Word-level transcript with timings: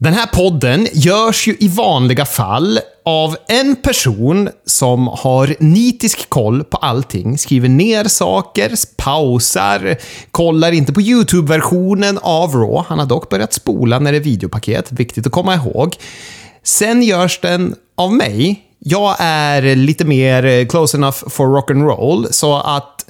Den 0.00 0.14
här 0.14 0.26
podden 0.26 0.88
görs 0.92 1.48
ju 1.48 1.56
i 1.60 1.68
vanliga 1.68 2.24
fall 2.24 2.78
av 3.04 3.36
en 3.48 3.76
person 3.76 4.48
som 4.66 5.08
har 5.08 5.54
nitisk 5.58 6.28
koll 6.28 6.64
på 6.64 6.76
allting, 6.76 7.38
skriver 7.38 7.68
ner 7.68 8.04
saker, 8.04 8.72
pausar, 8.96 9.96
kollar 10.30 10.72
inte 10.72 10.92
på 10.92 11.00
YouTube-versionen 11.00 12.18
av 12.22 12.52
Raw. 12.54 12.84
Han 12.88 12.98
har 12.98 13.06
dock 13.06 13.28
börjat 13.28 13.52
spola 13.52 13.98
när 13.98 14.12
det 14.12 14.18
är 14.18 14.22
videopaket, 14.22 14.92
viktigt 14.92 15.26
att 15.26 15.32
komma 15.32 15.54
ihåg. 15.54 15.96
Sen 16.62 17.02
görs 17.02 17.40
den 17.40 17.74
av 17.96 18.12
mig. 18.12 18.62
Jag 18.78 19.16
är 19.18 19.76
lite 19.76 20.04
mer 20.04 20.68
close 20.68 20.96
enough 20.96 21.28
for 21.28 21.46
rock'n'roll 21.46 22.26
så 22.30 22.56
att 22.56 23.04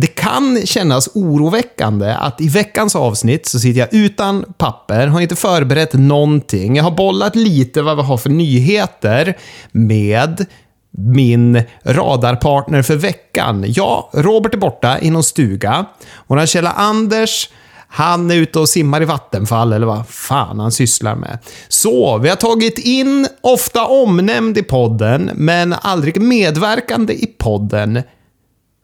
det 0.00 0.06
kan 0.06 0.66
kännas 0.66 1.08
oroväckande 1.14 2.12
att 2.12 2.40
i 2.40 2.48
veckans 2.48 2.96
avsnitt 2.96 3.46
så 3.46 3.60
sitter 3.60 3.80
jag 3.80 3.94
utan 3.94 4.44
papper, 4.58 5.06
har 5.06 5.20
inte 5.20 5.36
förberett 5.36 5.92
någonting. 5.92 6.76
Jag 6.76 6.84
har 6.84 6.90
bollat 6.90 7.36
lite 7.36 7.82
vad 7.82 7.96
vi 7.96 8.02
har 8.02 8.16
för 8.16 8.30
nyheter 8.30 9.36
med 9.72 10.46
min 10.90 11.62
radarpartner 11.84 12.82
för 12.82 12.96
veckan. 12.96 13.64
Ja, 13.68 14.10
Robert 14.12 14.54
är 14.54 14.58
borta 14.58 14.98
i 15.00 15.10
någon 15.10 15.24
stuga. 15.24 15.86
Vår 16.26 16.46
källa 16.46 16.70
Anders 16.70 17.50
han 17.88 18.30
är 18.30 18.34
ute 18.34 18.58
och 18.58 18.68
simmar 18.68 19.02
i 19.02 19.04
vattenfall, 19.04 19.72
eller 19.72 19.86
vad 19.86 20.08
fan 20.08 20.60
han 20.60 20.72
sysslar 20.72 21.14
med. 21.14 21.38
Så, 21.68 22.18
vi 22.18 22.28
har 22.28 22.36
tagit 22.36 22.78
in, 22.78 23.26
ofta 23.40 23.86
omnämnd 23.86 24.58
i 24.58 24.62
podden, 24.62 25.30
men 25.34 25.74
aldrig 25.82 26.20
medverkande 26.20 27.12
i 27.12 27.26
podden, 27.26 28.02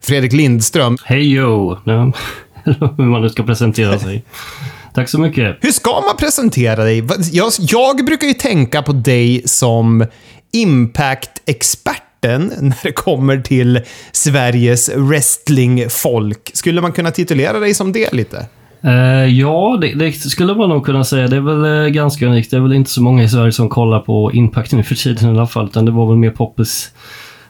Fredrik 0.05 0.33
Lindström. 0.33 0.97
Hej 1.03 1.33
jo! 1.33 1.77
Hur 2.97 3.05
man 3.05 3.21
nu 3.21 3.29
ska 3.29 3.43
presentera 3.43 3.99
sig. 3.99 4.23
Tack 4.93 5.09
så 5.09 5.19
mycket. 5.19 5.57
Hur 5.61 5.71
ska 5.71 5.91
man 5.91 6.17
presentera 6.17 6.83
dig? 6.83 7.07
Jag, 7.31 7.51
jag 7.59 8.05
brukar 8.05 8.27
ju 8.27 8.33
tänka 8.33 8.81
på 8.81 8.91
dig 8.91 9.41
som 9.45 10.05
Impact-experten 10.53 12.51
när 12.61 12.83
det 12.83 12.91
kommer 12.91 13.37
till 13.37 13.81
Sveriges 14.11 14.89
wrestlingfolk. 14.95 16.51
Skulle 16.53 16.81
man 16.81 16.91
kunna 16.91 17.11
titulera 17.11 17.59
dig 17.59 17.73
som 17.73 17.91
det 17.91 18.13
lite? 18.13 18.45
Uh, 18.85 19.25
ja, 19.25 19.77
det, 19.81 19.93
det, 19.93 20.11
skulle 20.11 20.55
man 20.55 20.69
nog 20.69 20.85
kunna 20.85 21.03
säga. 21.03 21.27
Det 21.27 21.35
är 21.35 21.41
väl 21.41 21.65
uh, 21.65 21.87
ganska 21.87 22.25
unikt. 22.25 22.51
Det 22.51 22.57
är 22.57 22.61
väl 22.61 22.73
inte 22.73 22.91
så 22.91 23.01
många 23.01 23.23
i 23.23 23.29
Sverige 23.29 23.51
som 23.51 23.69
kollar 23.69 23.99
på 23.99 24.31
Impact 24.33 24.71
nu 24.71 24.83
för 24.83 24.95
tiden 24.95 25.29
i 25.29 25.29
alla 25.29 25.47
fall, 25.47 25.65
utan 25.65 25.85
det 25.85 25.91
var 25.91 26.07
väl 26.07 26.17
mer 26.17 26.31
poppis 26.31 26.91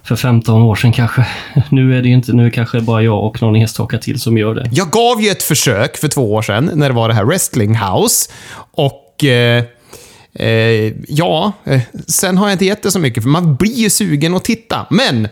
för 0.05 0.15
15 0.15 0.61
år 0.61 0.75
sedan 0.75 0.93
kanske. 0.93 1.27
Nu 1.69 1.97
är 1.97 2.01
det 2.01 2.09
inte, 2.09 2.33
nu 2.33 2.41
är 2.41 2.45
det 2.45 2.51
kanske 2.51 2.81
bara 2.81 3.01
jag 3.01 3.23
och 3.23 3.41
någon 3.41 3.55
enstaka 3.55 3.97
till 3.97 4.19
som 4.19 4.37
gör 4.37 4.55
det. 4.55 4.69
Jag 4.71 4.89
gav 4.89 5.21
ju 5.21 5.29
ett 5.29 5.43
försök 5.43 5.97
för 5.97 6.07
två 6.07 6.33
år 6.33 6.41
sedan 6.41 6.71
när 6.73 6.89
det 6.89 6.95
var 6.95 7.07
det 7.07 7.13
här 7.13 7.25
Wrestling 7.25 7.75
House. 7.75 8.31
Och 8.71 9.23
eh, 9.23 9.63
Eh, 10.39 10.93
ja, 11.07 11.53
eh, 11.63 11.81
sen 12.07 12.37
har 12.37 12.47
jag 12.47 12.53
inte 12.53 12.65
gett 12.65 12.83
det 12.83 12.91
så 12.91 12.99
mycket, 12.99 13.23
för 13.23 13.29
man 13.29 13.55
blir 13.55 13.73
ju 13.73 13.89
sugen 13.89 14.35
att 14.35 14.43
titta. 14.43 14.85
Men, 14.89 15.27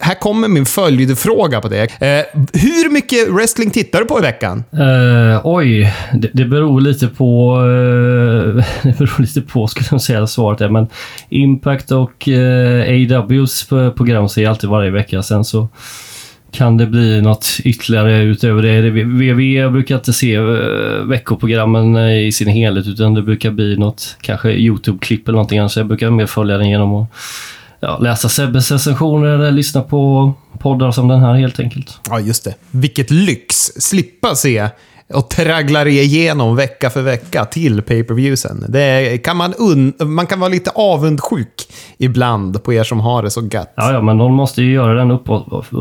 här 0.00 0.14
kommer 0.14 0.48
min 0.48 0.66
följdfråga 0.66 1.60
på 1.60 1.68
det. 1.68 1.82
Eh, 1.82 2.40
hur 2.52 2.90
mycket 2.90 3.28
wrestling 3.28 3.70
tittar 3.70 3.98
du 3.98 4.04
på 4.04 4.18
i 4.18 4.22
veckan? 4.22 4.64
Eh, 4.72 5.40
oj, 5.44 5.94
det, 6.14 6.30
det, 6.32 6.44
beror 6.44 6.80
lite 6.80 7.08
på... 7.08 7.56
Eh, 7.56 8.64
det 8.82 8.98
beror 8.98 9.20
lite 9.20 9.40
på, 9.40 9.66
skulle 9.66 9.86
jag 9.90 10.00
säga, 10.00 10.26
svaret 10.26 10.60
är. 10.60 10.68
Men 10.68 10.86
Impact 11.28 11.90
och 11.90 12.28
eh, 12.28 13.18
AWs 13.18 13.68
program 13.68 14.28
ser 14.28 14.42
jag 14.42 14.50
alltid 14.50 14.70
varje 14.70 14.90
vecka. 14.90 15.22
Sen 15.22 15.44
så 15.44 15.68
kan 16.52 16.76
det 16.76 16.86
bli 16.86 17.22
något 17.22 17.60
ytterligare 17.64 18.22
utöver 18.22 18.62
det? 18.62 18.90
WWE 18.90 19.70
brukar 19.70 19.94
inte 19.94 20.12
se 20.12 20.34
eh, 20.34 20.44
veckoprogrammen 21.04 21.96
eh, 21.96 22.26
i 22.26 22.32
sin 22.32 22.48
helhet 22.48 22.86
utan 22.86 23.14
det 23.14 23.22
brukar 23.22 23.50
bli 23.50 23.76
något, 23.76 24.16
kanske 24.20 24.50
YouTube-klipp 24.50 25.28
eller 25.28 25.36
någonting 25.36 25.58
annat. 25.58 25.72
Så 25.72 25.80
jag 25.80 25.86
brukar 25.86 26.10
mer 26.10 26.26
följa 26.26 26.58
den 26.58 26.68
genom 26.68 26.94
att 26.94 27.08
ja, 27.80 27.98
läsa 27.98 28.28
Sebbes 28.28 28.70
recensioner 28.70 29.28
eller 29.28 29.50
lyssna 29.50 29.82
på 29.82 30.32
poddar 30.58 30.90
som 30.90 31.08
den 31.08 31.20
här 31.20 31.34
helt 31.34 31.60
enkelt. 31.60 32.00
Ja, 32.10 32.20
just 32.20 32.44
det. 32.44 32.54
Vilket 32.70 33.10
lyx! 33.10 33.56
Slippa 33.56 34.34
se 34.34 34.68
och 35.14 35.28
tragglar 35.28 35.86
igenom 35.86 36.56
vecka 36.56 36.90
för 36.90 37.02
vecka 37.02 37.44
till 37.44 37.82
pay-per-viewsen. 37.82 38.64
Det 38.68 39.18
kan 39.24 39.36
man, 39.36 39.54
man 39.98 40.26
kan 40.26 40.40
vara 40.40 40.50
lite 40.50 40.70
avundsjuk 40.70 41.68
ibland 41.98 42.64
på 42.64 42.72
er 42.72 42.84
som 42.84 43.00
har 43.00 43.22
det 43.22 43.30
så 43.30 43.48
gött. 43.52 43.72
Ja, 43.76 43.92
ja 43.92 44.02
men 44.02 44.18
någon 44.18 44.32
måste 44.32 44.62
ju 44.62 44.72
göra 44.72 45.04
den, 45.04 45.18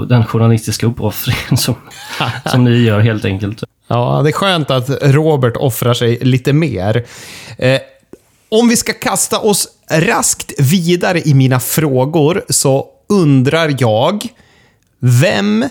den 0.10 0.26
journalistiska 0.26 0.88
uppoffringen 0.88 1.58
som, 1.58 1.76
som 2.46 2.64
ni 2.64 2.78
gör 2.78 3.00
helt 3.00 3.26
enkelt. 3.26 3.64
Ja, 3.88 4.22
det 4.24 4.30
är 4.30 4.34
skönt 4.34 4.72
att 4.72 4.90
Robert 5.02 5.58
offrar 5.58 5.94
sig 5.94 6.18
lite 6.22 6.54
mer. 6.54 7.06
Eh, 7.58 7.80
om 8.50 8.68
vi 8.68 8.78
ska 8.78 8.94
kasta 8.94 9.40
oss 9.40 9.68
raskt 9.92 10.54
vidare 10.60 11.22
i 11.22 11.34
mina 11.34 11.60
frågor 11.60 12.44
så 12.50 12.86
undrar 13.10 13.76
jag, 13.80 14.28
vem 15.00 15.66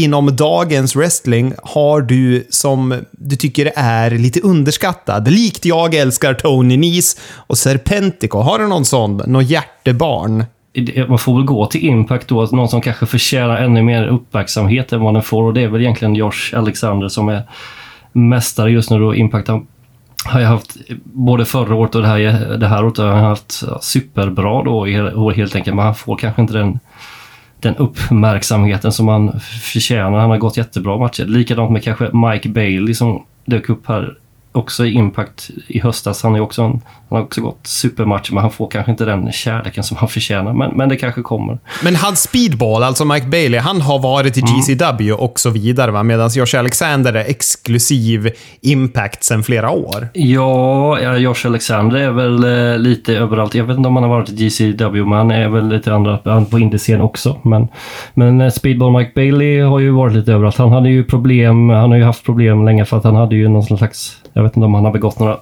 inom 0.00 0.36
dagens 0.36 0.96
wrestling 0.96 1.52
har 1.62 2.00
du 2.00 2.46
som 2.50 2.94
du 3.10 3.36
tycker 3.36 3.72
är 3.76 4.10
lite 4.10 4.40
underskattad? 4.40 5.28
Likt 5.28 5.64
jag 5.64 5.94
älskar 5.94 6.34
Tony 6.34 6.76
Nese 6.76 7.18
och 7.46 7.58
Serpentico. 7.58 8.38
Har 8.38 8.58
du 8.58 8.66
någon 8.66 8.84
sån? 8.84 9.16
Någon 9.16 9.44
hjärtebarn? 9.44 10.44
Man 11.08 11.18
får 11.18 11.34
väl 11.34 11.44
gå 11.44 11.66
till 11.66 11.84
Impact 11.84 12.28
då, 12.28 12.48
någon 12.52 12.68
som 12.68 12.80
kanske 12.80 13.06
förtjänar 13.06 13.56
ännu 13.56 13.82
mer 13.82 14.06
uppmärksamhet 14.06 14.92
än 14.92 15.00
vad 15.00 15.14
den 15.14 15.22
får 15.22 15.42
och 15.42 15.54
det 15.54 15.62
är 15.62 15.68
väl 15.68 15.80
egentligen 15.80 16.14
Josh 16.14 16.54
Alexander 16.54 17.08
som 17.08 17.28
är 17.28 17.42
mästare 18.12 18.70
just 18.70 18.90
nu 18.90 18.98
då. 18.98 19.14
Impact 19.14 19.48
har 20.24 20.40
jag 20.40 20.48
haft 20.48 20.76
både 21.04 21.44
förra 21.44 21.74
året 21.74 21.94
och 21.94 22.02
det 22.02 22.08
här, 22.08 22.18
det 22.56 22.66
här 22.66 22.84
året 22.84 22.98
har 22.98 23.06
han 23.06 23.24
haft 23.24 23.62
superbra 23.80 24.62
då 24.62 24.84
helt 25.30 25.56
enkelt, 25.56 25.76
men 25.76 25.84
han 25.84 25.94
får 25.94 26.16
kanske 26.16 26.42
inte 26.42 26.54
den 26.54 26.78
den 27.62 27.76
uppmärksamheten 27.76 28.92
som 28.92 29.08
han 29.08 29.40
förtjänar. 29.40 30.18
Han 30.18 30.30
har 30.30 30.38
gått 30.38 30.56
jättebra 30.56 30.98
matcher. 30.98 31.24
Likadant 31.24 31.70
med 31.70 31.84
kanske 31.84 32.10
Mike 32.12 32.48
Bailey 32.48 32.94
som 32.94 33.24
dök 33.44 33.68
upp 33.68 33.86
här 33.86 34.16
också 34.52 34.86
i 34.86 34.92
Impact 34.92 35.50
i 35.66 35.80
höstas. 35.80 36.22
Han, 36.22 36.34
är 36.34 36.40
också 36.40 36.62
en, 36.62 36.70
han 37.08 37.18
har 37.18 37.22
också 37.22 37.40
gått 37.40 37.66
supermatcher, 37.66 38.34
men 38.34 38.42
han 38.42 38.50
får 38.50 38.68
kanske 38.68 38.92
inte 38.92 39.04
den 39.04 39.32
kärleken 39.32 39.84
som 39.84 39.96
han 39.96 40.08
förtjänar. 40.18 40.52
Men, 40.52 40.76
men 40.76 40.88
det 40.88 40.96
kanske 40.96 41.22
kommer. 41.22 41.58
Men 41.82 41.96
hans 41.96 42.22
speedball, 42.22 42.82
alltså 42.82 43.04
Mike 43.04 43.26
Bailey, 43.26 43.60
han 43.60 43.80
har 43.80 43.98
varit 43.98 44.36
i 44.36 44.40
GCW 44.40 45.08
mm. 45.08 45.20
och 45.20 45.40
så 45.40 45.50
vidare, 45.50 46.02
medan 46.02 46.30
Josh 46.32 46.58
Alexander 46.58 47.12
är 47.12 47.24
exklusiv 47.24 48.30
Impact 48.60 49.24
sedan 49.24 49.42
flera 49.42 49.70
år. 49.70 50.08
Ja, 50.12 51.16
Josh 51.16 51.46
Alexander 51.46 51.96
är 51.98 52.10
väl 52.10 52.44
eh, 52.44 52.78
lite 52.78 53.14
överallt. 53.14 53.54
Jag 53.54 53.64
vet 53.64 53.76
inte 53.76 53.88
om 53.88 53.96
han 53.96 54.02
har 54.02 54.10
varit 54.10 54.28
i 54.28 54.34
GCW, 54.34 55.04
men 55.04 55.18
han 55.18 55.30
är 55.30 55.48
väl 55.48 55.68
lite 55.68 55.94
andra 55.94 56.44
på 56.50 56.58
indiescen 56.58 57.00
också. 57.00 57.38
Men, 57.42 57.68
men 58.14 58.40
eh, 58.40 58.50
speedball 58.50 58.98
Mike 58.98 59.12
Bailey 59.14 59.60
har 59.60 59.78
ju 59.78 59.90
varit 59.90 60.14
lite 60.14 60.32
överallt. 60.32 60.56
Han 60.56 60.72
hade 60.72 60.90
ju 60.90 61.04
problem, 61.04 61.70
han 61.70 61.90
har 61.90 61.98
ju 61.98 62.04
haft 62.04 62.24
problem 62.24 62.64
länge 62.64 62.84
för 62.84 62.96
att 62.96 63.04
han 63.04 63.14
hade 63.14 63.36
ju 63.36 63.48
någon 63.48 63.62
slags 63.62 64.19
jag 64.32 64.42
vet 64.42 64.56
inte 64.56 64.66
om 64.66 64.74
han 64.74 64.84
har 64.84 64.92
begått 64.92 65.18
några 65.18 65.36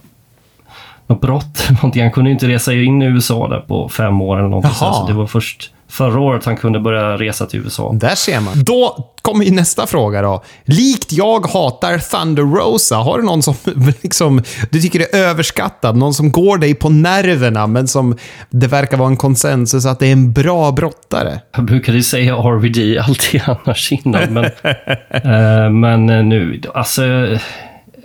något 1.09 1.21
brott. 1.21 1.69
Någonting. 1.71 2.03
Han 2.03 2.12
kunde 2.12 2.31
inte 2.31 2.49
resa 2.49 2.72
in 2.72 3.03
i 3.03 3.04
USA 3.04 3.49
där 3.49 3.60
på 3.60 3.88
fem 3.88 4.22
år 4.22 4.38
eller 4.38 4.49
någonting. 4.49 4.75
Så 4.75 5.04
det 5.06 5.12
var 5.12 5.26
först 5.26 5.72
förra 5.88 6.21
året 6.21 6.44
han 6.44 6.56
kunde 6.56 6.81
börja 6.81 7.16
resa 7.16 7.47
till 7.47 7.60
USA. 7.60 7.93
Där 7.93 8.15
ser 8.15 8.41
man. 8.41 8.65
Då 8.65 9.10
kommer 9.22 9.44
ju 9.44 9.50
nästa 9.50 9.87
fråga 9.87 10.22
då. 10.22 10.43
Likt 10.65 11.12
jag 11.12 11.47
hatar 11.47 11.98
Thunder 11.98 12.43
Rosa, 12.43 12.97
har 12.97 13.19
du 13.19 13.25
någon 13.25 13.43
som 13.43 13.54
liksom, 14.03 14.43
du 14.71 14.81
tycker 14.81 15.00
är 15.00 15.19
överskattad? 15.19 15.97
Någon 15.97 16.15
som 16.15 16.32
går 16.32 16.59
dig 16.59 16.75
på 16.75 16.88
nerverna, 16.88 17.66
men 17.66 17.88
som 17.88 18.16
det 18.50 18.66
verkar 18.66 18.97
vara 18.97 19.09
en 19.09 19.16
konsensus 19.16 19.87
att 19.87 19.98
det 19.98 20.06
är 20.06 20.12
en 20.12 20.32
bra 20.32 20.72
brottare? 20.72 21.41
Jag 21.56 21.65
brukade 21.65 22.03
säga 22.03 22.34
RVD 22.34 22.98
alltid 22.98 23.43
annars 23.47 23.93
innan, 23.93 24.32
men, 24.32 24.44
äh, 24.44 25.71
men 25.71 26.28
nu, 26.28 26.60
alltså 26.75 27.03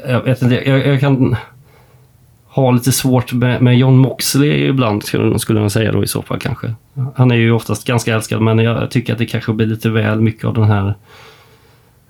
jag 0.07 0.21
vet 0.21 0.41
inte, 0.41 0.69
jag, 0.69 0.87
jag 0.87 0.99
kan 0.99 1.35
ha 2.47 2.71
lite 2.71 2.91
svårt 2.91 3.33
med, 3.33 3.61
med 3.61 3.77
John 3.77 3.97
Moxley 3.97 4.67
ibland, 4.67 5.03
skulle 5.37 5.59
man 5.59 5.69
säga 5.69 5.91
då 5.91 6.03
i 6.03 6.07
så 6.07 6.21
fall 6.21 6.39
kanske. 6.39 6.73
Han 7.15 7.31
är 7.31 7.35
ju 7.35 7.51
oftast 7.51 7.87
ganska 7.87 8.15
älskad, 8.15 8.41
men 8.41 8.59
jag 8.59 8.91
tycker 8.91 9.13
att 9.13 9.19
det 9.19 9.25
kanske 9.25 9.53
blir 9.53 9.67
lite 9.67 9.89
väl 9.89 10.21
mycket 10.21 10.45
av 10.45 10.53
den 10.53 10.63
här 10.63 10.95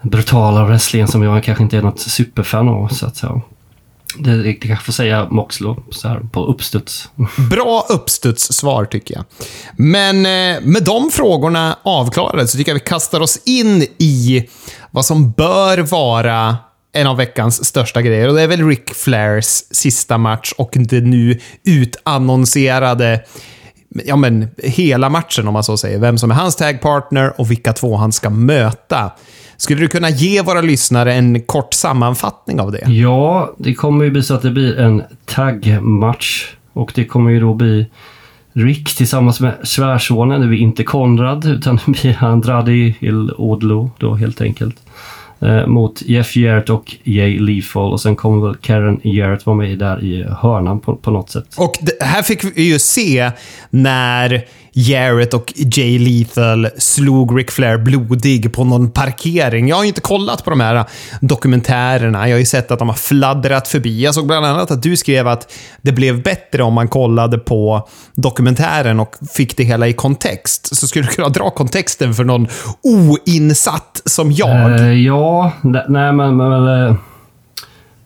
brutala 0.01 0.65
wrestlingen 0.65 1.07
som 1.07 1.23
jag 1.23 1.43
kanske 1.43 1.63
inte 1.63 1.77
är 1.77 1.81
något 1.81 1.99
superfan 1.99 2.69
av. 2.69 2.87
Så 2.87 3.05
att, 3.05 3.23
ja. 3.23 3.41
Det, 4.17 4.43
det 4.43 4.53
kanske 4.53 4.85
får 4.85 4.93
säga 4.93 5.27
Moxley 5.29 5.75
så 5.91 6.07
här 6.07 6.19
på 6.19 6.45
uppstuds. 6.45 7.09
Bra 7.51 7.85
uppstudssvar 7.89 8.85
tycker 8.85 9.15
jag. 9.15 9.25
Men 9.75 10.15
eh, 10.15 10.61
med 10.61 10.83
de 10.83 11.09
frågorna 11.11 11.77
avklarade 11.83 12.47
så 12.47 12.57
tycker 12.57 12.71
jag 12.71 12.79
vi 12.79 12.85
kastar 12.85 13.21
oss 13.21 13.41
in 13.45 13.85
i 13.97 14.47
vad 14.91 15.05
som 15.05 15.31
bör 15.31 15.77
vara 15.77 16.57
en 16.93 17.07
av 17.07 17.17
veckans 17.17 17.65
största 17.65 18.01
grejer. 18.01 18.27
Och 18.27 18.35
det 18.35 18.41
är 18.41 18.47
väl 18.47 18.67
Rick 18.67 18.93
Flairs 18.93 19.63
sista 19.71 20.17
match 20.17 20.53
och 20.57 20.71
det 20.75 21.01
nu 21.01 21.39
utannonserade 21.63 23.21
ja 24.05 24.15
men, 24.15 24.47
hela 24.57 25.09
matchen 25.09 25.47
om 25.47 25.53
man 25.53 25.63
så 25.63 25.77
säger. 25.77 25.99
Vem 25.99 26.17
som 26.17 26.31
är 26.31 26.35
hans 26.35 26.55
tagpartner 26.55 27.33
och 27.39 27.51
vilka 27.51 27.73
två 27.73 27.95
han 27.95 28.11
ska 28.11 28.29
möta. 28.29 29.11
Skulle 29.57 29.81
du 29.81 29.87
kunna 29.87 30.09
ge 30.09 30.41
våra 30.41 30.61
lyssnare 30.61 31.13
en 31.13 31.41
kort 31.41 31.73
sammanfattning 31.73 32.59
av 32.59 32.71
det? 32.71 32.83
Ja, 32.87 33.53
det 33.57 33.73
kommer 33.73 34.05
ju 34.05 34.11
bli 34.11 34.23
så 34.23 34.33
att 34.33 34.41
det 34.41 34.51
blir 34.51 34.79
en 34.79 35.03
taggmatch. 35.25 36.45
Och 36.73 36.91
det 36.95 37.05
kommer 37.05 37.31
ju 37.31 37.39
då 37.39 37.53
bli 37.53 37.85
Rick 38.53 38.95
tillsammans 38.95 39.39
med 39.39 39.53
svärsonen. 39.63 40.41
Det 40.41 40.47
blir 40.47 40.59
inte 40.59 40.83
Konrad, 40.83 41.45
utan 41.45 41.79
det 41.85 41.91
blir 41.91 42.23
Andrade 42.23 42.71
Il 42.73 43.31
Odlo 43.37 43.91
då 43.97 44.15
helt 44.15 44.41
enkelt. 44.41 44.75
Eh, 45.45 45.67
mot 45.67 46.01
Jeff 46.01 46.35
Jarrett 46.35 46.69
och 46.69 46.95
Jay 47.03 47.39
Lethal. 47.39 47.91
Och 47.91 48.01
sen 48.01 48.15
kommer 48.15 48.47
väl 48.47 48.55
Karen 48.55 48.99
Jarrett 49.03 49.45
vara 49.45 49.57
med 49.57 49.79
där 49.79 50.03
i 50.03 50.23
hörnan 50.23 50.79
på, 50.79 50.95
på 50.95 51.11
något 51.11 51.29
sätt. 51.29 51.45
Och 51.57 51.73
det, 51.81 52.05
här 52.05 52.21
fick 52.21 52.43
vi 52.43 52.63
ju 52.63 52.79
se 52.79 53.31
när 53.69 54.45
Jarrett 54.75 55.33
och 55.33 55.53
Jay 55.55 55.99
Lethal 55.99 56.67
slog 56.77 57.39
Ric 57.39 57.51
Flair 57.51 57.77
blodig 57.77 58.53
på 58.53 58.63
någon 58.63 58.91
parkering. 58.91 59.67
Jag 59.67 59.75
har 59.75 59.83
ju 59.83 59.87
inte 59.87 60.01
kollat 60.01 60.43
på 60.43 60.49
de 60.49 60.59
här 60.59 60.85
dokumentärerna. 61.21 62.27
Jag 62.29 62.35
har 62.35 62.39
ju 62.39 62.45
sett 62.45 62.71
att 62.71 62.79
de 62.79 62.89
har 62.89 62.95
fladdrat 62.95 63.67
förbi. 63.67 64.03
Jag 64.03 64.13
såg 64.13 64.27
bland 64.27 64.45
annat 64.45 64.71
att 64.71 64.83
du 64.83 64.97
skrev 64.97 65.27
att 65.27 65.53
det 65.81 65.91
blev 65.91 66.23
bättre 66.23 66.63
om 66.63 66.73
man 66.73 66.87
kollade 66.87 67.37
på 67.37 67.87
dokumentären 68.15 68.99
och 68.99 69.15
fick 69.33 69.57
det 69.57 69.63
hela 69.63 69.87
i 69.87 69.93
kontext. 69.93 70.75
Så 70.75 70.87
skulle 70.87 71.05
du 71.05 71.11
kunna 71.11 71.29
dra 71.29 71.49
kontexten 71.49 72.13
för 72.13 72.23
någon 72.23 72.47
oinsatt 72.83 74.01
som 74.05 74.31
jag? 74.31 74.79
Uh, 74.79 74.93
ja, 74.93 75.51
nej 75.87 76.13
men... 76.13 76.37
men 76.37 76.51
uh, 76.51 76.95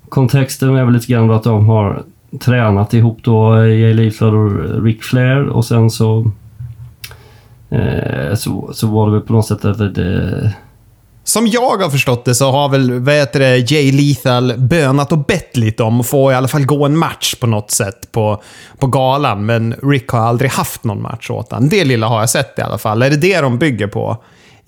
kontexten 0.10 0.76
är 0.76 0.86
väl 0.86 0.94
lite 0.94 1.08
grann 1.08 1.32
att 1.32 1.44
de 1.44 1.66
har 1.70 2.04
tränat 2.40 2.94
ihop 2.94 3.20
då 3.22 3.56
eh, 3.56 3.80
Jay 3.80 3.94
Lethal 3.94 4.36
och 4.36 4.84
Ric 4.84 5.02
Flair 5.02 5.48
och 5.48 5.66
sen 5.66 5.90
så 5.90 6.32
Eh, 7.70 8.36
så, 8.36 8.70
så 8.74 8.88
var 8.88 9.06
det 9.08 9.12
väl 9.12 9.22
på 9.22 9.34
något 9.34 9.48
sätt 9.48 9.66
att 9.66 9.96
det... 9.96 10.54
Som 11.24 11.48
jag 11.48 11.78
har 11.78 11.90
förstått 11.90 12.26
det 12.26 12.36
så 12.36 12.52
har 12.52 12.70
väl, 12.70 13.00
vad 13.00 13.16
heter 13.16 13.40
det, 13.40 13.72
Jay 13.72 13.92
Lethal 13.92 14.54
bönat 14.58 15.12
och 15.12 15.18
bett 15.18 15.58
lite 15.58 15.84
om 15.84 16.00
att 16.00 16.08
få 16.08 16.32
i 16.32 16.36
alla 16.36 16.48
fall 16.48 16.66
gå 16.66 16.86
en 16.86 16.98
match 16.98 17.36
på 17.36 17.48
något 17.48 17.72
sätt 17.72 18.12
på, 18.12 18.42
på 18.78 18.88
galan. 18.88 19.46
Men 19.46 19.76
Rick 19.84 20.10
har 20.10 20.20
aldrig 20.20 20.52
haft 20.52 20.84
någon 20.84 21.02
match 21.02 21.30
åt 21.30 21.52
honom. 21.52 21.70
Det 21.70 21.86
lilla 21.86 22.08
har 22.08 22.20
jag 22.20 22.30
sett 22.30 22.60
i 22.60 22.62
alla 22.62 22.78
fall. 22.78 23.02
Är 23.02 23.10
det 23.10 23.18
det 23.18 23.42
de 23.42 23.58
bygger 23.58 23.88
på? 23.88 24.18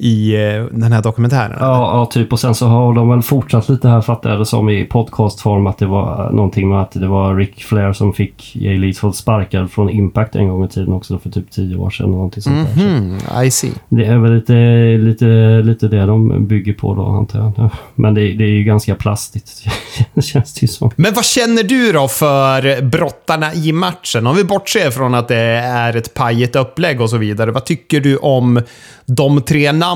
I 0.01 0.35
eh, 0.35 0.65
den 0.71 0.91
här 0.91 1.01
dokumentären? 1.01 1.57
Ja, 1.59 1.97
ja, 1.97 2.05
typ. 2.05 2.33
Och 2.33 2.39
sen 2.39 2.55
så 2.55 2.67
har 2.67 2.93
de 2.93 3.09
väl 3.09 3.21
fortsatt 3.21 3.69
lite 3.69 3.89
här, 3.89 4.01
fattar 4.01 4.29
jag 4.29 4.39
det 4.39 4.45
som, 4.45 4.69
i 4.69 4.85
podcastform. 4.85 5.67
Att 5.67 5.77
det 5.77 5.85
var 5.85 6.31
någonting 6.31 6.69
med 6.69 6.81
att 6.81 6.91
det 6.91 7.07
var 7.07 7.35
Rick 7.35 7.63
Flair 7.63 7.93
som 7.93 8.13
fick 8.13 8.55
Jay 8.55 8.77
Lethal 8.77 9.13
sparkad 9.13 9.71
från 9.71 9.89
Impact 9.89 10.35
en 10.35 10.47
gång 10.47 10.65
i 10.65 10.67
tiden 10.67 10.93
också, 10.93 11.19
för 11.19 11.29
typ 11.29 11.51
tio 11.51 11.75
år 11.75 11.89
sedan. 11.89 12.11
Någonting 12.11 12.43
sånt 12.43 12.75
där. 12.75 12.83
Mm 12.83 13.17
-hmm, 13.17 13.43
I 13.43 13.51
see. 13.51 13.71
Det 13.89 14.05
är 14.05 14.17
väl 14.17 14.33
lite, 14.35 14.53
lite, 14.97 15.25
lite 15.63 15.87
det 15.87 16.05
de 16.05 16.47
bygger 16.47 16.73
på 16.73 16.95
då, 16.95 17.05
antar 17.05 17.39
jag. 17.39 17.69
Men 17.95 18.13
det, 18.13 18.21
det 18.21 18.43
är 18.43 18.49
ju 18.49 18.63
ganska 18.63 18.95
plastigt, 18.95 19.63
känns 20.21 20.53
det 20.53 20.61
ju 20.61 20.67
som. 20.67 20.91
Men 20.95 21.13
vad 21.13 21.25
känner 21.25 21.63
du 21.63 21.91
då 21.91 22.07
för 22.07 22.81
brottarna 22.81 23.53
i 23.53 23.71
matchen? 23.71 24.27
Om 24.27 24.35
vi 24.35 24.43
bortser 24.43 24.91
från 24.91 25.15
att 25.15 25.27
det 25.27 25.37
är 25.59 25.95
ett 25.97 26.13
pajigt 26.13 26.55
upplägg 26.55 27.01
och 27.01 27.09
så 27.09 27.17
vidare. 27.17 27.51
Vad 27.51 27.65
tycker 27.65 27.99
du 27.99 28.17
om 28.17 28.61
de 29.05 29.41
tre 29.41 29.71
namnen 29.71 29.88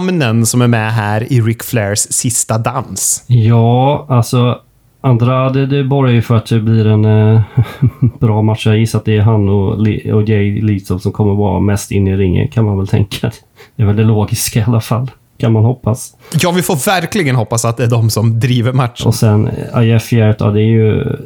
som 0.45 0.61
är 0.61 0.67
med 0.67 0.93
här 0.93 1.33
i 1.33 1.41
Ric 1.41 1.57
Flairs 1.63 1.99
sista 1.99 2.57
dans? 2.57 3.23
Ja, 3.27 4.05
alltså 4.09 4.59
Andrade, 5.01 5.65
det 5.65 5.83
borgar 5.83 6.13
ju 6.13 6.21
för 6.21 6.35
att 6.35 6.45
det 6.45 6.59
blir 6.59 6.87
en 6.87 7.05
eh, 7.05 7.41
bra 8.19 8.41
match. 8.41 8.65
Jag 8.65 8.77
gissar 8.77 8.99
att 8.99 9.05
det 9.05 9.17
är 9.17 9.21
han 9.21 9.49
och, 9.49 9.71
och 10.13 10.29
Jay 10.29 10.61
Lethal 10.61 10.99
som 10.99 11.11
kommer 11.11 11.33
vara 11.33 11.59
mest 11.59 11.91
in 11.91 12.07
i 12.07 12.17
ringen, 12.17 12.47
kan 12.47 12.65
man 12.65 12.77
väl 12.77 12.87
tänka. 12.87 13.31
Det 13.75 13.83
är 13.83 13.87
väl 13.87 13.95
det 13.95 14.03
logiska 14.03 14.59
i 14.59 14.63
alla 14.63 14.81
fall. 14.81 15.11
Kan 15.37 15.53
man 15.53 15.63
hoppas. 15.63 16.15
Ja, 16.41 16.51
vi 16.51 16.61
får 16.61 16.85
verkligen 16.85 17.35
hoppas 17.35 17.65
att 17.65 17.77
det 17.77 17.83
är 17.83 17.89
de 17.89 18.09
som 18.09 18.39
driver 18.39 18.73
matchen. 18.73 19.07
Och 19.07 19.15
sen 19.15 19.49
Ajef 19.73 20.11
Hjert, 20.13 20.37
ja 20.39 20.45
det 20.45 20.61
är 20.61 20.71
ju... 20.71 21.17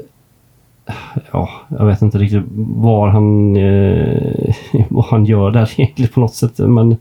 Ja, 1.32 1.50
jag 1.68 1.86
vet 1.86 2.02
inte 2.02 2.18
riktigt 2.18 2.44
var 2.76 3.08
han, 3.08 3.56
eh, 3.56 4.86
vad 4.90 5.06
han 5.06 5.26
gör 5.26 5.52
där 5.52 5.72
egentligen 5.78 6.12
på 6.14 6.20
något 6.20 6.36
sätt. 6.36 6.58
Men 6.58 6.92
Eh, 6.92 6.98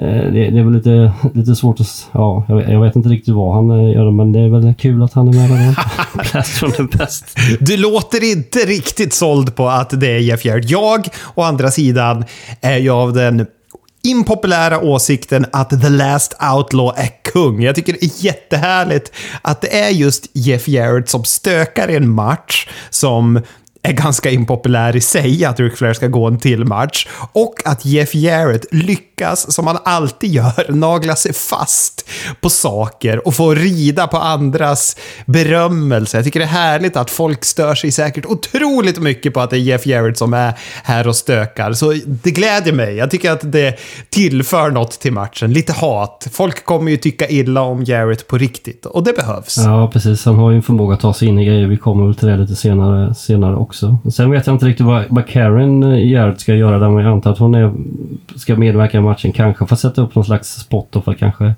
det, 0.00 0.50
det, 0.50 0.58
är 0.58 0.64
väl 0.64 0.72
lite, 0.72 1.12
lite 1.34 1.54
svårt 1.54 1.80
att... 1.80 2.08
Ja, 2.12 2.44
jag, 2.48 2.70
jag, 2.70 2.80
vet 2.80 2.96
inte 2.96 3.08
riktigt 3.08 3.34
vad 3.34 3.54
han 3.54 3.70
eh, 3.70 3.94
gör, 3.94 4.10
men 4.10 4.32
det 4.32 4.40
är 4.40 4.48
väl 4.48 4.74
kul 4.74 5.02
att 5.02 5.12
han 5.12 5.28
är 5.28 5.32
med 5.32 5.50
där. 5.50 6.70
The 6.70 6.82
best. 6.98 7.38
Du 7.60 7.76
låter 7.76 8.32
inte 8.32 8.58
riktigt 8.58 9.14
såld 9.14 9.54
på 9.54 9.68
att 9.68 10.00
det 10.00 10.06
är 10.06 10.18
Jeff 10.18 10.44
Jarrett. 10.44 10.70
Jag, 10.70 11.08
å 11.34 11.42
andra 11.42 11.70
sidan, 11.70 12.24
är 12.60 12.78
ju 12.78 12.90
av 12.90 13.12
den 13.12 13.46
impopulära 14.02 14.80
åsikten 14.80 15.46
att 15.52 15.82
The 15.82 15.88
Last 15.88 16.34
Outlaw 16.54 17.02
är 17.02 17.32
kung. 17.32 17.62
Jag 17.62 17.74
tycker 17.74 17.92
det 17.92 18.04
är 18.04 18.24
jättehärligt 18.24 19.12
att 19.42 19.60
det 19.60 19.80
är 19.80 19.90
just 19.90 20.30
Jeff 20.32 20.68
Jarrett 20.68 21.08
som 21.08 21.24
stökar 21.24 21.90
i 21.90 21.96
en 21.96 22.08
match 22.08 22.68
som 22.90 23.40
är 23.86 23.92
ganska 23.92 24.30
impopulär 24.30 24.96
i 24.96 25.00
sig, 25.00 25.44
att 25.44 25.60
Ric 25.60 25.74
Flair 25.74 25.94
ska 25.94 26.06
gå 26.06 26.26
en 26.26 26.38
till 26.38 26.64
match. 26.64 27.06
Och 27.32 27.54
att 27.64 27.84
Jeff 27.84 28.14
Jarrett 28.14 28.66
lyckas, 28.70 29.52
som 29.54 29.66
han 29.66 29.78
alltid 29.84 30.30
gör, 30.30 30.66
nagla 30.72 31.16
sig 31.16 31.32
fast 31.32 32.08
på 32.40 32.50
saker 32.50 33.26
och 33.26 33.34
få 33.34 33.54
rida 33.54 34.06
på 34.06 34.16
andras 34.16 34.96
berömmelse. 35.26 36.16
Jag 36.16 36.24
tycker 36.24 36.40
det 36.40 36.46
är 36.46 36.48
härligt 36.48 36.96
att 36.96 37.10
folk 37.10 37.44
stör 37.44 37.74
sig 37.74 37.90
säkert 37.90 38.26
otroligt 38.26 38.98
mycket 38.98 39.34
på 39.34 39.40
att 39.40 39.50
det 39.50 39.56
är 39.56 39.60
Jeff 39.60 39.86
Jarrett 39.86 40.18
som 40.18 40.34
är 40.34 40.52
här 40.82 41.08
och 41.08 41.16
stökar. 41.16 41.72
Så 41.72 41.92
det 42.06 42.30
gläder 42.30 42.72
mig. 42.72 42.96
Jag 42.96 43.10
tycker 43.10 43.30
att 43.30 43.52
det 43.52 43.78
tillför 44.10 44.70
något 44.70 45.00
till 45.00 45.12
matchen. 45.12 45.52
Lite 45.52 45.72
hat. 45.72 46.28
Folk 46.32 46.64
kommer 46.64 46.90
ju 46.90 46.96
tycka 46.96 47.28
illa 47.28 47.60
om 47.60 47.84
Jarrett 47.84 48.28
på 48.28 48.38
riktigt 48.38 48.86
och 48.86 49.04
det 49.04 49.12
behövs. 49.12 49.58
Ja, 49.58 49.90
precis. 49.92 50.24
Han 50.24 50.34
har 50.34 50.50
ju 50.50 50.56
en 50.56 50.62
förmåga 50.62 50.94
att 50.94 51.00
ta 51.00 51.14
sig 51.14 51.28
in 51.28 51.38
i 51.38 51.44
grejer. 51.44 51.66
Vi 51.66 51.76
kommer 51.76 52.06
väl 52.06 52.14
till 52.14 52.28
det 52.28 52.36
lite 52.36 52.56
senare, 52.56 53.14
senare 53.14 53.56
också 53.56 53.75
också. 53.76 54.10
Sen 54.10 54.30
vet 54.30 54.46
jag 54.46 54.54
inte 54.54 54.66
riktigt 54.66 54.86
vad, 54.86 55.04
vad 55.08 55.26
Karen 55.26 55.82
eh, 55.82 56.34
ska 56.34 56.54
göra 56.54 56.78
där, 56.78 56.88
men 56.88 57.04
jag 57.04 57.12
antar 57.12 57.30
att 57.32 57.38
hon 57.38 57.54
är, 57.54 57.72
ska 58.36 58.56
medverka 58.56 58.98
i 58.98 59.00
matchen. 59.00 59.32
Kanske 59.32 59.64
att 59.64 59.80
sätta 59.80 60.02
upp 60.02 60.14
någon 60.14 60.24
slags 60.24 60.48
spot 60.48 60.96
för 61.04 61.12
att 61.12 61.18
kanske 61.18 61.54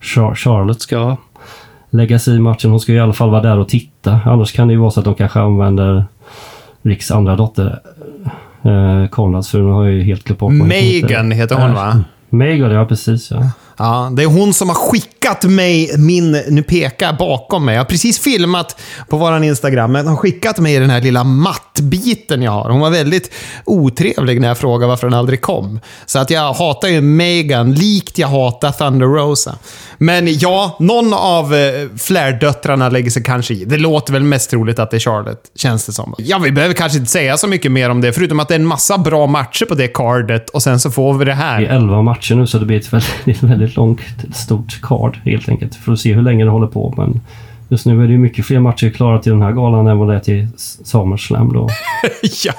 Char 0.00 0.34
Charlotte 0.34 0.82
ska 0.82 1.16
lägga 1.90 2.18
sig 2.18 2.36
i 2.36 2.38
matchen. 2.38 2.70
Hon 2.70 2.80
ska 2.80 2.92
i 2.92 3.00
alla 3.00 3.12
fall 3.12 3.30
vara 3.30 3.42
där 3.42 3.58
och 3.58 3.68
titta. 3.68 4.20
Annars 4.24 4.52
kan 4.52 4.68
det 4.68 4.74
ju 4.74 4.80
vara 4.80 4.90
så 4.90 5.00
att 5.00 5.04
de 5.04 5.14
kanske 5.14 5.40
använder 5.40 6.04
Ricks 6.82 7.10
andra 7.10 7.36
dotter, 7.36 7.80
eh, 8.62 9.08
Konrads, 9.10 9.50
för 9.50 9.60
hon 9.60 9.72
har 9.72 9.84
ju 9.84 10.02
helt 10.02 10.24
glömt 10.24 10.38
bort 10.38 10.52
Megan 10.52 11.30
heter 11.30 11.56
hon 11.56 11.74
va? 11.74 12.04
Megan, 12.28 12.70
ja 12.70 12.86
precis 12.86 13.30
ja. 13.30 13.50
Ja, 13.82 14.10
det 14.12 14.22
är 14.22 14.26
hon 14.26 14.54
som 14.54 14.68
har 14.68 14.76
skickat 14.76 15.44
mig 15.44 15.90
min... 15.98 16.32
Nu 16.32 16.62
pekar 16.62 17.06
jag 17.06 17.16
bakom 17.16 17.64
mig. 17.64 17.74
Jag 17.74 17.80
har 17.80 17.88
precis 17.88 18.18
filmat 18.18 18.80
på 19.08 19.16
vår 19.16 19.44
Instagram. 19.44 19.92
men 19.92 20.04
Hon 20.04 20.14
har 20.14 20.16
skickat 20.16 20.58
mig 20.58 20.78
den 20.78 20.90
här 20.90 21.00
lilla 21.00 21.24
mattbiten 21.24 22.42
jag 22.42 22.52
har. 22.52 22.70
Hon 22.70 22.80
var 22.80 22.90
väldigt 22.90 23.30
otrevlig 23.64 24.40
när 24.40 24.48
jag 24.48 24.58
frågade 24.58 24.88
varför 24.88 25.06
den 25.06 25.18
aldrig 25.18 25.40
kom. 25.40 25.80
Så 26.06 26.18
att 26.18 26.30
jag 26.30 26.52
hatar 26.52 26.88
ju 26.88 27.00
Megan, 27.00 27.74
likt 27.74 28.18
jag 28.18 28.28
hatar 28.28 28.72
Thunder 28.72 29.06
Rosa. 29.06 29.58
Men 29.98 30.38
ja, 30.38 30.76
någon 30.80 31.14
av 31.14 31.54
eh, 31.54 31.70
flärdöttrarna 31.98 31.98
Flair-döttrarna 31.98 32.88
lägger 32.88 33.10
sig 33.10 33.22
kanske 33.22 33.54
i. 33.54 33.64
Det 33.64 33.78
låter 33.78 34.12
väl 34.12 34.22
mest 34.22 34.50
troligt 34.50 34.78
att 34.78 34.90
det 34.90 34.96
är 34.96 35.00
Charlotte, 35.00 35.50
känns 35.56 35.86
det 35.86 35.92
som. 35.92 36.14
Ja, 36.18 36.38
vi 36.38 36.52
behöver 36.52 36.74
kanske 36.74 36.98
inte 36.98 37.10
säga 37.10 37.36
så 37.36 37.46
mycket 37.46 37.72
mer 37.72 37.90
om 37.90 38.00
det, 38.00 38.12
förutom 38.12 38.40
att 38.40 38.48
det 38.48 38.54
är 38.54 38.58
en 38.58 38.66
massa 38.66 38.98
bra 38.98 39.26
matcher 39.26 39.64
på 39.64 39.74
det 39.74 39.88
cardet 39.88 40.50
och 40.50 40.62
sen 40.62 40.80
så 40.80 40.90
får 40.90 41.14
vi 41.14 41.24
det 41.24 41.34
här. 41.34 41.60
Det 41.60 41.66
är 41.66 41.76
11 41.76 42.02
matcher 42.02 42.34
nu, 42.34 42.46
så 42.46 42.58
det 42.58 42.66
blir 42.66 42.80
ett 42.80 42.92
väldigt, 42.92 43.42
väldigt 43.50 43.71
väldigt 43.72 43.76
långt, 43.76 44.36
stort 44.36 44.80
card 44.82 45.20
helt 45.24 45.48
enkelt. 45.48 45.74
För 45.74 45.92
att 45.92 46.00
se 46.00 46.14
hur 46.14 46.22
länge 46.22 46.44
det 46.44 46.50
håller 46.50 46.66
på. 46.66 46.94
Men 46.96 47.20
just 47.68 47.86
nu 47.86 48.02
är 48.02 48.06
det 48.06 48.12
ju 48.12 48.18
mycket 48.18 48.46
fler 48.46 48.60
matcher 48.60 48.90
klara 48.90 49.18
till 49.18 49.32
den 49.32 49.42
här 49.42 49.52
galan 49.52 49.86
än 49.86 49.98
vad 49.98 50.08
det 50.08 50.14
är 50.14 50.20
till 50.20 50.48
SummerSlam 50.56 51.52
då. 51.52 51.68
ja, 52.44 52.52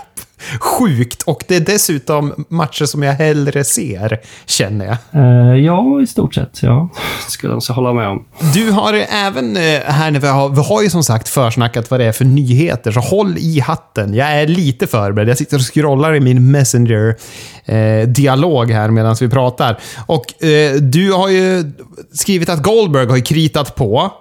sjukt. 0.59 1.21
Och 1.21 1.43
det 1.47 1.55
är 1.55 1.59
dessutom 1.59 2.45
matcher 2.49 2.85
som 2.85 3.03
jag 3.03 3.13
hellre 3.13 3.63
ser, 3.63 4.19
känner 4.45 4.85
jag. 4.85 4.97
Uh, 5.21 5.59
ja, 5.59 6.01
i 6.01 6.07
stort 6.07 6.35
sett. 6.35 6.63
Ja, 6.63 6.89
skulle 7.27 7.53
jag 7.53 7.61
hålla 7.75 7.93
med 7.93 8.07
om. 8.07 8.25
Du 8.53 8.71
har 8.71 8.93
även 8.93 9.57
eh, 9.57 9.79
här 9.85 10.11
när 10.11 10.19
vi 10.19 10.27
har, 10.27 10.49
vi 10.49 10.61
har 10.61 10.81
ju 10.81 10.89
som 10.89 11.03
sagt 11.03 11.29
försnackat 11.29 11.91
vad 11.91 11.99
det 11.99 12.05
är 12.05 12.11
för 12.11 12.25
nyheter, 12.25 12.91
så 12.91 12.99
håll 12.99 13.37
i 13.37 13.59
hatten. 13.59 14.13
Jag 14.13 14.31
är 14.31 14.47
lite 14.47 14.87
förberedd. 14.87 15.29
Jag 15.29 15.37
sitter 15.37 15.57
och 15.57 15.73
scrollar 15.73 16.15
i 16.15 16.19
min 16.19 16.51
Messenger-dialog 16.51 18.71
eh, 18.71 18.75
här 18.75 18.89
medan 18.89 19.15
vi 19.19 19.29
pratar. 19.29 19.79
Och 20.05 20.43
eh, 20.43 20.73
du 20.73 21.11
har 21.11 21.29
ju 21.29 21.71
skrivit 22.13 22.49
att 22.49 22.63
Goldberg 22.63 23.07
har 23.07 23.19
kritat 23.19 23.75
på 23.75 24.11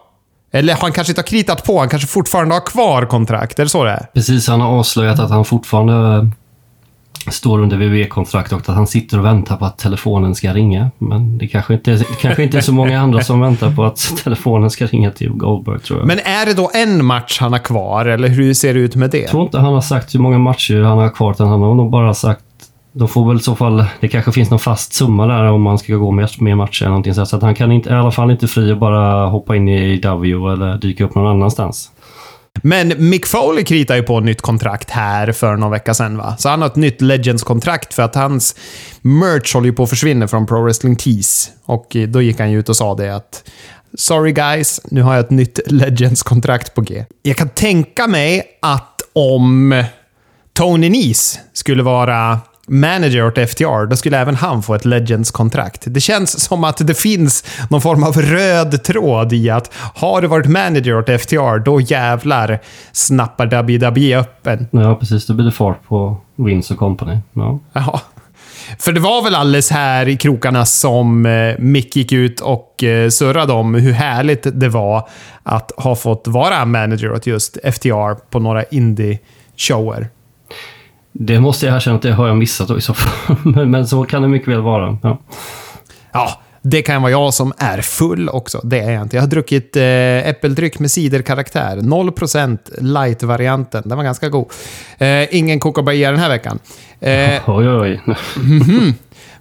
eller 0.53 0.75
han 0.75 0.93
kanske 0.93 1.11
inte 1.11 1.21
har 1.21 1.27
kritat 1.27 1.65
på, 1.65 1.79
han 1.79 1.89
kanske 1.89 2.09
fortfarande 2.09 2.55
har 2.55 2.67
kvar 2.67 3.07
kontrakt. 3.07 3.59
Är 3.59 3.63
det 3.65 3.71
så 3.71 3.85
det 3.85 3.91
är? 3.91 4.07
Precis, 4.15 4.49
han 4.49 4.61
har 4.61 4.69
avslöjat 4.69 5.19
att 5.19 5.31
han 5.31 5.45
fortfarande 5.45 6.31
står 7.31 7.59
under 7.59 7.77
WWE-kontrakt 7.77 8.53
och 8.53 8.59
att 8.59 8.67
han 8.67 8.87
sitter 8.87 9.19
och 9.19 9.25
väntar 9.25 9.57
på 9.57 9.65
att 9.65 9.79
telefonen 9.79 10.35
ska 10.35 10.55
ringa. 10.55 10.91
Men 10.99 11.39
det 11.39 11.49
kanske 11.49 11.75
inte, 11.75 11.91
det 11.91 12.05
kanske 12.21 12.43
inte 12.43 12.57
är 12.57 12.63
så 12.63 12.73
många 12.73 13.01
andra 13.01 13.21
som 13.21 13.41
väntar 13.41 13.77
på 13.77 13.85
att 13.85 14.17
telefonen 14.25 14.71
ska 14.71 14.87
ringa 14.87 15.11
till 15.11 15.31
Goldberg, 15.31 15.81
tror 15.81 15.99
jag. 15.99 16.07
Men 16.07 16.19
är 16.19 16.47
det 16.47 16.55
då 16.55 16.71
en 16.75 17.05
match 17.05 17.39
han 17.41 17.53
har 17.53 17.59
kvar, 17.59 18.07
eller 18.07 18.29
hur 18.29 18.55
ser 18.55 18.75
det 18.75 18.81
ut 18.81 18.97
med 18.97 19.11
det? 19.11 19.19
Jag 19.19 19.31
tror 19.31 19.43
inte 19.43 19.59
han 19.59 19.75
har 19.75 19.81
sagt 19.81 20.15
hur 20.15 20.21
många 20.21 20.39
matcher 20.39 20.83
han 20.83 20.99
har 20.99 21.09
kvar, 21.09 21.31
utan 21.31 21.49
han 21.49 21.63
har 21.63 21.75
nog 21.75 21.91
bara 21.91 22.15
sagt 22.15 22.45
de 22.93 23.09
får 23.09 23.29
väl 23.29 23.37
i 23.37 23.41
så 23.41 23.55
fall, 23.55 23.85
det 24.01 24.09
kanske 24.09 24.33
finns 24.33 24.51
någon 24.51 24.59
fast 24.59 24.93
summa 24.93 25.27
där 25.27 25.45
om 25.45 25.63
man 25.63 25.79
ska 25.79 25.95
gå 25.95 26.11
med 26.11 26.29
mer 26.39 26.55
matcher 26.55 26.83
eller 26.83 26.91
någonting 26.91 27.15
så 27.15 27.37
att 27.37 27.43
han 27.43 27.55
kan 27.55 27.73
inte, 27.73 27.91
i 27.91 27.93
alla 27.93 28.11
fall 28.11 28.31
inte 28.31 28.49
fri 28.49 28.73
att 28.73 28.79
bara 28.79 29.27
hoppa 29.27 29.57
in 29.57 29.69
i 29.69 29.97
W 29.99 30.53
eller 30.53 30.79
dyka 30.79 31.05
upp 31.05 31.15
någon 31.15 31.27
annanstans. 31.27 31.91
Men 32.63 32.93
Mick 33.11 33.27
Foley 33.27 33.65
kritar 33.65 33.97
ju 33.97 34.03
på 34.03 34.19
ett 34.19 34.25
nytt 34.25 34.41
kontrakt 34.41 34.91
här 34.91 35.33
för 35.33 35.57
någon 35.57 35.71
vecka 35.71 35.95
sedan 35.95 36.17
va? 36.17 36.37
Så 36.39 36.49
han 36.49 36.61
har 36.61 36.67
ett 36.67 36.77
nytt 36.77 37.01
Legends-kontrakt 37.01 37.95
för 37.95 38.03
att 38.03 38.15
hans 38.15 38.57
merch 39.03 39.55
håller 39.55 39.67
ju 39.67 39.73
på 39.73 39.83
att 39.83 39.91
försvinna 39.91 40.29
från 40.29 40.47
Pro 40.47 40.63
Wrestling 40.63 40.97
Tees. 40.97 41.51
Och 41.65 41.97
eh, 41.97 42.09
då 42.09 42.23
gick 42.23 42.41
han 42.41 42.51
ju 42.51 42.59
ut 42.59 42.69
och 42.69 42.77
sa 42.77 42.95
det 42.95 43.17
att 43.17 43.51
Sorry 43.95 44.33
guys, 44.33 44.81
nu 44.85 45.03
har 45.03 45.15
jag 45.15 45.21
ett 45.25 45.31
nytt 45.31 45.61
Legends-kontrakt 45.67 46.75
på 46.75 46.81
G. 46.81 47.05
Jag 47.23 47.37
kan 47.37 47.49
tänka 47.49 48.07
mig 48.07 48.43
att 48.63 49.01
om 49.13 49.85
Tony 50.53 50.89
Nese 50.89 51.41
skulle 51.53 51.83
vara 51.83 52.39
manager 52.69 53.27
åt 53.27 53.51
FTR, 53.51 53.87
då 53.87 53.97
skulle 53.97 54.19
även 54.19 54.35
han 54.35 54.63
få 54.63 54.75
ett 54.75 54.85
Legends-kontrakt. 54.85 55.83
Det 55.87 56.01
känns 56.01 56.41
som 56.41 56.65
att 56.65 56.87
det 56.87 56.95
finns 56.95 57.45
någon 57.71 57.81
form 57.81 58.05
av 58.05 58.23
röd 58.23 58.83
tråd 58.83 59.33
i 59.33 59.51
att 59.51 59.71
har 59.75 60.23
du 60.23 60.29
varit 60.29 60.47
manager 60.47 60.99
åt 60.99 61.23
FTR, 61.23 61.59
då 61.59 61.81
jävlar 61.81 62.59
snappar 62.93 63.47
WWE 63.47 64.21
upp 64.21 64.47
en. 64.47 64.69
Ja, 64.71 64.95
precis. 64.97 65.27
Då 65.27 65.35
blir 65.35 65.45
det 65.45 65.53
fart 65.53 65.89
på 65.89 66.17
Vince 66.37 66.75
och 66.75 66.79
Company. 66.79 67.19
Ja. 67.33 67.59
Ja. 67.73 68.01
För 68.79 68.93
det 68.93 69.01
var 69.01 69.23
väl 69.23 69.35
alldeles 69.35 69.71
här 69.71 70.09
i 70.09 70.17
krokarna 70.17 70.65
som 70.65 71.27
eh, 71.27 71.59
Mick 71.59 71.97
gick 71.97 72.13
ut 72.13 72.41
och 72.41 72.85
eh, 72.85 73.09
surrade 73.09 73.53
om 73.53 73.75
hur 73.75 73.93
härligt 73.93 74.47
det 74.61 74.69
var 74.69 75.09
att 75.43 75.73
ha 75.77 75.97
fått 75.97 76.29
vara 76.29 76.65
manager 76.65 77.13
åt 77.13 77.27
just 77.27 77.59
FTR 77.73 78.31
på 78.31 78.39
några 78.39 78.63
indie-shower. 78.63 80.07
Det 81.13 81.41
måste 81.41 81.67
jag 81.67 81.77
erkänna 81.77 81.97
att 81.97 82.03
det 82.03 82.13
har 82.13 82.27
jag 82.27 82.37
missat 82.37 82.69
då 82.69 82.79
i 82.79 82.81
så 82.81 82.95
fall. 82.95 83.37
men, 83.55 83.71
men 83.71 83.87
så 83.87 84.05
kan 84.05 84.23
det 84.23 84.29
mycket 84.29 84.49
väl 84.49 84.61
vara. 84.61 84.99
Ja. 85.03 85.19
Ja, 86.13 86.41
det 86.63 86.83
kan 86.83 87.03
vara 87.03 87.13
jag 87.13 87.35
som 87.35 87.53
är 87.59 87.81
full 87.81 88.29
också. 88.29 88.61
Det 88.65 88.81
är 88.81 88.91
jag 88.91 89.03
inte. 89.03 89.17
Jag 89.17 89.23
har 89.23 89.29
druckit 89.29 89.77
eh, 89.77 90.29
äppeldryck 90.29 90.79
med 90.79 90.91
ciderkaraktär. 90.91 91.77
0% 91.77 92.59
light-varianten. 92.79 93.83
Den 93.87 93.97
var 93.97 94.05
ganska 94.05 94.29
god. 94.29 94.47
Eh, 94.99 95.37
ingen 95.37 95.61
Coca 95.61 95.83
Bahia 95.83 96.11
den 96.11 96.21
här 96.21 96.29
veckan. 96.29 96.59
Eh, 97.01 97.41
Oj, 97.47 97.69
oj, 97.69 98.01
oj. 98.07 98.15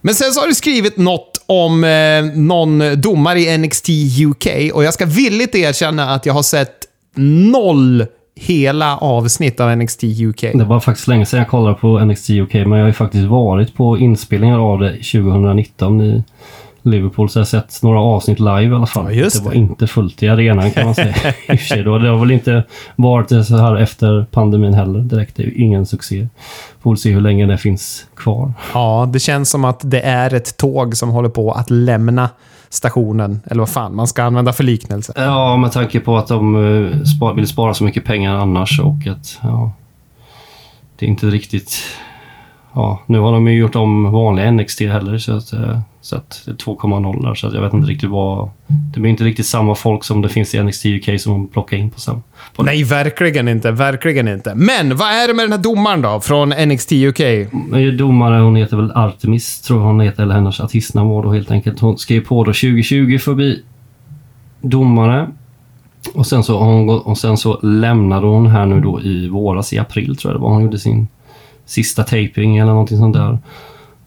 men 0.02 0.16
sen 0.16 0.32
så 0.32 0.40
har 0.40 0.48
du 0.48 0.56
skrivit 0.56 0.98
något 0.98 1.44
om 1.46 1.84
eh, 1.84 2.24
någon 2.36 3.02
domare 3.02 3.40
i 3.40 3.58
NXT 3.58 3.90
UK 4.30 4.74
och 4.74 4.84
jag 4.84 4.94
ska 4.94 5.06
villigt 5.06 5.56
erkänna 5.56 6.10
att 6.10 6.26
jag 6.26 6.34
har 6.34 6.44
sett 6.44 6.78
noll 7.16 8.06
hela 8.42 8.98
avsnitt 8.98 9.60
av 9.60 9.78
NXT 9.78 10.04
UK. 10.04 10.42
Det 10.42 10.64
var 10.64 10.80
faktiskt 10.80 11.08
länge 11.08 11.26
sedan 11.26 11.40
jag 11.40 11.48
kollade 11.48 11.76
på 11.76 12.00
NXT 12.00 12.30
UK, 12.30 12.54
men 12.54 12.72
jag 12.72 12.80
har 12.80 12.88
ju 12.88 12.94
faktiskt 12.94 13.28
varit 13.28 13.76
på 13.76 13.98
inspelningar 13.98 14.60
av 14.60 14.80
det 14.80 14.92
2019 14.92 16.02
i 16.02 16.24
Liverpool, 16.84 17.30
så 17.30 17.40
jag 17.40 17.42
har 17.42 17.46
sett 17.46 17.84
några 17.84 18.00
avsnitt 18.00 18.40
live 18.40 18.64
i 18.64 18.74
alla 18.74 18.86
fall. 18.86 19.06
Ja, 19.06 19.12
just 19.12 19.38
det 19.38 19.44
var 19.46 19.52
det. 19.52 19.58
inte 19.58 19.88
fullt 19.88 20.24
i 20.24 20.28
arenan 20.30 20.72
kan 20.72 20.86
man 20.86 20.96
säga. 20.96 21.16
I 21.50 21.56
och 21.56 21.60
för 21.60 21.66
sig 21.66 21.84
då. 21.84 21.98
Det 21.98 22.10
har 22.10 22.18
väl 22.18 22.32
inte 22.32 22.64
varit 22.96 23.30
så 23.30 23.58
här 23.58 23.76
efter 23.76 24.26
pandemin 24.32 24.74
heller 24.74 25.00
direkt. 25.00 25.36
Det 25.36 25.44
är 25.44 25.48
ju 25.48 25.54
ingen 25.54 25.86
succé. 25.86 26.28
Får 26.84 26.96
se 26.96 27.12
hur 27.12 27.22
länge 27.22 27.46
det 27.46 27.58
finns 27.58 28.06
kvar. 28.16 28.54
Ja, 28.74 29.10
det 29.14 29.20
känns 29.20 29.50
som 29.50 29.66
att 29.66 29.80
det 29.84 30.02
är 30.02 30.34
ett 30.34 30.58
tåg 30.58 30.98
som 30.98 31.10
håller 31.10 31.30
på 31.30 31.52
att 31.52 31.70
lämna 31.70 32.30
stationen. 32.74 33.42
Eller 33.46 33.60
vad 33.60 33.70
fan 33.70 33.96
man 33.96 34.08
ska 34.08 34.24
använda 34.24 34.54
för 34.54 34.64
liknelse. 34.64 35.14
Ja, 35.16 35.58
med 35.58 35.72
tanke 35.72 36.00
på 36.00 36.18
att 36.18 36.28
de 36.28 36.56
eh, 37.22 37.34
vill 37.36 37.48
spara 37.48 37.74
så 37.74 37.84
mycket 37.84 38.06
pengar 38.06 38.36
annars 38.36 38.80
och 38.80 39.08
att 39.08 39.40
ja, 39.42 39.72
det 40.96 41.06
är 41.06 41.10
inte 41.10 41.26
riktigt... 41.26 41.84
Ja, 42.74 43.02
nu 43.06 43.20
har 43.20 43.32
de 43.32 43.48
ju 43.48 43.58
gjort 43.58 43.76
om 43.76 44.12
vanliga 44.12 44.52
NXT 44.52 44.82
heller 44.82 45.18
så 45.18 45.38
att, 45.38 45.54
eh, 45.54 45.80
så 46.02 46.16
att 46.16 46.42
det 46.46 46.52
är 46.52 46.56
2,0 46.56 47.24
där 47.24 47.36
så 47.36 47.48
att 47.48 47.54
jag 47.54 47.62
vet 47.62 47.74
inte 47.74 47.88
riktigt 47.88 48.10
vad... 48.10 48.50
Det 48.94 49.00
blir 49.00 49.12
inte 49.12 49.24
riktigt 49.24 49.46
samma 49.46 49.76
folk 49.76 50.04
som 50.04 50.22
det 50.22 50.30
finns 50.30 50.56
i 50.56 50.64
NXT 50.64 50.86
UK 50.86 51.22
som 51.22 51.34
de 51.34 51.48
plockar 51.48 51.78
in 51.78 51.90
på 51.90 52.00
sam. 52.00 52.24
På 52.56 52.64
Nej, 52.64 52.84
verkligen 52.84 53.48
inte. 53.48 53.72
Verkligen 53.72 54.28
inte. 54.28 54.56
Men 54.56 54.98
vad 54.98 55.08
är 55.08 55.28
det 55.28 55.34
med 55.34 55.46
den 55.46 55.52
här 55.52 55.60
domaren 55.60 56.02
då, 56.02 56.20
från 56.20 56.50
NXT 56.50 56.92
UK? 56.92 57.22
Domare, 57.98 58.42
hon 58.42 58.56
heter 58.56 58.78
väl 58.78 58.92
Artemis, 58.92 59.62
tror 59.62 59.80
jag 59.80 59.88
hon 59.88 60.00
heter, 60.00 60.24
eller 60.24 60.36
hennes 60.36 60.60
artistnamn 60.60 61.10
var 61.10 61.24
då 61.24 61.34
helt 61.34 61.52
enkelt. 61.52 61.80
Hon 61.80 61.98
skrev 61.98 62.22
på 62.22 62.44
då 62.44 62.52
2020 62.52 63.18
förbi 63.18 63.64
domare. 64.62 65.28
Och 66.14 66.28
sen 66.28 66.44
så, 66.44 66.60
hon, 66.60 66.90
och 66.90 67.18
sen 67.18 67.38
så 67.38 67.60
lämnade 67.62 68.28
hon 68.28 68.48
här 68.48 68.66
nu 68.66 68.80
då 68.80 69.02
i 69.02 69.30
våras, 69.30 69.74
i 69.74 69.80
april 69.80 70.16
tror 70.16 70.34
jag 70.34 70.40
det 70.40 70.44
var. 70.44 70.54
Hon 70.54 70.64
gjorde 70.64 70.80
sin 70.80 71.08
sista 71.66 72.04
taping 72.04 72.58
eller 72.58 72.72
någonting 72.72 72.98
sånt 72.98 73.16
där. 73.16 73.40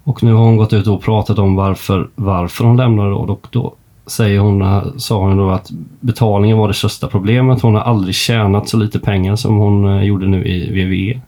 Och 0.04 0.23
nu 0.23 0.32
har 0.32 0.44
hon 0.44 0.56
gått 0.56 0.73
ut 0.73 0.87
och 0.87 1.02
pratat 1.02 1.38
om 1.38 1.56
varför, 1.56 2.08
varför 2.14 2.64
hon 2.64 2.76
lämnade 2.76 3.11
då. 3.11 3.16
Och 3.16 3.46
då 3.50 3.75
säger 4.06 4.38
hon, 4.38 4.82
sa 5.00 5.18
hon 5.18 5.37
då 5.37 5.50
att 5.50 5.70
betalningen 6.00 6.58
var 6.58 6.68
det 6.68 6.75
största 6.75 7.08
problemet. 7.08 7.62
Hon 7.62 7.75
har 7.75 7.82
aldrig 7.82 8.14
tjänat 8.14 8.68
så 8.68 8.76
lite 8.76 8.99
pengar 8.99 9.37
som 9.37 9.56
hon 9.56 9.88
eh, 9.88 10.02
gjorde 10.02 10.26
nu 10.26 10.44
i 10.44 10.70
WWE. 10.70 11.20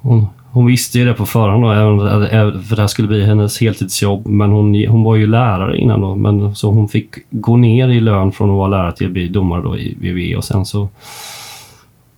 Hon, 0.00 0.26
hon 0.50 0.66
visste 0.66 0.98
ju 0.98 1.04
det 1.04 1.14
på 1.14 1.26
förhand 1.26 1.62
då, 1.62 1.70
även 1.70 2.62
för 2.62 2.76
det 2.76 2.82
här 2.82 2.86
skulle 2.86 3.08
bli 3.08 3.24
hennes 3.24 3.60
heltidsjobb. 3.60 4.26
Men 4.26 4.50
hon, 4.50 4.86
hon 4.88 5.02
var 5.02 5.16
ju 5.16 5.26
lärare 5.26 5.78
innan 5.78 6.00
då, 6.00 6.14
men 6.14 6.54
så 6.54 6.70
hon 6.70 6.88
fick 6.88 7.14
gå 7.30 7.56
ner 7.56 7.88
i 7.88 8.00
lön 8.00 8.32
från 8.32 8.50
att 8.50 8.56
vara 8.56 8.68
lärare 8.68 8.92
till 8.92 9.06
att 9.06 9.12
bli 9.12 9.28
domare 9.28 9.62
då 9.62 9.78
i 9.78 9.94
WWE 9.94 10.36
och 10.36 10.44
sen 10.44 10.66
så 10.66 10.88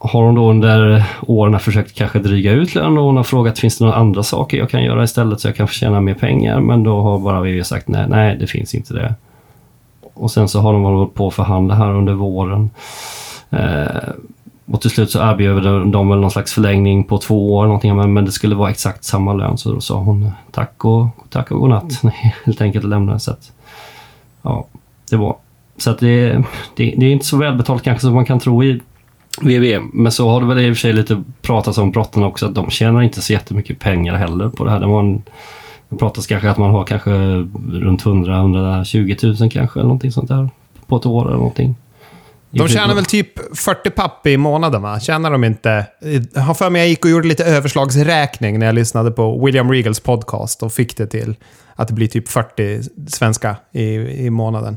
har 0.02 0.22
hon 0.22 0.34
då 0.34 0.50
under 0.50 1.04
åren 1.26 1.60
försökt 1.60 1.94
kanske 1.94 2.18
dryga 2.18 2.52
ut 2.52 2.74
lön 2.74 2.98
och 2.98 3.04
hon 3.04 3.16
har 3.16 3.24
frågat 3.24 3.58
finns 3.58 3.78
det 3.78 3.84
några 3.84 3.98
andra 3.98 4.22
saker 4.22 4.58
jag 4.58 4.70
kan 4.70 4.84
göra 4.84 5.04
istället 5.04 5.40
så 5.40 5.48
jag 5.48 5.56
kan 5.56 5.68
förtjäna 5.68 6.00
mer 6.00 6.14
pengar. 6.14 6.60
Men 6.60 6.82
då 6.82 7.00
har 7.00 7.18
bara 7.18 7.40
WWE 7.40 7.64
sagt 7.64 7.88
nej, 7.88 8.06
nej 8.08 8.36
det 8.40 8.46
finns 8.46 8.74
inte 8.74 8.94
det. 8.94 9.14
Och 10.14 10.30
sen 10.30 10.48
så 10.48 10.60
har 10.60 10.72
de 10.72 10.82
hållit 10.82 11.14
på 11.14 11.28
att 11.28 11.34
förhandla 11.34 11.74
här 11.74 11.90
under 11.94 12.12
våren. 12.12 12.70
Eh, 13.50 14.10
och 14.72 14.80
till 14.80 14.90
slut 14.90 15.10
så 15.10 15.18
erbjöd 15.18 15.62
de- 15.92 16.08
väl 16.08 16.20
någon 16.20 16.30
slags 16.30 16.52
förlängning 16.52 17.04
på 17.04 17.18
två 17.18 17.56
år, 17.56 17.64
någonting, 17.64 17.96
men, 17.96 18.12
men 18.12 18.24
det 18.24 18.32
skulle 18.32 18.54
vara 18.54 18.70
exakt 18.70 19.04
samma 19.04 19.32
lön. 19.32 19.58
Så 19.58 19.72
då 19.72 19.80
sa 19.80 19.98
hon 19.98 20.30
tack 20.50 20.84
och, 20.84 21.06
tack 21.30 21.50
och 21.50 21.60
godnatt, 21.60 22.02
helt 22.44 22.60
enkelt 22.60 22.84
och 22.84 22.90
lämnade. 22.90 23.20
Så 23.20 23.30
att, 23.30 23.52
ja, 24.42 24.66
det 25.10 25.16
var. 25.16 25.36
Så 25.76 25.90
att 25.90 25.98
det, 25.98 26.32
det, 26.76 26.94
det 26.96 27.06
är 27.06 27.12
inte 27.12 27.26
så 27.26 27.36
välbetalt 27.36 27.82
kanske 27.82 28.00
som 28.06 28.14
man 28.14 28.24
kan 28.24 28.40
tro 28.40 28.64
i 28.64 28.80
WWE. 29.40 29.80
Men 29.92 30.12
så 30.12 30.28
har 30.28 30.40
det 30.40 30.46
väl 30.46 30.58
i 30.58 30.72
och 30.72 30.76
för 30.76 30.80
sig 30.80 30.92
lite 30.92 31.24
pratats 31.42 31.78
om 31.78 31.90
brottarna 31.90 32.26
också, 32.26 32.46
att 32.46 32.54
de 32.54 32.70
tjänar 32.70 33.02
inte 33.02 33.20
så 33.22 33.32
jättemycket 33.32 33.78
pengar 33.78 34.14
heller 34.14 34.48
på 34.48 34.64
det 34.64 34.70
här. 34.70 34.80
Det, 34.80 34.86
var 34.86 35.00
en, 35.00 35.22
det 35.88 35.96
pratas 35.96 36.26
kanske 36.26 36.50
att 36.50 36.58
man 36.58 36.70
har 36.70 36.84
kanske 36.84 37.10
runt 37.70 38.04
100-120 38.04 39.40
000 39.40 39.50
kanske, 39.50 39.80
eller 39.80 39.88
någonting 39.88 40.12
sånt 40.12 40.28
där. 40.28 40.50
På 40.86 40.96
ett 40.96 41.06
år 41.06 41.26
eller 41.26 41.36
någonting. 41.36 41.76
De 42.50 42.68
tjänar 42.68 42.94
väl 42.94 43.04
typ 43.04 43.56
40 43.58 43.90
papp 43.90 44.26
i 44.26 44.36
månaden, 44.36 44.82
va? 44.82 45.00
Tjänar 45.00 45.30
de 45.30 45.44
inte... 45.44 45.86
Jag 46.34 46.42
har 46.42 46.54
för 46.54 46.70
mig 46.70 46.80
jag 46.80 46.88
gick 46.88 47.04
och 47.04 47.10
gjorde 47.10 47.28
lite 47.28 47.44
överslagsräkning 47.44 48.58
när 48.58 48.66
jag 48.66 48.74
lyssnade 48.74 49.10
på 49.10 49.44
William 49.44 49.70
Regals 49.70 50.00
podcast 50.00 50.62
och 50.62 50.72
fick 50.72 50.96
det 50.96 51.06
till 51.06 51.36
att 51.74 51.88
det 51.88 51.94
blir 51.94 52.06
typ 52.08 52.28
40 52.28 52.80
svenska 53.08 53.56
i, 53.72 53.84
i 54.26 54.30
månaden. 54.30 54.76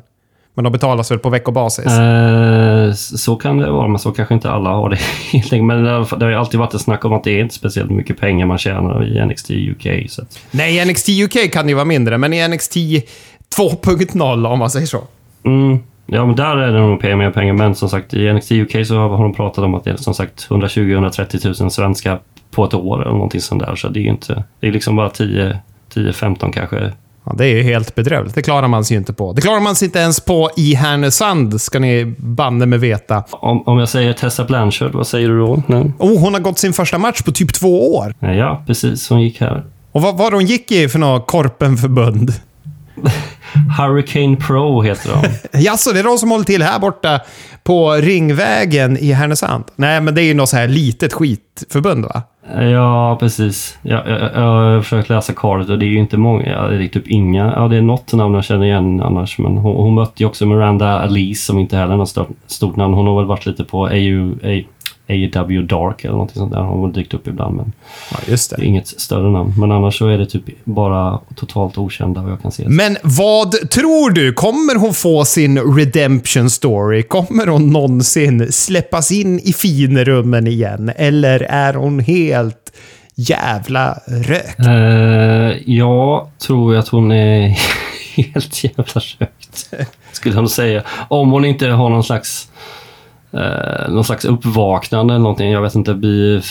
Men 0.55 0.63
de 0.63 0.73
betalas 0.73 1.11
väl 1.11 1.19
på 1.19 1.29
veckobasis? 1.29 1.85
Eh, 1.85 2.93
så 2.93 3.35
kan 3.35 3.57
det 3.57 3.71
vara, 3.71 3.87
men 3.87 3.99
så 3.99 4.11
kanske 4.11 4.33
inte 4.33 4.51
alla 4.51 4.69
har 4.69 4.89
det. 4.89 5.61
Men 5.61 5.83
det 5.83 5.91
har 6.25 6.29
ju 6.29 6.35
alltid 6.35 6.59
varit 6.59 6.73
ett 6.73 6.81
snack 6.81 7.05
om 7.05 7.13
att 7.13 7.23
det 7.23 7.31
är 7.31 7.41
inte 7.41 7.55
speciellt 7.55 7.91
mycket 7.91 8.19
pengar 8.19 8.45
man 8.45 8.57
tjänar 8.57 9.05
i 9.05 9.25
NXT 9.25 9.51
UK. 9.51 9.87
Så 10.09 10.21
Nej, 10.51 10.85
NXT 10.85 11.09
UK 11.09 11.51
kan 11.51 11.65
det 11.65 11.69
ju 11.69 11.75
vara 11.75 11.85
mindre, 11.85 12.17
men 12.17 12.33
i 12.33 12.47
NXT 12.47 12.75
2.0 12.75 14.47
om 14.47 14.59
man 14.59 14.69
säger 14.69 14.87
så. 14.87 15.03
mm, 15.45 15.79
ja, 16.05 16.25
men 16.25 16.35
där 16.35 16.57
är 16.57 16.71
det 16.71 16.79
nog 16.79 17.03
mer 17.03 17.31
pengar. 17.31 17.53
Men 17.53 17.75
som 17.75 17.89
sagt, 17.89 18.13
i 18.13 18.33
NXT 18.33 18.51
UK 18.51 18.87
så 18.87 18.95
har 18.95 19.23
de 19.23 19.33
pratat 19.33 19.63
om 19.63 19.75
att 19.75 19.83
det 19.83 19.91
är 19.91 19.97
som 19.97 20.13
sagt 20.13 20.47
120-130 20.49 21.61
000 21.61 21.71
svenska 21.71 22.19
på 22.51 22.65
ett 22.65 22.73
år 22.73 23.01
eller 23.01 23.11
någonting 23.11 23.41
sånt 23.41 23.63
där. 23.63 23.75
Så 23.75 23.89
det 23.89 23.99
är 23.99 24.03
ju 24.03 24.09
inte... 24.09 24.43
Det 24.59 24.67
är 24.67 24.71
liksom 24.71 24.95
bara 24.95 25.09
10 25.09 25.59
10-15 25.93 26.51
kanske. 26.51 26.91
Ja, 27.25 27.33
det 27.37 27.45
är 27.45 27.55
ju 27.55 27.63
helt 27.63 27.95
bedrövligt. 27.95 28.35
Det 28.35 28.41
klarar 28.41 28.67
man 28.67 28.85
sig 28.85 28.95
ju 28.95 28.99
inte 28.99 29.13
på. 29.13 29.33
Det 29.33 29.41
klarar 29.41 29.59
man 29.59 29.75
sig 29.75 29.85
inte 29.85 29.99
ens 29.99 30.19
på 30.19 30.49
i 30.57 30.73
Härnösand, 30.73 31.61
ska 31.61 31.79
ni 31.79 32.15
banne 32.17 32.65
med 32.65 32.79
veta. 32.79 33.23
Om, 33.29 33.63
om 33.67 33.79
jag 33.79 33.89
säger 33.89 34.13
Tessa 34.13 34.43
Blanchard, 34.43 34.91
vad 34.91 35.07
säger 35.07 35.29
du 35.29 35.39
då? 35.39 35.63
Nej. 35.67 35.91
Oh, 35.99 36.19
hon 36.19 36.33
har 36.33 36.41
gått 36.41 36.59
sin 36.59 36.73
första 36.73 36.97
match 36.97 37.21
på 37.21 37.31
typ 37.31 37.53
två 37.53 37.95
år. 37.95 38.13
Ja, 38.19 38.63
precis. 38.67 39.09
Hon 39.09 39.21
gick 39.21 39.41
här. 39.41 39.63
Och 39.91 40.01
vad 40.01 40.17
var 40.17 40.31
hon 40.31 40.45
gick 40.45 40.71
i 40.71 40.89
för 40.89 40.99
något 40.99 41.27
korpenförbund? 41.27 42.33
Hurricane 43.77 44.35
Pro 44.35 44.81
heter 44.81 45.09
de. 45.09 45.59
Jaså, 45.59 45.91
det 45.91 45.99
är 45.99 46.03
de 46.03 46.17
som 46.17 46.31
håller 46.31 46.45
till 46.45 46.61
här 46.61 46.79
borta 46.79 47.19
på 47.63 47.91
Ringvägen 47.93 48.97
i 48.97 49.11
Härnösand? 49.11 49.63
Nej, 49.75 50.01
men 50.01 50.15
det 50.15 50.21
är 50.21 50.25
ju 50.25 50.33
något 50.33 50.49
så 50.49 50.57
här 50.57 50.67
litet 50.67 51.13
skitförbund, 51.13 52.05
va? 52.05 52.21
Ja, 52.71 53.17
precis. 53.19 53.77
Jag, 53.81 54.09
jag, 54.09 54.21
jag 54.21 54.41
har 54.41 54.81
försökt 54.81 55.09
läsa 55.09 55.33
kartet 55.33 55.69
och 55.69 55.79
det 55.79 55.85
är 55.85 55.87
ju 55.87 55.99
inte 55.99 56.17
många. 56.17 56.67
Det 56.67 56.83
är 56.83 56.87
typ 56.87 57.07
inga. 57.07 57.53
Ja, 57.55 57.67
det 57.67 57.77
är 57.77 57.81
något 57.81 58.13
namn 58.13 58.35
jag 58.35 58.43
känner 58.43 58.65
igen 58.65 59.01
annars. 59.01 59.39
Men 59.39 59.57
hon, 59.57 59.75
hon 59.75 59.93
mötte 59.93 60.23
ju 60.23 60.27
också 60.27 60.45
Miranda 60.45 60.99
Alice 60.99 61.45
som 61.45 61.59
inte 61.59 61.77
heller 61.77 61.93
är 61.93 61.97
något 61.97 62.09
stort, 62.09 62.29
stort 62.47 62.75
namn. 62.75 62.93
Hon 62.93 63.07
har 63.07 63.17
väl 63.17 63.25
varit 63.25 63.45
lite 63.45 63.63
på 63.63 63.85
AU, 63.85 64.35
A, 64.43 64.63
AW 65.13 65.61
Dark 65.61 66.03
eller 66.03 66.11
någonting 66.13 66.35
sånt 66.35 66.51
där. 66.51 66.61
Har 66.61 66.81
väl 66.81 66.93
dykt 66.93 67.13
upp 67.13 67.27
ibland 67.27 67.55
men 67.55 67.73
Ja, 68.11 68.17
just 68.27 68.49
det 68.49 68.61
är 68.61 68.65
inget 68.65 68.87
större 68.87 69.31
namn. 69.31 69.53
Men 69.57 69.71
annars 69.71 69.97
så 69.97 70.07
är 70.07 70.17
det 70.17 70.25
typ 70.25 70.43
bara 70.63 71.19
totalt 71.35 71.77
okända 71.77 72.21
vad 72.21 72.31
jag 72.31 72.41
kan 72.41 72.51
se. 72.51 72.63
Men 72.69 72.97
vad 73.03 73.69
tror 73.69 74.09
du? 74.09 74.33
Kommer 74.33 74.75
hon 74.79 74.93
få 74.93 75.25
sin 75.25 75.75
redemption 75.75 76.49
story? 76.49 77.03
Kommer 77.03 77.47
hon 77.47 77.69
någonsin 77.69 78.51
släppas 78.51 79.11
in 79.11 79.39
i 79.39 79.53
finrummen 79.53 80.47
igen? 80.47 80.91
Eller 80.95 81.39
är 81.49 81.73
hon 81.73 81.99
helt 81.99 82.73
jävla 83.15 83.97
rök? 84.07 84.59
Eh, 84.59 85.57
jag 85.65 86.27
tror 86.37 86.75
att 86.75 86.87
hon 86.87 87.11
är 87.11 87.47
helt 88.15 88.63
jävla 88.63 89.01
rökt. 89.19 89.69
Skulle 90.11 90.35
jag 90.35 90.41
nog 90.41 90.49
säga. 90.51 90.83
Om 91.07 91.31
hon 91.31 91.45
inte 91.45 91.67
har 91.67 91.89
någon 91.89 92.03
slags 92.03 92.49
eh, 93.33 93.89
någon 93.89 94.03
slags 94.03 94.25
uppvaknande 94.25 95.13
eller 95.13 95.23
någonting. 95.23 95.51
Jag 95.51 95.61
vet 95.61 95.75
inte, 95.75 95.93
bli 95.93 96.41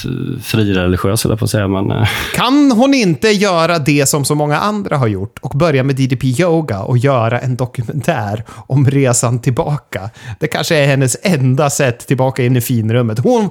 frireligiös 0.42 1.24
eller 1.24 1.36
på 1.36 1.44
att 1.44 1.50
säga. 1.50 1.68
Men, 1.68 1.90
eh, 1.90 2.08
Kan 2.34 2.72
hon 2.72 2.94
inte 2.94 3.28
göra 3.28 3.78
det 3.78 4.06
som 4.08 4.24
så 4.24 4.34
många 4.34 4.58
andra 4.58 4.96
har 4.96 5.06
gjort 5.06 5.38
och 5.40 5.50
börja 5.50 5.82
med 5.82 5.96
DDP 5.96 6.24
Yoga 6.40 6.80
och 6.80 6.98
göra 6.98 7.38
en 7.38 7.56
dokumentär 7.56 8.44
om 8.66 8.90
resan 8.90 9.38
tillbaka? 9.38 10.10
Det 10.40 10.46
kanske 10.46 10.76
är 10.76 10.86
hennes 10.86 11.16
enda 11.22 11.70
sätt 11.70 12.06
tillbaka 12.06 12.44
in 12.44 12.56
i 12.56 12.60
finrummet. 12.60 13.18
Hon, 13.18 13.50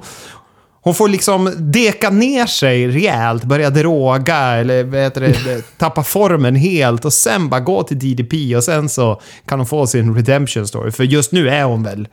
hon 0.82 0.94
får 0.94 1.08
liksom 1.08 1.52
deka 1.58 2.10
ner 2.10 2.46
sig 2.46 2.88
rejält, 2.88 3.44
börja 3.44 3.70
droga 3.70 4.36
eller 4.36 4.84
vad 4.84 5.00
heter 5.00 5.20
det, 5.20 5.62
tappa 5.78 6.02
formen 6.02 6.56
helt 6.56 7.04
och 7.04 7.12
sen 7.12 7.48
bara 7.48 7.60
gå 7.60 7.82
till 7.82 7.98
DDP 7.98 8.56
och 8.56 8.64
sen 8.64 8.88
så 8.88 9.20
kan 9.46 9.58
hon 9.58 9.66
få 9.66 9.86
sin 9.86 10.14
redemption 10.14 10.66
story. 10.66 10.90
För 10.90 11.04
just 11.04 11.32
nu 11.32 11.48
är 11.48 11.64
hon 11.64 11.82
väl 11.82 12.08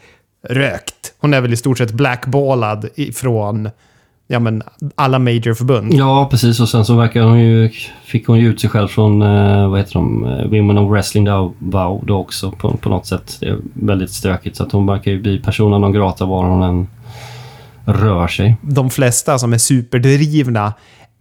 rökt. 0.49 0.98
Hon 1.21 1.33
är 1.33 1.41
väl 1.41 1.53
i 1.53 1.57
stort 1.57 1.77
sett 1.77 1.91
blackballad 1.91 2.89
ifrån 2.95 3.69
ja, 4.31 4.39
men 4.39 4.63
alla 4.95 5.19
major-förbund. 5.19 5.93
ja, 5.93 6.27
precis. 6.31 6.59
Och 6.59 6.69
sen 6.69 6.85
så 6.85 6.95
verkar 6.95 7.21
hon 7.21 7.39
ju, 7.39 7.69
fick 8.05 8.27
hon 8.27 8.39
ju 8.39 8.49
ut 8.49 8.61
sig 8.61 8.69
själv 8.69 8.87
från, 8.87 9.21
eh, 9.21 9.69
vad 9.69 9.79
heter 9.79 9.93
de, 9.93 10.25
eh, 10.25 10.43
Women 10.43 10.77
of 10.77 10.91
Wrestling 10.91 11.23
då, 11.23 11.53
Vow 11.59 12.05
då 12.05 12.17
också 12.17 12.51
på, 12.51 12.77
på 12.77 12.89
något 12.89 13.05
sätt. 13.05 13.37
Det 13.39 13.45
är 13.45 13.57
väldigt 13.73 14.11
stökigt. 14.11 14.55
Så 14.55 14.63
att 14.63 14.71
hon 14.71 14.85
verkar 14.85 15.11
ju 15.11 15.21
bli 15.21 15.39
personen 15.39 15.81
non 15.81 15.91
grata 15.91 16.25
var 16.25 16.43
hon 16.43 16.63
än 16.63 16.87
rör 17.85 18.27
sig. 18.27 18.55
de 18.61 18.89
flesta 18.89 19.39
som 19.39 19.53
är 19.53 19.57
superdrivna 19.57 20.73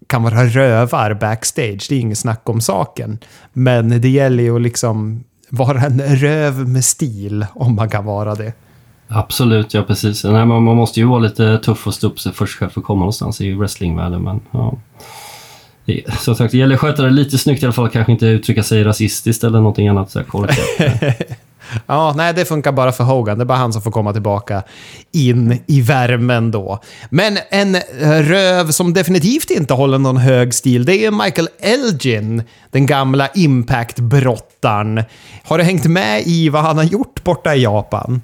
kan 0.07 0.23
vara 0.23 0.45
rövar 0.45 1.15
backstage. 1.15 1.87
Det 1.89 1.95
är 1.95 2.01
inget 2.01 2.19
snack 2.19 2.49
om 2.49 2.61
saken. 2.61 3.19
Men 3.53 4.01
det 4.01 4.09
gäller 4.09 4.43
ju 4.43 4.57
att 4.57 4.63
liksom 4.63 5.25
vara 5.51 5.81
en 5.81 6.01
röv 6.01 6.69
med 6.69 6.85
stil, 6.85 7.47
om 7.55 7.75
man 7.75 7.89
kan 7.89 8.05
vara 8.05 8.35
det. 8.35 8.53
Absolut, 9.09 9.75
ja 9.75 9.83
precis. 9.83 10.25
Nej, 10.25 10.47
man, 10.47 10.63
man 10.63 10.77
måste 10.77 11.01
ju 11.01 11.07
vara 11.07 11.19
lite 11.21 11.59
tuff 11.59 11.87
och 11.87 11.95
stå 11.95 12.07
upp 12.07 12.21
sig 12.21 12.33
först 12.33 12.59
själv 12.59 12.71
för 12.71 12.81
att 12.81 12.87
komma 12.87 12.99
någonstans 12.99 13.41
i 13.41 13.53
wrestlingvärlden. 13.55 14.23
Men, 14.23 14.41
ja. 14.51 14.75
Det- 15.85 16.13
Som 16.19 16.35
sagt, 16.35 16.53
det 16.53 16.59
gäller 16.59 16.75
att 16.75 16.81
sköta 16.81 17.03
det 17.03 17.11
lite 17.11 17.39
snyggt 17.39 17.63
i 17.63 17.67
alla 17.67 17.73
fall. 17.73 17.89
Kanske 17.89 18.13
inte 18.13 18.27
uttrycka 18.27 18.63
sig 18.63 18.85
rasistiskt 18.85 19.45
eller 19.45 19.59
någonting 19.59 19.89
annat. 19.89 20.11
Så 20.11 20.19
här, 20.19 20.27
korkat. 20.27 20.59
Ja, 21.87 22.15
nej, 22.17 22.35
det 22.35 22.45
funkar 22.45 22.73
bara 22.73 22.93
för 22.93 23.05
Hogan. 23.05 23.39
Det 23.39 23.43
är 23.43 23.47
bara 23.47 23.59
han 23.59 23.73
som 23.73 23.83
får 23.83 23.91
komma 23.91 24.13
tillbaka 24.13 24.63
in 25.13 25.59
i 25.67 25.81
värmen 25.81 26.51
då. 26.51 26.79
Men 27.11 27.39
en 27.51 27.75
eh, 27.75 27.81
röv 28.23 28.71
som 28.71 28.93
definitivt 28.95 29.51
inte 29.51 29.75
håller 29.75 29.99
någon 29.99 30.17
hög 30.17 30.55
stil, 30.55 30.85
det 30.85 31.05
är 31.07 31.11
Michael 31.25 31.49
Elgin, 31.61 32.43
den 32.71 32.87
gamla 32.87 33.29
Impact-brottaren. 33.29 35.05
Har 35.45 35.59
du 35.59 35.65
hängt 35.65 35.85
med 35.87 36.23
i 36.27 36.49
vad 36.49 36.63
han 36.63 36.77
har 36.77 36.85
gjort 36.85 37.25
borta 37.25 37.55
i 37.55 37.63
Japan? 37.63 38.23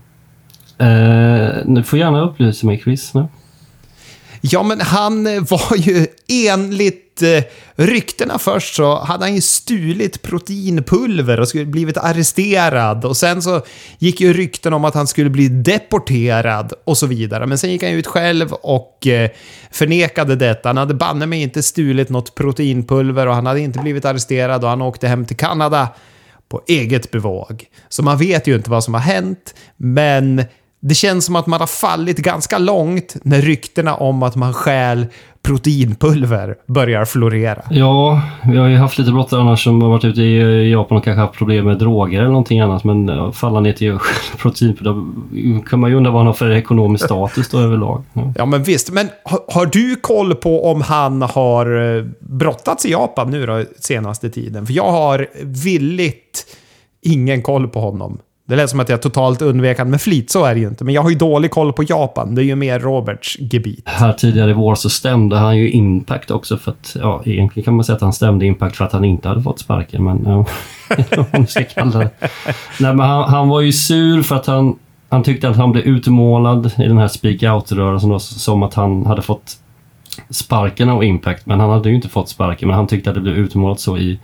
Eh, 0.78 1.64
du 1.64 1.82
får 1.82 1.98
gärna 1.98 2.20
upplysa 2.20 2.66
mig 2.66 2.80
Chris. 2.84 3.14
Nu. 3.14 3.26
Ja, 4.50 4.62
men 4.62 4.80
han 4.80 5.26
eh, 5.26 5.42
var 5.42 5.76
ju 5.76 6.06
enligt 6.28 7.22
eh, 7.22 7.44
ryktena 7.74 8.38
först 8.38 8.74
så 8.74 8.98
hade 8.98 9.24
han 9.24 9.34
ju 9.34 9.40
stulit 9.40 10.22
proteinpulver 10.22 11.40
och 11.40 11.48
skulle 11.48 11.64
blivit 11.64 11.96
arresterad. 11.96 13.04
Och 13.04 13.16
sen 13.16 13.42
så 13.42 13.62
gick 13.98 14.20
ju 14.20 14.32
rykten 14.32 14.72
om 14.72 14.84
att 14.84 14.94
han 14.94 15.06
skulle 15.06 15.30
bli 15.30 15.48
deporterad 15.48 16.72
och 16.84 16.98
så 16.98 17.06
vidare. 17.06 17.46
Men 17.46 17.58
sen 17.58 17.70
gick 17.70 17.82
han 17.82 17.92
ut 17.92 18.06
själv 18.06 18.52
och 18.52 19.06
eh, 19.06 19.30
förnekade 19.70 20.36
detta. 20.36 20.68
Han 20.68 20.76
hade 20.76 20.94
banne 20.94 21.26
mig 21.26 21.42
inte 21.42 21.62
stulit 21.62 22.08
något 22.08 22.34
proteinpulver 22.34 23.26
och 23.26 23.34
han 23.34 23.46
hade 23.46 23.60
inte 23.60 23.78
blivit 23.78 24.04
arresterad 24.04 24.64
och 24.64 24.70
han 24.70 24.82
åkte 24.82 25.08
hem 25.08 25.24
till 25.24 25.36
Kanada 25.36 25.88
på 26.48 26.62
eget 26.66 27.10
bevåg. 27.10 27.64
Så 27.88 28.02
man 28.02 28.18
vet 28.18 28.46
ju 28.46 28.54
inte 28.54 28.70
vad 28.70 28.84
som 28.84 28.94
har 28.94 29.00
hänt, 29.00 29.54
men 29.76 30.44
det 30.88 30.94
känns 30.94 31.24
som 31.24 31.36
att 31.36 31.46
man 31.46 31.60
har 31.60 31.66
fallit 31.66 32.18
ganska 32.18 32.58
långt 32.58 33.16
när 33.22 33.42
ryktena 33.42 33.94
om 33.94 34.22
att 34.22 34.36
man 34.36 34.52
stjäl 34.52 35.06
proteinpulver 35.42 36.56
börjar 36.66 37.04
florera. 37.04 37.62
Ja, 37.70 38.22
vi 38.44 38.56
har 38.56 38.68
ju 38.68 38.76
haft 38.76 38.98
lite 38.98 39.10
brottare 39.10 39.40
annars 39.40 39.64
som 39.64 39.82
har 39.82 39.88
varit 39.88 40.04
ute 40.04 40.22
i 40.22 40.70
Japan 40.70 40.98
och 40.98 41.04
kanske 41.04 41.20
haft 41.20 41.34
problem 41.34 41.64
med 41.64 41.78
droger 41.78 42.18
eller 42.18 42.28
någonting 42.28 42.60
annat. 42.60 42.84
Men 42.84 43.32
falla 43.32 43.60
ner 43.60 43.72
till 43.72 43.98
protein, 44.38 44.76
då 44.80 45.06
kan 45.70 45.80
man 45.80 45.90
ju 45.90 45.96
undra 45.96 46.10
vad 46.10 46.20
han 46.20 46.26
har 46.26 46.34
för 46.34 46.50
ekonomisk 46.50 47.04
status 47.04 47.48
då 47.48 47.58
överlag. 47.58 48.02
Ja. 48.12 48.32
Ja, 48.36 48.46
men 48.46 48.62
visst. 48.62 48.90
Men 48.92 49.08
har, 49.24 49.40
har 49.48 49.66
du 49.66 49.96
koll 49.96 50.34
på 50.34 50.70
om 50.70 50.82
han 50.82 51.22
har 51.22 51.96
eh, 51.96 52.04
brottats 52.20 52.86
i 52.86 52.90
Japan 52.90 53.30
nu 53.30 53.46
då, 53.46 53.64
senaste 53.78 54.30
tiden? 54.30 54.66
För 54.66 54.74
jag 54.74 54.92
har 54.92 55.26
villigt 55.42 56.46
ingen 57.02 57.42
koll 57.42 57.68
på 57.68 57.80
honom. 57.80 58.18
Det 58.48 58.56
lät 58.56 58.70
som 58.70 58.80
att 58.80 58.88
jag 58.88 59.02
totalt 59.02 59.42
undvek 59.42 59.78
han 59.78 59.90
med 59.90 60.00
flit, 60.00 60.30
så 60.30 60.44
är 60.44 60.54
det 60.54 60.60
ju 60.60 60.68
inte. 60.68 60.84
Men 60.84 60.94
jag 60.94 61.02
har 61.02 61.10
ju 61.10 61.16
dålig 61.16 61.50
koll 61.50 61.72
på 61.72 61.82
Japan. 61.82 62.34
Det 62.34 62.42
är 62.42 62.44
ju 62.44 62.54
mer 62.54 62.80
Roberts 62.80 63.36
gebit. 63.40 63.88
Här 63.88 64.12
tidigare 64.12 64.50
i 64.50 64.54
vår 64.54 64.74
så 64.74 64.90
stämde 64.90 65.36
han 65.36 65.56
ju 65.58 65.70
Impact 65.70 66.30
också 66.30 66.56
för 66.56 66.70
att, 66.70 66.96
ja 67.00 67.22
egentligen 67.24 67.64
kan 67.64 67.74
man 67.74 67.84
säga 67.84 67.96
att 67.96 68.02
han 68.02 68.12
stämde 68.12 68.46
Impact 68.46 68.76
för 68.76 68.84
att 68.84 68.92
han 68.92 69.04
inte 69.04 69.28
hade 69.28 69.42
fått 69.42 69.58
sparken 69.58 70.04
men 70.04 70.24
ja, 70.24 70.46
om 71.32 71.46
ska 71.46 71.64
kalla 71.64 71.98
det. 71.98 72.10
Nej 72.80 72.94
men 72.94 73.00
han, 73.00 73.28
han 73.30 73.48
var 73.48 73.60
ju 73.60 73.72
sur 73.72 74.22
för 74.22 74.36
att 74.36 74.46
han, 74.46 74.76
han 75.08 75.22
tyckte 75.22 75.48
att 75.48 75.56
han 75.56 75.72
blev 75.72 75.84
utmålad 75.84 76.72
i 76.78 76.82
den 76.82 76.98
här 76.98 77.08
speak 77.08 77.42
out-rörelsen 77.42 78.10
då, 78.10 78.18
som 78.18 78.62
att 78.62 78.74
han 78.74 79.06
hade 79.06 79.22
fått 79.22 79.56
sparken 80.30 80.88
av 80.88 81.04
Impact 81.04 81.46
men 81.46 81.60
han 81.60 81.70
hade 81.70 81.88
ju 81.88 81.94
inte 81.94 82.08
fått 82.08 82.28
sparken 82.28 82.68
men 82.68 82.76
han 82.76 82.86
tyckte 82.86 83.10
att 83.10 83.14
det 83.14 83.22
blev 83.22 83.36
utmålat 83.36 83.80
så 83.80 83.98
i 83.98 84.18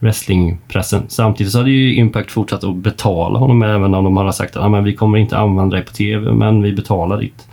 wrestlingpressen. 0.00 1.02
Samtidigt 1.08 1.52
så 1.52 1.58
hade 1.58 1.70
ju 1.70 1.94
Impact 1.94 2.30
fortsatt 2.30 2.64
att 2.64 2.76
betala 2.76 3.38
honom 3.38 3.62
även 3.62 3.94
om 3.94 4.04
de 4.04 4.16
hade 4.16 4.32
sagt 4.32 4.56
att 4.56 4.64
ah, 4.64 4.68
men 4.68 4.84
vi 4.84 4.94
kommer 4.96 5.18
inte 5.18 5.38
använda 5.38 5.76
dig 5.76 5.84
på 5.84 5.92
TV 5.92 6.32
men 6.32 6.62
vi 6.62 6.72
betalar 6.72 7.20
ditt 7.20 7.48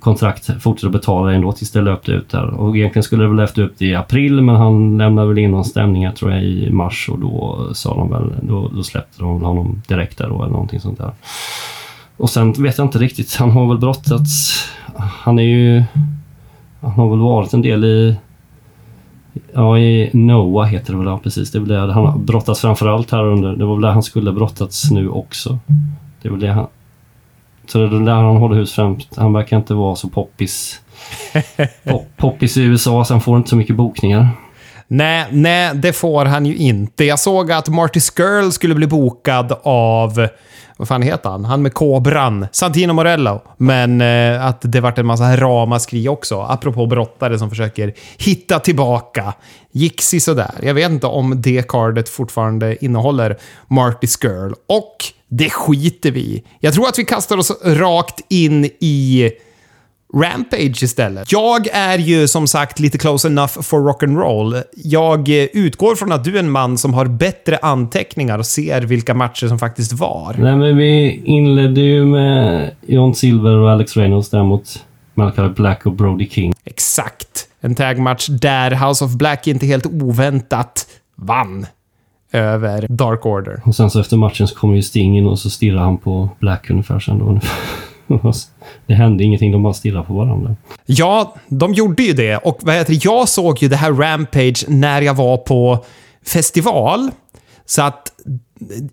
kontrakt 0.00 0.62
fortsätter 0.62 0.86
att 0.86 0.92
betala 0.92 1.32
ändå 1.32 1.52
tills 1.52 1.70
det 1.70 1.80
löpte 1.80 2.12
ut 2.12 2.28
där. 2.28 2.46
Och 2.46 2.76
egentligen 2.76 3.02
skulle 3.02 3.22
det 3.22 3.28
väl 3.28 3.36
löpt 3.36 3.58
ut 3.58 3.82
i 3.82 3.94
april 3.94 4.42
men 4.42 4.56
han 4.56 4.98
lämnade 4.98 5.28
väl 5.28 5.38
in 5.38 5.50
någon 5.50 5.64
stämning 5.64 6.12
tror 6.12 6.32
jag 6.32 6.44
i 6.44 6.70
mars 6.70 7.08
och 7.08 7.18
då 7.18 7.68
sa 7.74 7.94
de 7.94 8.10
väl, 8.10 8.32
då, 8.42 8.68
då 8.68 8.82
släppte 8.82 9.22
de 9.22 9.42
honom 9.42 9.82
direkt 9.88 10.18
där 10.18 10.28
då 10.28 10.42
eller 10.42 10.52
någonting 10.52 10.80
sånt 10.80 10.98
där. 10.98 11.12
Och 12.16 12.30
sen 12.30 12.52
vet 12.52 12.78
jag 12.78 12.86
inte 12.86 12.98
riktigt, 12.98 13.36
han 13.36 13.50
har 13.50 13.68
väl 13.68 13.78
brottats, 13.78 14.64
han 14.96 15.38
är 15.38 15.42
ju, 15.42 15.84
han 16.80 16.90
har 16.90 17.10
väl 17.10 17.18
varit 17.18 17.52
en 17.52 17.62
del 17.62 17.84
i 17.84 18.16
Ja, 19.52 19.78
i 19.78 20.10
Noah 20.12 20.66
heter 20.66 20.92
det 20.92 20.98
väl, 20.98 21.06
ja, 21.06 21.18
precis. 21.18 21.50
Det 21.50 21.58
är 21.58 21.60
väl 21.60 21.68
det. 21.68 21.92
Han 21.92 22.06
har 22.06 22.18
brottats 22.18 22.60
framförallt 22.60 23.10
här 23.10 23.24
under. 23.24 23.56
Det 23.56 23.64
var 23.64 23.74
väl 23.74 23.82
där 23.82 23.90
han 23.90 24.02
skulle 24.02 24.32
brottats 24.32 24.90
nu 24.90 25.08
också. 25.08 25.58
Det 26.22 26.28
är 26.28 26.30
väl 26.30 26.40
det 26.40 26.52
han... 26.52 26.66
Så 27.66 27.78
det 27.78 27.96
är 27.96 28.00
där 28.00 28.12
han 28.12 28.36
håller 28.36 28.56
hus 28.56 28.72
främst. 28.72 29.16
Han 29.16 29.32
verkar 29.32 29.56
inte 29.56 29.74
vara 29.74 29.96
så 29.96 30.08
poppis. 30.08 30.80
Pop, 31.84 32.06
poppis 32.16 32.56
i 32.56 32.62
USA, 32.62 33.04
så 33.04 33.14
han 33.14 33.20
får 33.20 33.36
inte 33.36 33.50
så 33.50 33.56
mycket 33.56 33.76
bokningar. 33.76 34.28
Nej, 34.92 35.26
nej, 35.30 35.70
det 35.74 35.92
får 35.92 36.24
han 36.24 36.46
ju 36.46 36.56
inte. 36.56 37.04
Jag 37.04 37.18
såg 37.18 37.52
att 37.52 37.68
Marty 37.68 38.00
Skrull 38.00 38.52
skulle 38.52 38.74
bli 38.74 38.86
bokad 38.86 39.52
av... 39.62 40.28
Vad 40.76 40.88
fan 40.88 41.02
heter 41.02 41.30
han? 41.30 41.44
Han 41.44 41.62
med 41.62 41.74
kobran. 41.74 42.46
Santino 42.52 42.92
Morello. 42.92 43.40
Men 43.56 44.00
eh, 44.00 44.46
att 44.46 44.58
det 44.62 44.80
vart 44.80 44.98
en 44.98 45.06
massa 45.06 45.36
ramaskri 45.36 46.08
också. 46.08 46.40
Apropå 46.40 46.86
brottare 46.86 47.38
som 47.38 47.50
försöker 47.50 47.94
hitta 48.18 48.58
tillbaka. 48.58 49.34
Gick 49.72 50.02
sådär. 50.02 50.50
Jag 50.62 50.74
vet 50.74 50.90
inte 50.90 51.06
om 51.06 51.42
det 51.42 51.68
kardet 51.68 52.08
fortfarande 52.08 52.84
innehåller 52.84 53.36
Marty 53.68 54.06
Skrull. 54.06 54.54
Och 54.68 54.96
det 55.28 55.50
skiter 55.50 56.10
vi 56.10 56.20
i. 56.20 56.44
Jag 56.60 56.74
tror 56.74 56.88
att 56.88 56.98
vi 56.98 57.04
kastar 57.04 57.36
oss 57.36 57.52
rakt 57.64 58.20
in 58.28 58.64
i 58.80 59.30
Rampage 60.14 60.82
istället. 60.82 61.32
Jag 61.32 61.66
är 61.72 61.98
ju 61.98 62.28
som 62.28 62.46
sagt 62.46 62.78
lite 62.80 62.98
close 62.98 63.28
enough 63.28 63.60
for 63.62 63.78
rock'n'roll. 63.78 64.62
Jag 64.76 65.28
eh, 65.28 65.48
utgår 65.52 65.94
från 65.94 66.12
att 66.12 66.24
du 66.24 66.34
är 66.34 66.38
en 66.38 66.50
man 66.50 66.78
som 66.78 66.94
har 66.94 67.06
bättre 67.06 67.58
anteckningar 67.62 68.38
och 68.38 68.46
ser 68.46 68.80
vilka 68.80 69.14
matcher 69.14 69.46
som 69.46 69.58
faktiskt 69.58 69.92
var. 69.92 70.34
Nej, 70.38 70.56
men 70.56 70.76
vi 70.76 71.22
inledde 71.24 71.80
ju 71.80 72.04
med 72.04 72.70
John 72.86 73.14
Silver 73.14 73.56
och 73.56 73.70
Alex 73.70 73.96
Reynolds 73.96 74.30
där 74.30 74.42
mot 74.42 74.84
Malachi 75.14 75.48
Black 75.48 75.86
och 75.86 75.92
Brody 75.92 76.28
King. 76.28 76.54
Exakt. 76.64 77.46
En 77.60 77.74
tagmatch 77.74 78.28
där 78.28 78.88
House 78.88 79.04
of 79.04 79.12
Black 79.12 79.46
inte 79.46 79.66
helt 79.66 79.86
oväntat 79.86 80.86
vann 81.16 81.66
över 82.32 82.86
Dark 82.88 83.26
Order. 83.26 83.62
Och 83.64 83.74
sen 83.74 83.90
så 83.90 84.00
efter 84.00 84.16
matchen 84.16 84.48
så 84.48 84.54
kommer 84.54 84.74
ju 84.74 84.82
Sting 84.82 85.18
in 85.18 85.26
och 85.26 85.38
så 85.38 85.50
stirrar 85.50 85.80
han 85.80 85.98
på 85.98 86.28
Black 86.38 86.70
ungefär 86.70 87.00
sen 87.00 87.18
då 87.18 87.40
det 88.86 88.94
hände 88.94 89.24
ingenting, 89.24 89.52
de 89.52 89.62
bara 89.62 89.74
stirrade 89.74 90.04
på 90.04 90.14
varandra. 90.14 90.56
Ja, 90.86 91.34
de 91.48 91.74
gjorde 91.74 92.02
ju 92.02 92.12
det. 92.12 92.36
Och 92.36 92.58
vad 92.62 92.74
heter 92.74 92.92
det, 92.92 93.04
jag 93.04 93.28
såg 93.28 93.62
ju 93.62 93.68
det 93.68 93.76
här 93.76 93.92
Rampage 93.92 94.64
när 94.68 95.02
jag 95.02 95.14
var 95.14 95.36
på 95.36 95.84
festival. 96.26 97.10
Så 97.70 97.82
att 97.82 98.12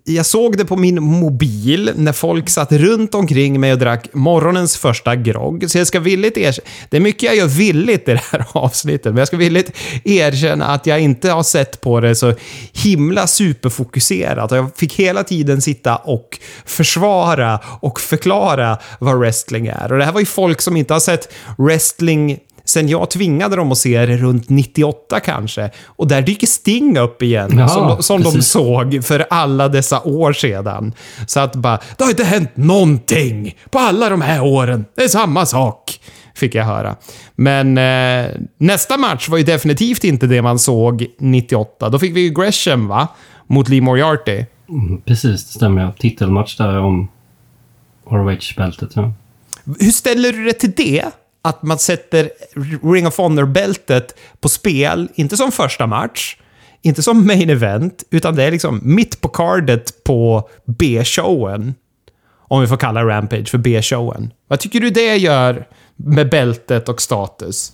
jag 0.04 0.26
såg 0.26 0.56
det 0.56 0.64
på 0.64 0.76
min 0.76 1.02
mobil 1.02 1.92
när 1.96 2.12
folk 2.12 2.48
satt 2.48 2.72
runt 2.72 3.14
omkring 3.14 3.60
mig 3.60 3.72
och 3.72 3.78
drack 3.78 4.14
morgonens 4.14 4.76
första 4.76 5.16
grogg. 5.16 5.70
Så 5.70 5.78
jag 5.78 5.86
ska 5.86 6.00
villigt 6.00 6.36
erkänna... 6.36 6.68
Det 6.88 6.96
är 6.96 7.00
mycket 7.00 7.22
jag 7.22 7.36
gör 7.36 7.46
villigt 7.46 8.08
i 8.08 8.12
det 8.12 8.22
här 8.32 8.44
avsnittet, 8.52 9.04
men 9.04 9.16
jag 9.16 9.28
ska 9.28 9.36
villigt 9.36 9.72
erkänna 10.04 10.66
att 10.66 10.86
jag 10.86 11.00
inte 11.00 11.30
har 11.30 11.42
sett 11.42 11.80
på 11.80 12.00
det 12.00 12.14
så 12.14 12.34
himla 12.72 13.26
superfokuserat. 13.26 14.50
Jag 14.50 14.76
fick 14.76 14.94
hela 14.94 15.24
tiden 15.24 15.62
sitta 15.62 15.96
och 15.96 16.38
försvara 16.64 17.60
och 17.80 18.00
förklara 18.00 18.78
vad 18.98 19.18
wrestling 19.18 19.66
är. 19.66 19.92
Och 19.92 19.98
det 19.98 20.04
här 20.04 20.12
var 20.12 20.20
ju 20.20 20.26
folk 20.26 20.60
som 20.60 20.76
inte 20.76 20.92
har 20.92 21.00
sett 21.00 21.32
wrestling 21.58 22.38
sen 22.68 22.88
jag 22.88 23.10
tvingade 23.10 23.56
dem 23.56 23.72
att 23.72 23.78
se 23.78 24.06
det 24.06 24.16
runt 24.16 24.48
98 24.48 25.20
kanske. 25.20 25.70
Och 25.86 26.08
där 26.08 26.22
dyker 26.22 26.46
Sting 26.46 26.98
upp 26.98 27.22
igen, 27.22 27.58
Ja, 27.58 27.68
som, 27.68 28.02
som 28.02 28.22
de 28.22 28.42
såg 28.42 29.04
för 29.04 29.26
alla 29.30 29.68
dessa 29.68 30.00
år 30.02 30.32
sedan. 30.32 30.92
Så 31.26 31.40
att 31.40 31.56
bara, 31.56 31.80
det 31.96 32.04
har 32.04 32.10
inte 32.10 32.24
hänt 32.24 32.56
någonting 32.56 33.56
på 33.70 33.78
alla 33.78 34.08
de 34.08 34.20
här 34.20 34.42
åren. 34.42 34.84
Det 34.94 35.04
är 35.04 35.08
samma 35.08 35.46
sak, 35.46 36.00
fick 36.34 36.54
jag 36.54 36.64
höra. 36.64 36.96
Men 37.34 37.78
eh, 37.78 38.30
nästa 38.58 38.96
match 38.96 39.28
var 39.28 39.38
ju 39.38 39.44
definitivt 39.44 40.04
inte 40.04 40.26
det 40.26 40.42
man 40.42 40.58
såg 40.58 41.06
98. 41.18 41.88
Då 41.88 41.98
fick 41.98 42.16
vi 42.16 42.20
ju 42.20 42.30
Gresham, 42.30 42.88
va? 42.88 43.08
Mot 43.46 43.68
Lee 43.68 43.80
Moriarty. 43.80 44.44
Mm, 44.68 45.00
precis, 45.00 45.44
det 45.44 45.52
stämmer. 45.52 45.82
Ja. 45.82 45.92
Titelmatch 45.98 46.56
där 46.56 46.78
om 46.78 47.08
ROH-bältet. 48.10 48.90
Ja. 48.94 49.12
Hur 49.80 49.90
ställer 49.90 50.32
du 50.32 50.44
dig 50.44 50.54
till 50.54 50.72
det? 50.72 51.04
Att 51.42 51.62
man 51.62 51.78
sätter 51.78 52.30
Ring 52.92 53.06
of 53.06 53.18
Honor-bältet 53.18 54.18
på 54.40 54.48
spel, 54.48 55.08
inte 55.14 55.36
som 55.36 55.52
första 55.52 55.86
match, 55.86 56.36
inte 56.82 57.02
som 57.02 57.26
main 57.26 57.50
event, 57.50 58.04
utan 58.10 58.34
det 58.34 58.42
är 58.44 58.50
liksom 58.50 58.80
mitt 58.82 59.20
på 59.20 59.28
cardet 59.28 60.04
på 60.04 60.48
B-showen. 60.64 61.74
Om 62.50 62.60
vi 62.60 62.66
får 62.66 62.76
kalla 62.76 63.04
Rampage 63.04 63.48
för 63.48 63.58
B-showen. 63.58 64.32
Vad 64.48 64.60
tycker 64.60 64.80
du 64.80 64.90
det 64.90 65.16
gör 65.16 65.66
med 65.96 66.30
bältet 66.30 66.88
och 66.88 67.02
status? 67.02 67.72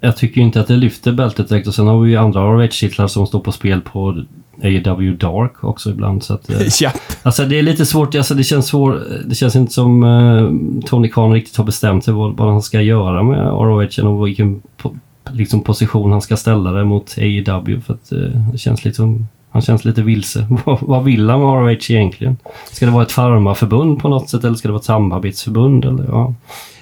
Jag 0.00 0.16
tycker 0.16 0.40
inte 0.40 0.60
att 0.60 0.66
det 0.66 0.76
lyfter 0.76 1.12
bältet 1.12 1.48
direkt 1.48 1.68
och 1.68 1.74
sen 1.74 1.86
har 1.86 2.00
vi 2.00 2.10
ju 2.10 2.16
andra 2.16 2.40
ROH-titlar 2.40 3.06
som 3.06 3.26
står 3.26 3.40
på 3.40 3.52
spel 3.52 3.80
på 3.80 4.24
AEW 4.62 5.16
Dark 5.16 5.64
också 5.64 5.90
ibland. 5.90 6.22
Så 6.22 6.34
att, 6.34 6.50
eh, 6.50 6.60
ja. 6.80 6.92
Alltså 7.22 7.44
det 7.44 7.58
är 7.58 7.62
lite 7.62 7.86
svårt, 7.86 8.14
alltså 8.14 8.34
det 8.34 8.44
känns 8.44 8.66
svårt, 8.66 8.94
det 9.26 9.34
känns 9.34 9.56
inte 9.56 9.72
som 9.72 10.02
eh, 10.04 10.88
Tony 10.88 11.08
Khan 11.08 11.32
riktigt 11.32 11.56
har 11.56 11.64
bestämt 11.64 12.04
sig 12.04 12.14
vad, 12.14 12.36
vad 12.36 12.48
han 12.48 12.62
ska 12.62 12.80
göra 12.80 13.22
med 13.22 13.38
ROH 13.38 14.06
och 14.06 14.26
vilken 14.26 14.62
po, 14.76 14.94
liksom 15.30 15.60
position 15.60 16.12
han 16.12 16.22
ska 16.22 16.36
ställa 16.36 16.72
det 16.72 16.84
mot 16.84 17.14
AEW 17.18 17.80
för 17.80 17.94
att 17.94 18.12
eh, 18.12 18.18
det 18.52 18.58
känns 18.58 18.84
lite 18.84 18.96
som, 18.96 19.26
han 19.50 19.62
känns 19.62 19.84
lite 19.84 20.02
vilse. 20.02 20.46
vad, 20.64 21.04
vill 21.04 21.30
han 21.30 21.40
med 21.40 21.48
ROH 21.48 21.90
egentligen? 21.90 22.36
Ska 22.72 22.86
det 22.86 22.92
vara 22.92 23.02
ett 23.02 23.12
farmaförbund 23.12 24.02
på 24.02 24.08
något 24.08 24.30
sätt 24.30 24.44
eller 24.44 24.54
ska 24.54 24.68
det 24.68 24.72
vara 24.72 24.80
ett 24.80 24.84
samarbetsförbund 24.84 25.84
eller 25.84 26.04
ja? 26.04 26.34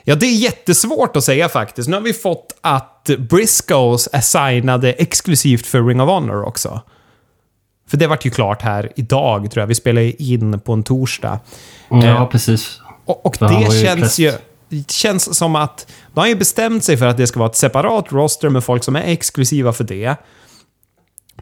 Ja, 0.05 0.14
det 0.14 0.27
är 0.27 0.43
jättesvårt 0.43 1.16
att 1.16 1.25
säga 1.25 1.49
faktiskt. 1.49 1.88
Nu 1.88 1.97
har 1.97 2.03
vi 2.03 2.12
fått 2.12 2.59
att 2.61 3.11
Briscoes 3.31 4.09
är 4.12 4.21
signade 4.21 4.93
exklusivt 4.93 5.66
för 5.66 5.83
Ring 5.83 6.01
of 6.01 6.09
Honor 6.09 6.45
också. 6.45 6.81
För 7.90 7.96
det 7.96 8.07
vart 8.07 8.26
ju 8.26 8.31
klart 8.31 8.62
här 8.62 8.92
idag, 8.96 9.50
tror 9.50 9.62
jag. 9.62 9.66
Vi 9.66 9.74
spelar 9.74 10.03
ju 10.03 10.12
in 10.18 10.61
på 10.61 10.72
en 10.72 10.83
torsdag. 10.83 11.40
Ja, 11.88 12.07
Eh, 12.07 12.29
precis. 12.29 12.81
Och, 13.05 13.26
och 13.26 13.37
det 13.40 13.74
ju 13.74 13.83
känns 13.85 14.18
ju... 14.18 14.33
Det 14.68 14.90
känns 14.90 15.38
som 15.38 15.57
att... 15.57 15.87
De 16.14 16.20
har 16.20 16.26
ju 16.26 16.35
bestämt 16.35 16.85
sig 16.85 16.96
för 16.96 17.07
att 17.07 17.16
det 17.16 17.26
ska 17.26 17.38
vara 17.38 17.50
ett 17.50 17.57
separat 17.57 18.12
roster 18.12 18.48
med 18.48 18.64
folk 18.64 18.85
som 18.85 18.96
är 18.96 19.03
exklusiva 19.03 19.72
för 19.72 19.85
det. 19.85 20.16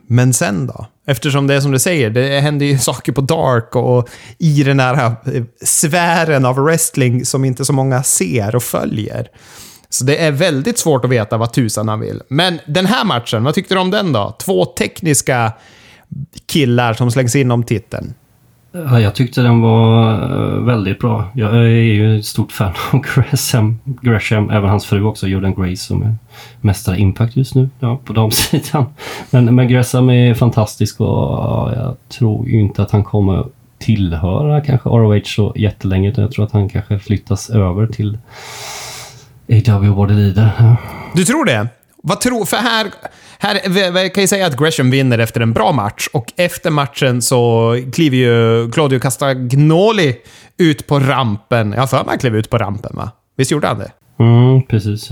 Men 0.07 0.33
sen 0.33 0.67
då? 0.67 0.87
Eftersom 1.07 1.47
det 1.47 1.55
är 1.55 1.61
som 1.61 1.71
du 1.71 1.79
säger, 1.79 2.11
det 2.11 2.41
händer 2.41 2.67
ju 2.67 2.79
saker 2.79 3.13
på 3.13 3.21
Dark 3.21 3.77
och 3.77 4.09
i 4.39 4.63
den 4.63 4.81
här 4.81 4.95
eh, 5.35 5.45
sfären 5.65 6.45
av 6.45 6.57
wrestling 6.57 7.25
som 7.25 7.45
inte 7.45 7.65
så 7.65 7.73
många 7.73 8.03
ser 8.03 8.57
och 8.57 8.63
följer. 8.63 9.29
Så 9.91 10.05
det 10.05 10.25
är 10.25 10.31
väldigt 10.31 10.79
svårt 10.79 11.05
att 11.05 11.11
veta 11.11 11.37
vad 11.37 11.53
tusan 11.53 11.89
han 11.89 12.01
vill. 12.01 12.23
Men 12.29 12.61
den 12.67 12.87
här 12.87 13.05
matchen, 13.05 13.45
vad 13.45 13.55
tyckte 13.55 13.75
du 13.75 13.81
om 13.81 13.91
den 13.91 14.13
då? 14.13 14.37
Två 14.39 14.65
tekniska 14.65 15.53
killar 16.47 16.93
som 16.93 17.11
slängs 17.11 17.37
in 17.37 17.51
om 17.51 17.63
titeln. 17.63 18.15
Ja, 18.73 19.01
jag 19.01 19.15
tyckte 19.15 19.43
den 19.43 19.61
var 19.61 20.13
eh, 20.13 20.65
väldigt 20.65 20.99
bra. 20.99 21.31
Jag 21.35 21.55
är 21.57 21.69
ju 21.69 22.19
ett 22.19 22.25
stort 22.25 22.53
fan 22.53 22.73
av 22.93 23.01
Gresham, 23.15 23.79
Gresham 23.85 24.51
även 24.51 24.71
hans 24.71 24.87
fru 24.87 25.03
också, 25.03 25.27
Jordan 25.27 25.55
Grace, 25.55 25.77
som 25.77 26.03
är 26.03 26.17
mästare 26.61 26.99
Impact 26.99 27.37
just 27.37 27.55
nu 27.55 27.69
ja, 27.81 28.01
på 28.05 28.13
damsidan. 28.13 28.87
Men, 29.31 29.55
men 29.55 29.69
Gresham 29.69 30.11
är 30.11 30.35
fantastisk 30.35 31.01
och 31.01 31.07
ja, 31.07 31.73
jag 31.77 31.97
tror 32.09 32.49
ju 32.49 32.61
inte 32.61 32.83
att 32.83 32.91
han 32.91 33.05
kommer 33.05 33.45
tillhöra 33.79 34.61
kanske 34.61 34.89
ROH 34.89 35.23
så 35.25 35.53
jättelänge, 35.57 36.09
utan 36.09 36.23
jag 36.23 36.33
tror 36.33 36.45
att 36.45 36.53
han 36.53 36.69
kanske 36.69 36.99
flyttas 36.99 37.51
över 37.51 37.87
till 37.87 38.19
AW 39.49 39.89
vad 39.89 40.09
det 40.09 40.15
lider. 40.15 40.77
Du 41.15 41.25
tror 41.25 41.45
det? 41.45 41.69
Vad 42.09 42.21
tror... 42.21 42.45
För 42.45 42.57
här... 42.57 42.87
Här 43.41 43.61
vi- 43.69 44.11
kan 44.11 44.23
ju 44.25 44.29
säga 44.29 44.47
att 44.47 44.57
Gresham 44.57 44.91
vinner 44.91 45.19
efter 45.19 45.41
en 45.41 45.53
bra 45.53 45.73
match 45.73 46.09
och 46.13 46.33
efter 46.37 46.71
matchen 46.71 47.23
så 47.23 47.73
kliver 47.93 48.17
ju 48.17 48.71
Claudio 48.71 48.99
Castagnoli 49.01 50.17
ut 50.59 50.87
på 50.87 51.01
rampen. 51.01 51.75
Jag 51.77 51.91
för 51.91 52.05
mig 52.05 52.19
klev 52.19 52.37
ut 52.37 52.51
på 52.51 52.59
rampen, 52.59 52.97
va? 52.97 53.11
Visst 53.37 53.51
gjorde 53.51 53.67
han 53.67 53.79
det? 53.79 53.91
Mm, 54.21 54.63
precis. 54.63 55.09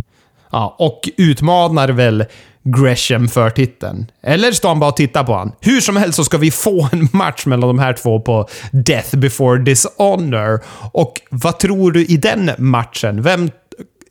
Ja, 0.52 0.76
och 0.78 1.08
utmanar 1.16 1.88
väl 1.88 2.24
Gresham 2.62 3.28
för 3.28 3.50
titeln. 3.50 4.06
Eller 4.22 4.52
står 4.52 4.68
han 4.68 4.80
bara 4.80 4.90
och 4.90 4.96
tittar 4.96 5.24
på 5.24 5.34
han? 5.34 5.52
Hur 5.60 5.80
som 5.80 5.96
helst 5.96 6.16
så 6.16 6.24
ska 6.24 6.38
vi 6.38 6.50
få 6.50 6.88
en 6.92 7.08
match 7.12 7.46
mellan 7.46 7.68
de 7.68 7.78
här 7.78 7.92
två 7.92 8.20
på 8.20 8.48
Death 8.72 9.16
before 9.16 9.62
Dishonor. 9.62 10.60
Och 10.92 11.20
vad 11.30 11.58
tror 11.58 11.92
du 11.92 12.04
i 12.04 12.16
den 12.16 12.50
matchen? 12.58 13.22
Vem 13.22 13.50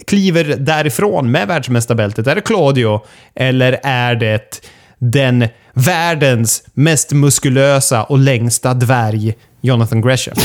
kliver 0.07 0.43
därifrån 0.43 1.31
med 1.31 1.47
världsmästarbältet? 1.47 2.27
Är 2.27 2.35
det 2.35 2.41
Claudio? 2.41 3.01
Eller 3.35 3.79
är 3.83 4.15
det 4.15 4.61
den 4.97 5.47
världens 5.73 6.63
mest 6.73 7.11
muskulösa 7.11 8.03
och 8.03 8.19
längsta 8.19 8.73
dvärg, 8.73 9.33
Jonathan 9.61 10.01
Gresham? 10.01 10.35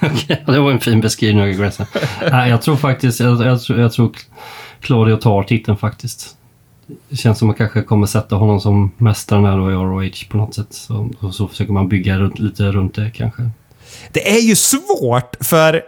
Det 0.46 0.58
var 0.58 0.70
en 0.70 0.80
fin 0.80 1.00
beskrivning 1.00 1.44
av 1.44 1.50
Gresham. 1.50 1.86
Nej, 2.30 2.50
jag 2.50 2.62
tror 2.62 2.76
faktiskt, 2.76 3.20
jag, 3.20 3.46
jag, 3.46 3.62
tror, 3.62 3.80
jag 3.80 3.92
tror 3.92 4.16
Claudio 4.80 5.16
tar 5.16 5.42
titeln 5.42 5.76
faktiskt. 5.76 6.34
Det 7.08 7.16
känns 7.16 7.38
som 7.38 7.50
att 7.50 7.58
man 7.58 7.68
kanske 7.68 7.82
kommer 7.82 8.06
sätta 8.06 8.36
honom 8.36 8.60
som 8.60 8.90
mästaren 8.96 9.44
här 9.44 9.70
i 9.70 9.74
ROH 9.74 10.28
på 10.30 10.36
något 10.36 10.54
sätt. 10.54 10.66
Så, 10.70 11.10
och 11.20 11.34
så 11.34 11.48
försöker 11.48 11.72
man 11.72 11.88
bygga 11.88 12.18
runt, 12.18 12.38
lite 12.38 12.62
runt 12.62 12.94
det 12.94 13.10
kanske. 13.14 13.50
Det 14.12 14.30
är 14.30 14.40
ju 14.40 14.56
svårt, 14.56 15.36
för 15.40 15.82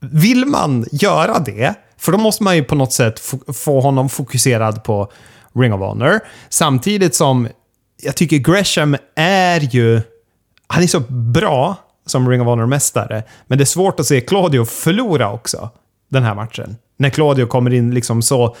vill 0.00 0.46
man 0.46 0.84
göra 0.92 1.38
det, 1.38 1.74
för 1.98 2.12
då 2.12 2.18
måste 2.18 2.42
man 2.42 2.56
ju 2.56 2.64
på 2.64 2.74
något 2.74 2.92
sätt 2.92 3.34
få 3.54 3.80
honom 3.80 4.08
fokuserad 4.08 4.84
på 4.84 5.12
Ring 5.54 5.72
of 5.72 5.80
Honor. 5.80 6.20
Samtidigt 6.48 7.14
som 7.14 7.48
jag 8.02 8.16
tycker 8.16 8.36
Gresham 8.36 8.96
är 9.16 9.60
ju... 9.60 10.00
Han 10.66 10.82
är 10.82 10.86
så 10.86 11.00
bra 11.08 11.76
som 12.06 12.28
Ring 12.30 12.40
of 12.40 12.46
Honor-mästare, 12.46 13.22
men 13.46 13.58
det 13.58 13.64
är 13.64 13.66
svårt 13.66 14.00
att 14.00 14.06
se 14.06 14.20
Claudio 14.20 14.64
förlora 14.64 15.32
också 15.32 15.70
den 16.08 16.22
här 16.22 16.34
matchen. 16.34 16.76
När 16.96 17.10
Claudio 17.10 17.46
kommer 17.46 17.74
in 17.74 17.94
liksom 17.94 18.22
så 18.22 18.56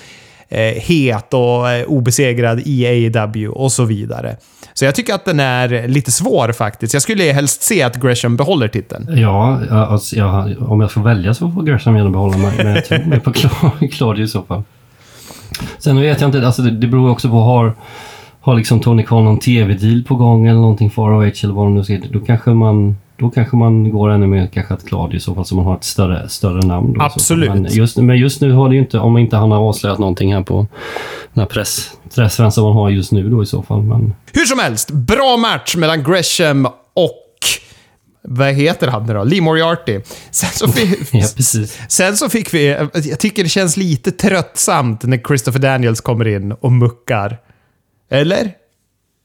Eh, 0.48 0.60
het 0.60 1.34
och 1.34 1.70
eh, 1.70 1.86
obesegrad 1.86 2.60
i 2.64 2.86
AEW 2.86 3.48
och 3.48 3.72
så 3.72 3.84
vidare. 3.84 4.36
Så 4.74 4.84
jag 4.84 4.94
tycker 4.94 5.14
att 5.14 5.24
den 5.24 5.40
är 5.40 5.88
lite 5.88 6.12
svår 6.12 6.52
faktiskt. 6.52 6.92
Jag 6.92 7.02
skulle 7.02 7.24
helst 7.24 7.62
se 7.62 7.82
att 7.82 7.96
Gresham 7.96 8.36
behåller 8.36 8.68
titeln. 8.68 9.08
Ja, 9.18 9.60
alltså, 9.70 10.16
ja, 10.16 10.48
om 10.60 10.80
jag 10.80 10.92
får 10.92 11.00
välja 11.00 11.34
så 11.34 11.50
får 11.50 11.62
Gresham 11.62 11.96
gärna 11.96 12.10
behålla 12.10 12.36
mig. 12.36 12.52
Men 12.56 12.66
jag 12.66 12.84
tror 12.84 13.04
mer 13.04 13.18
på 13.18 13.32
Claudio 13.92 14.24
i 14.24 14.28
så 14.28 14.42
fall. 14.42 14.62
Sen 15.78 16.00
vet 16.00 16.20
jag 16.20 16.28
inte, 16.28 16.46
alltså 16.46 16.62
det, 16.62 16.70
det 16.70 16.86
beror 16.86 17.10
också 17.10 17.28
på 17.28 17.40
har, 17.40 17.74
har 18.40 18.54
liksom 18.54 18.80
Tony 18.80 19.02
Khan 19.02 19.24
någon 19.24 19.38
tv-deal 19.38 20.02
på 20.02 20.14
gång 20.14 20.46
eller 20.46 20.60
någonting 20.60 20.90
för 20.90 21.02
ROH 21.02 21.44
eller 21.44 21.54
vad 21.54 21.66
de 21.66 21.74
nu 21.74 21.84
ska 21.84 21.98
Då 22.12 22.20
kanske 22.20 22.50
man 22.50 22.96
då 23.18 23.30
kanske 23.30 23.56
man 23.56 23.90
går 23.90 24.10
ännu 24.10 24.26
mer 24.26 24.46
kanske 24.46 24.74
att 24.74 24.86
Claudio 24.86 25.16
i 25.16 25.20
så 25.20 25.34
fall 25.34 25.44
så 25.44 25.54
man 25.56 25.64
har 25.64 25.76
ett 25.76 25.84
större, 25.84 26.28
större 26.28 26.66
namn. 26.66 26.92
Då. 26.92 27.02
Absolut. 27.02 27.48
Men 27.48 27.64
just, 27.64 27.96
men 27.96 28.16
just 28.16 28.40
nu 28.40 28.52
har 28.52 28.68
det 28.68 28.74
ju 28.74 28.80
inte, 28.80 28.98
om 28.98 29.18
inte 29.18 29.36
han 29.36 29.50
har 29.50 29.58
avslöjat 29.58 29.98
någonting 29.98 30.34
här 30.34 30.42
på 30.42 30.66
den 31.32 31.40
här 31.40 31.46
press, 31.46 31.90
pressen 32.14 32.52
som 32.52 32.64
man 32.64 32.72
har 32.72 32.90
just 32.90 33.12
nu 33.12 33.30
då 33.30 33.42
i 33.42 33.46
så 33.46 33.62
fall. 33.62 33.82
Men 33.82 34.14
Hur 34.32 34.44
som 34.44 34.58
helst, 34.58 34.90
bra 34.90 35.36
match 35.36 35.76
mellan 35.76 36.02
Gresham 36.04 36.66
och... 36.94 37.22
Vad 38.28 38.54
heter 38.54 38.88
han 38.88 39.06
nu 39.06 39.14
då? 39.14 39.24
Lee 39.24 39.40
Moriarty. 39.40 40.00
Sen 40.30 40.50
så, 40.52 40.68
fick, 40.68 40.98
ja, 41.14 41.26
precis. 41.36 41.80
sen 41.88 42.16
så 42.16 42.28
fick 42.28 42.54
vi... 42.54 42.66
Jag 43.04 43.18
tycker 43.18 43.42
det 43.42 43.48
känns 43.48 43.76
lite 43.76 44.10
tröttsamt 44.10 45.02
när 45.02 45.18
Christopher 45.18 45.60
Daniels 45.60 46.00
kommer 46.00 46.28
in 46.28 46.52
och 46.52 46.72
muckar. 46.72 47.38
Eller? 48.10 48.52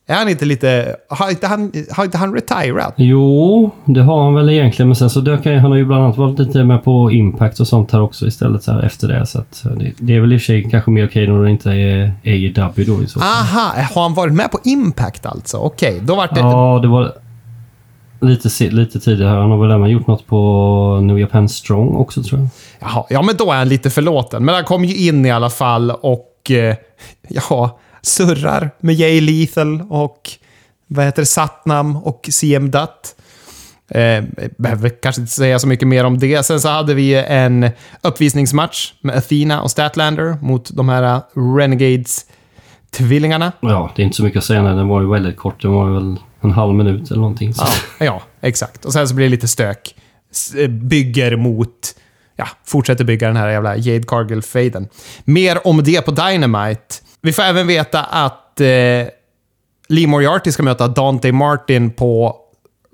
Är 0.06 0.14
han 0.14 0.28
inte 0.28 0.44
lite... 0.44 0.96
Har 1.08 1.30
inte 1.30 1.46
han, 1.46 1.72
har 1.90 2.04
inte 2.04 2.18
han 2.18 2.34
retirat? 2.34 2.94
Jo, 2.96 3.70
det 3.84 4.02
har 4.02 4.24
han 4.24 4.34
väl 4.34 4.50
egentligen. 4.50 4.88
Men 4.88 4.96
sen 4.96 5.10
så 5.10 5.20
dök 5.20 5.46
han, 5.46 5.58
han 5.58 5.70
har 5.70 5.78
ju 5.78 5.84
bland 5.84 6.04
annat 6.04 6.16
varit 6.16 6.38
lite 6.38 6.64
med 6.64 6.84
på 6.84 7.12
Impact 7.12 7.60
och 7.60 7.68
sånt 7.68 7.92
här 7.92 8.00
också 8.00 8.26
istället 8.26 8.62
så 8.62 8.72
här 8.72 8.82
efter 8.82 9.08
det. 9.08 9.26
Så 9.26 9.38
att 9.38 9.64
det, 9.76 9.92
det 9.98 10.16
är 10.16 10.20
väl 10.20 10.32
i 10.32 10.36
och 10.36 10.40
för 10.40 10.44
sig 10.44 10.70
kanske 10.70 10.90
mer 10.90 11.06
okej 11.06 11.26
när 11.26 11.42
det 11.42 11.50
inte 11.50 11.70
är 11.70 12.12
AEW 12.24 12.84
då 12.86 13.02
i 13.02 13.06
så 13.06 13.20
fall. 13.20 13.28
Aha, 13.28 13.72
har 13.94 14.02
han 14.02 14.14
varit 14.14 14.34
med 14.34 14.50
på 14.50 14.58
Impact 14.64 15.26
alltså? 15.26 15.56
Okej, 15.56 16.00
då 16.02 16.14
vart 16.14 16.34
det... 16.34 16.40
Ja, 16.40 16.78
det 16.82 16.88
var 16.88 17.12
lite, 18.20 18.70
lite 18.70 19.00
tidigare. 19.00 19.40
Han 19.40 19.50
har 19.50 19.58
väl 19.58 19.70
även 19.70 19.90
gjort 19.90 20.06
något 20.06 20.26
på 20.26 21.00
New 21.02 21.18
Japan 21.18 21.48
Strong 21.48 21.96
också 21.96 22.22
tror 22.22 22.40
jag. 22.40 22.48
Jaha, 22.80 23.04
ja, 23.10 23.22
men 23.22 23.36
då 23.36 23.52
är 23.52 23.56
han 23.56 23.68
lite 23.68 23.90
förlåten. 23.90 24.44
Men 24.44 24.54
han 24.54 24.64
kom 24.64 24.84
ju 24.84 25.08
in 25.08 25.26
i 25.26 25.30
alla 25.30 25.50
fall 25.50 25.90
och... 25.90 26.50
Eh, 26.50 26.76
ja, 27.28 27.78
surrar 28.02 28.70
med 28.80 28.94
Jay 28.94 29.20
Lethal 29.20 29.82
och... 29.90 30.30
Vad 30.86 31.04
heter? 31.04 31.24
Satnam 31.24 31.96
och 31.96 32.28
CM 32.30 32.70
Dutt. 32.70 33.16
Eh, 33.88 34.24
behöver 34.58 34.88
kanske 34.88 35.20
inte 35.20 35.32
säga 35.32 35.58
så 35.58 35.68
mycket 35.68 35.88
mer 35.88 36.04
om 36.04 36.18
det. 36.18 36.46
Sen 36.46 36.60
så 36.60 36.68
hade 36.68 36.94
vi 36.94 37.14
en 37.14 37.70
uppvisningsmatch 38.02 38.92
med 39.00 39.16
Athena 39.16 39.62
och 39.62 39.70
Statlander 39.70 40.36
mot 40.42 40.70
de 40.76 40.88
här 40.88 41.20
Renegades-tvillingarna. 41.34 43.52
Ja, 43.60 43.92
det 43.96 44.02
är 44.02 44.04
inte 44.04 44.16
så 44.16 44.24
mycket 44.24 44.38
att 44.38 44.44
säga. 44.44 44.62
Nej, 44.62 44.74
den 44.74 44.88
var 44.88 45.00
ju 45.00 45.10
väldigt 45.10 45.36
kort. 45.36 45.62
Den 45.62 45.72
var 45.72 45.90
väl 45.90 46.16
en 46.40 46.50
halv 46.50 46.74
minut 46.74 47.10
eller 47.10 47.20
någonting. 47.20 47.54
Så. 47.54 47.64
Ja, 47.98 48.04
ja, 48.04 48.22
exakt. 48.40 48.84
Och 48.84 48.92
sen 48.92 49.08
så 49.08 49.14
blir 49.14 49.26
det 49.26 49.30
lite 49.30 49.48
stök. 49.48 49.94
Eh, 50.58 50.68
Bygger 50.68 51.36
mot... 51.36 51.94
Ja, 52.36 52.48
fortsätter 52.64 53.04
bygga 53.04 53.26
den 53.26 53.36
här 53.36 53.48
jävla 53.48 53.76
Jade 53.76 54.06
Cargill-fejden. 54.06 54.88
Mer 55.24 55.66
om 55.66 55.84
det 55.84 56.02
på 56.02 56.10
Dynamite. 56.10 56.94
Vi 57.22 57.32
får 57.32 57.42
även 57.42 57.66
veta 57.66 58.04
att 58.04 58.60
eh, 58.60 58.66
Lee 59.88 60.06
Moriarty 60.06 60.52
ska 60.52 60.62
möta 60.62 60.88
Dante 60.88 61.32
Martin 61.32 61.90
på 61.90 62.36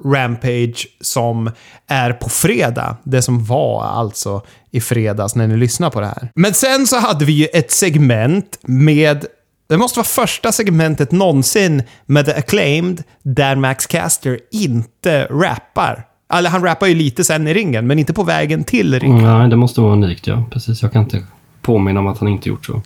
Rampage 0.04 0.86
som 1.00 1.50
är 1.86 2.12
på 2.12 2.28
fredag. 2.28 2.96
Det 3.02 3.22
som 3.22 3.44
var 3.44 3.84
alltså 3.84 4.42
i 4.70 4.80
fredags 4.80 5.34
när 5.34 5.46
ni 5.46 5.56
lyssnar 5.56 5.90
på 5.90 6.00
det 6.00 6.06
här. 6.06 6.28
Men 6.34 6.54
sen 6.54 6.86
så 6.86 6.98
hade 6.98 7.24
vi 7.24 7.32
ju 7.32 7.46
ett 7.46 7.70
segment 7.70 8.58
med 8.62 9.26
det 9.68 9.76
måste 9.76 9.98
vara 9.98 10.06
första 10.06 10.52
segmentet 10.52 11.12
någonsin 11.12 11.82
med 12.06 12.26
The 12.26 12.32
Acclaimed 12.32 13.02
där 13.22 13.56
Max 13.56 13.86
Caster 13.86 14.38
inte 14.52 15.24
rappar. 15.24 16.04
Eller 16.32 16.50
han 16.50 16.62
rappar 16.62 16.86
ju 16.86 16.94
lite 16.94 17.24
sen 17.24 17.48
i 17.48 17.54
ringen, 17.54 17.86
men 17.86 17.98
inte 17.98 18.12
på 18.12 18.22
vägen 18.22 18.64
till 18.64 19.00
ringen. 19.00 19.18
Mm, 19.18 19.38
nej, 19.38 19.48
det 19.48 19.56
måste 19.56 19.80
vara 19.80 19.92
unikt 19.92 20.26
ja. 20.26 20.44
Precis, 20.50 20.82
jag 20.82 20.92
kan 20.92 21.02
inte 21.02 21.26
påminna 21.62 22.00
om 22.00 22.06
att 22.06 22.18
han 22.18 22.28
inte 22.28 22.48
gjort 22.48 22.66
så. 22.66 22.82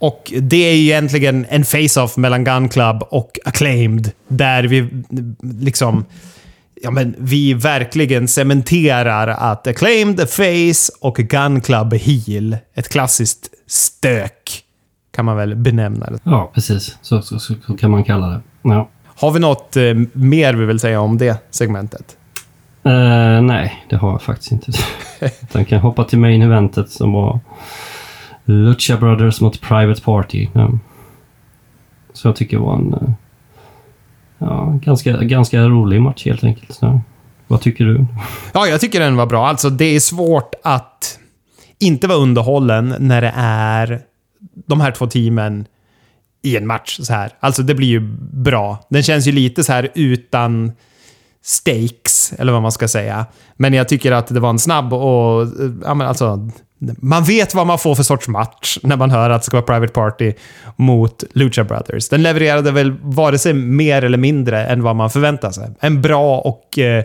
Och 0.00 0.32
det 0.40 0.70
är 0.70 0.74
ju 0.74 0.82
egentligen 0.82 1.46
en 1.48 1.64
face-off 1.64 2.16
mellan 2.16 2.44
Gun 2.44 2.68
Club 2.68 3.02
och 3.10 3.38
Acclaimed. 3.44 4.12
Där 4.28 4.62
vi 4.62 4.88
liksom... 5.40 6.04
Ja, 6.82 6.90
men 6.90 7.14
vi 7.18 7.54
verkligen 7.54 8.28
cementerar 8.28 9.28
att 9.28 9.66
Acclaimed 9.66 10.20
är 10.20 10.26
face 10.26 10.92
och 11.00 11.16
Gun 11.16 11.60
Club 11.60 11.92
är 11.92 11.98
heel. 11.98 12.56
Ett 12.74 12.88
klassiskt 12.88 13.48
stök, 13.66 14.62
kan 15.14 15.24
man 15.24 15.36
väl 15.36 15.56
benämna 15.56 16.06
det. 16.06 16.18
Ja, 16.22 16.50
precis. 16.54 16.96
Så, 17.02 17.22
så, 17.22 17.38
så, 17.38 17.54
så 17.66 17.76
kan 17.76 17.90
man 17.90 18.04
kalla 18.04 18.26
det. 18.26 18.40
Ja. 18.62 18.88
Har 19.04 19.30
vi 19.30 19.40
något 19.40 19.76
eh, 19.76 19.94
mer 20.12 20.54
vi 20.54 20.64
vill 20.64 20.80
säga 20.80 21.00
om 21.00 21.18
det 21.18 21.36
segmentet? 21.50 22.16
Eh, 22.84 23.40
nej, 23.42 23.84
det 23.90 23.96
har 23.96 24.10
jag 24.10 24.22
faktiskt 24.22 24.52
inte. 24.52 24.72
Utan 25.42 25.64
kan 25.64 25.80
hoppa 25.80 26.04
till 26.04 26.18
main 26.18 26.42
eventet 26.42 26.90
som 26.90 27.12
var 27.12 27.40
Lucha 28.50 28.96
Brothers 28.96 29.40
mot 29.40 29.60
Private 29.60 30.02
Party. 30.02 30.48
Ja. 30.52 30.70
Så 32.12 32.28
jag 32.28 32.36
tycker 32.36 32.56
det 32.56 32.62
var 32.62 32.74
en 32.74 32.94
eh, 32.94 33.10
ja, 34.38 34.78
ganska, 34.82 35.16
ganska 35.16 35.60
rolig 35.60 36.02
match 36.02 36.26
helt 36.26 36.44
enkelt. 36.44 36.78
Ja. 36.80 37.00
vad 37.46 37.60
tycker 37.60 37.84
du? 37.84 38.06
Ja, 38.52 38.66
jag 38.66 38.80
tycker 38.80 39.00
den 39.00 39.16
var 39.16 39.26
bra. 39.26 39.48
Alltså, 39.48 39.70
det 39.70 39.84
är 39.84 40.00
svårt 40.00 40.54
att 40.62 41.18
inte 41.78 42.06
vara 42.06 42.18
underhållen 42.18 42.94
när 42.98 43.20
det 43.20 43.32
är 43.36 44.00
de 44.66 44.80
här 44.80 44.92
två 44.92 45.06
teamen 45.06 45.66
i 46.42 46.56
en 46.56 46.66
match 46.66 46.98
så 47.02 47.12
här. 47.12 47.32
Alltså, 47.40 47.62
det 47.62 47.74
blir 47.74 47.88
ju 47.88 48.00
bra. 48.32 48.86
Den 48.90 49.02
känns 49.02 49.26
ju 49.26 49.32
lite 49.32 49.64
så 49.64 49.72
här 49.72 49.88
utan 49.94 50.72
stakes, 51.42 52.32
eller 52.38 52.52
vad 52.52 52.62
man 52.62 52.72
ska 52.72 52.88
säga. 52.88 53.26
Men 53.56 53.74
jag 53.74 53.88
tycker 53.88 54.12
att 54.12 54.26
det 54.26 54.40
var 54.40 54.50
en 54.50 54.58
snabb 54.58 54.92
och... 54.92 55.48
Ja, 55.84 55.94
men 55.94 56.06
alltså... 56.06 56.50
Man 56.98 57.24
vet 57.24 57.54
vad 57.54 57.66
man 57.66 57.78
får 57.78 57.94
för 57.94 58.02
sorts 58.02 58.28
match 58.28 58.78
när 58.82 58.96
man 58.96 59.10
hör 59.10 59.30
att 59.30 59.42
det 59.42 59.46
ska 59.46 59.56
vara 59.56 59.66
Private 59.66 59.92
Party 59.92 60.32
mot 60.76 61.24
Lucha 61.32 61.64
Brothers. 61.64 62.08
Den 62.08 62.22
levererade 62.22 62.70
väl 62.70 62.92
vare 63.02 63.38
sig 63.38 63.52
mer 63.52 64.04
eller 64.04 64.18
mindre 64.18 64.66
än 64.66 64.82
vad 64.82 64.96
man 64.96 65.10
förväntade 65.10 65.52
sig. 65.52 65.70
En 65.80 66.02
bra 66.02 66.38
och 66.38 66.78
eh, 66.78 67.04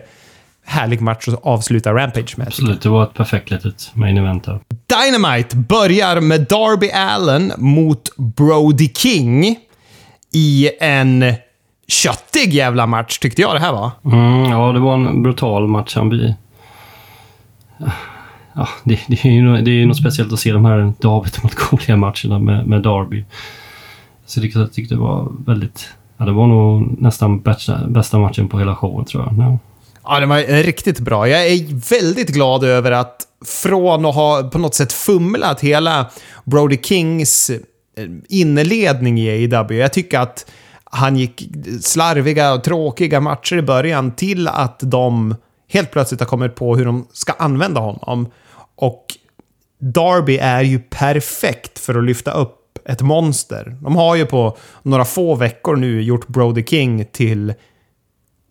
härlig 0.64 1.00
match 1.00 1.28
att 1.28 1.40
avsluta 1.42 1.94
Rampage 1.94 2.38
med. 2.38 2.46
Absolut, 2.46 2.82
det 2.82 2.88
var 2.88 3.02
ett 3.02 3.14
perfekt 3.14 3.50
litet 3.50 3.90
main 3.94 4.18
event. 4.18 4.46
Dynamite 4.86 5.56
börjar 5.56 6.20
med 6.20 6.40
Darby 6.40 6.90
Allen 6.90 7.52
mot 7.56 8.16
Brody 8.16 8.88
King 8.88 9.56
i 10.32 10.70
en 10.80 11.34
köttig 11.88 12.52
jävla 12.54 12.86
match, 12.86 13.18
tyckte 13.18 13.42
jag 13.42 13.54
det 13.54 13.60
här 13.60 13.72
var. 13.72 13.90
Mm, 14.04 14.50
ja, 14.50 14.72
det 14.72 14.78
var 14.80 14.94
en 14.94 15.22
brutal 15.22 15.68
match. 15.68 15.94
Han 15.96 16.08
blir... 16.08 16.34
Ja, 18.54 18.68
det, 18.84 19.00
det, 19.06 19.24
är 19.24 19.30
ju, 19.30 19.56
det 19.62 19.70
är 19.70 19.74
ju 19.74 19.86
något 19.86 19.96
speciellt 19.96 20.32
att 20.32 20.40
se 20.40 20.52
de 20.52 20.64
här 20.64 20.92
David 20.98 21.32
mot 21.42 21.54
Goliat-matcherna 21.54 22.38
med, 22.38 22.66
med 22.66 22.82
Darby. 22.82 23.24
Så 24.26 24.40
det, 24.40 24.54
jag 24.54 24.72
tyckte 24.72 24.94
det 24.94 25.00
var 25.00 25.32
väldigt... 25.46 25.88
Ja, 26.16 26.24
det 26.24 26.32
var 26.32 26.46
nog 26.46 27.02
nästan 27.02 27.40
bästa, 27.40 27.86
bästa 27.88 28.18
matchen 28.18 28.48
på 28.48 28.58
hela 28.58 28.74
showen, 28.74 29.04
tror 29.04 29.24
jag. 29.24 29.46
Ja. 29.46 29.58
Ja, 30.08 30.20
den 30.20 30.28
var 30.28 30.62
riktigt 30.62 31.00
bra. 31.00 31.28
Jag 31.28 31.46
är 31.46 31.90
väldigt 31.90 32.28
glad 32.28 32.64
över 32.64 32.92
att 32.92 33.22
från 33.44 34.04
att 34.04 34.14
ha 34.14 34.42
på 34.42 34.58
något 34.58 34.74
sätt 34.74 34.92
fumlat 34.92 35.60
hela 35.60 36.10
Brody 36.44 36.78
Kings 36.82 37.50
eh, 37.50 37.58
inledning 38.28 39.20
i 39.20 39.30
AEW. 39.30 39.80
Jag 39.80 39.92
tycker 39.92 40.20
att 40.20 40.46
han 40.90 41.16
gick 41.16 41.48
slarviga 41.82 42.54
och 42.54 42.64
tråkiga 42.64 43.20
matcher 43.20 43.56
i 43.56 43.62
början 43.62 44.10
till 44.12 44.48
att 44.48 44.80
de 44.82 45.34
helt 45.68 45.90
plötsligt 45.90 46.20
har 46.20 46.26
kommit 46.26 46.54
på 46.54 46.76
hur 46.76 46.84
de 46.84 47.06
ska 47.12 47.32
använda 47.32 47.80
honom. 47.80 48.28
Och 48.76 49.04
Darby 49.78 50.38
är 50.38 50.62
ju 50.62 50.78
perfekt 50.78 51.78
för 51.78 51.94
att 51.98 52.04
lyfta 52.04 52.30
upp 52.30 52.78
ett 52.84 53.02
monster. 53.02 53.76
De 53.82 53.96
har 53.96 54.16
ju 54.16 54.26
på 54.26 54.56
några 54.82 55.04
få 55.04 55.34
veckor 55.34 55.76
nu 55.76 56.02
gjort 56.02 56.26
Brody 56.26 56.64
King 56.64 57.04
till 57.12 57.54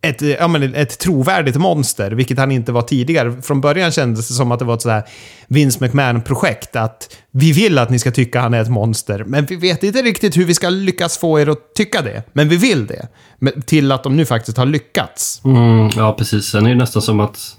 ett, 0.02 0.22
ja, 0.22 0.48
men 0.48 0.74
ett 0.74 0.98
trovärdigt 0.98 1.56
monster, 1.56 2.10
vilket 2.10 2.38
han 2.38 2.52
inte 2.52 2.72
var 2.72 2.82
tidigare. 2.82 3.42
Från 3.42 3.60
början 3.60 3.92
kändes 3.92 4.28
det 4.28 4.34
som 4.34 4.52
att 4.52 4.58
det 4.58 4.64
var 4.64 4.74
ett 4.74 4.82
sådär 4.82 5.02
Vince 5.48 5.84
McMahon-projekt. 5.84 6.76
Att 6.76 7.16
vi 7.30 7.52
vill 7.52 7.78
att 7.78 7.90
ni 7.90 7.98
ska 7.98 8.10
tycka 8.10 8.40
han 8.40 8.54
är 8.54 8.62
ett 8.62 8.70
monster, 8.70 9.24
men 9.24 9.46
vi 9.46 9.56
vet 9.56 9.82
inte 9.82 10.02
riktigt 10.02 10.36
hur 10.36 10.44
vi 10.44 10.54
ska 10.54 10.68
lyckas 10.68 11.18
få 11.18 11.40
er 11.40 11.48
att 11.48 11.74
tycka 11.74 12.02
det. 12.02 12.22
Men 12.32 12.48
vi 12.48 12.56
vill 12.56 12.86
det. 12.86 13.08
Men 13.38 13.62
till 13.62 13.92
att 13.92 14.02
de 14.02 14.16
nu 14.16 14.26
faktiskt 14.26 14.58
har 14.58 14.66
lyckats. 14.66 15.42
Mm, 15.44 15.90
ja, 15.96 16.12
precis. 16.12 16.44
Sen 16.44 16.66
är 16.66 16.70
det 16.70 16.76
nästan 16.76 17.02
som 17.02 17.20
att... 17.20 17.56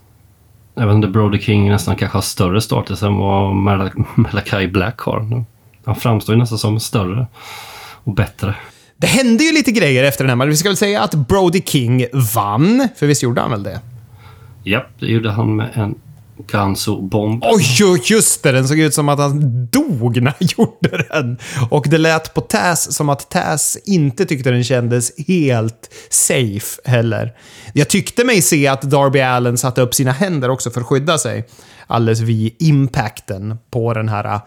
Jag 0.75 0.87
vet 0.87 0.95
inte, 0.95 1.07
Brody 1.07 1.39
King 1.39 1.69
nästan 1.69 1.95
kanske 1.95 2.17
har 2.17 2.21
större 2.21 2.61
status 2.61 3.03
än 3.03 3.17
vad 3.17 3.55
Malakai 4.15 4.67
Black 4.67 4.99
har. 4.99 5.43
Han 5.85 5.95
framstår 5.95 6.35
ju 6.35 6.39
nästan 6.39 6.57
som 6.57 6.79
större 6.79 7.27
och 8.03 8.13
bättre. 8.13 8.55
Det 8.97 9.07
hände 9.07 9.43
ju 9.43 9.51
lite 9.51 9.71
grejer 9.71 10.03
efter 10.03 10.23
den 10.23 10.29
här 10.29 10.35
matchen. 10.35 10.49
Vi 10.49 10.57
ska 10.57 10.69
väl 10.69 10.77
säga 10.77 11.03
att 11.03 11.13
Brody 11.13 11.61
King 11.65 12.05
vann, 12.35 12.87
för 12.95 13.07
visst 13.07 13.23
gjorde 13.23 13.41
han 13.41 13.51
väl 13.51 13.63
det? 13.63 13.79
Japp, 14.63 14.87
det 14.99 15.05
gjorde 15.05 15.31
han 15.31 15.55
med 15.55 15.69
en 15.73 15.95
Ganso-bomb. 16.47 17.43
Oj, 17.43 18.01
just 18.03 18.43
det! 18.43 18.51
Den 18.51 18.67
såg 18.67 18.79
ut 18.79 18.93
som 18.93 19.09
att 19.09 19.19
han 19.19 19.65
dog 19.71 20.21
när 20.21 20.33
han 20.39 20.47
gjorde 20.57 21.05
den. 21.09 21.37
Och 21.69 21.85
det 21.89 21.97
lät 21.97 22.33
på 22.33 22.41
Taz 22.41 22.95
som 22.95 23.09
att 23.09 23.29
Taz 23.29 23.77
inte 23.85 24.25
tyckte 24.25 24.51
den 24.51 24.63
kändes 24.63 25.11
helt 25.27 25.93
safe 26.09 26.81
heller. 26.85 27.33
Jag 27.73 27.89
tyckte 27.89 28.23
mig 28.23 28.41
se 28.41 28.67
att 28.67 28.81
Darby 28.81 29.19
Allen 29.19 29.57
satte 29.57 29.81
upp 29.81 29.93
sina 29.93 30.11
händer 30.11 30.49
också 30.49 30.71
för 30.71 30.81
att 30.81 30.87
skydda 30.87 31.17
sig. 31.17 31.47
Alldeles 31.87 32.19
vid 32.19 32.55
impacten 32.59 33.57
på 33.71 33.93
den 33.93 34.09
här, 34.09 34.39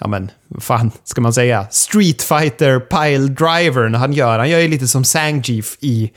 ja 0.00 0.08
men, 0.08 0.30
vad 0.48 0.62
fan 0.62 0.90
ska 1.04 1.20
man 1.20 1.32
säga? 1.32 1.66
Street 1.70 2.22
Fighter 2.22 2.80
Pile 2.80 3.28
Drivern 3.28 3.94
han 3.94 4.12
gör. 4.12 4.38
Han 4.38 4.50
gör 4.50 4.58
ju 4.58 4.68
lite 4.68 4.88
som 4.88 5.04
Sangief 5.04 5.76
i 5.80 6.10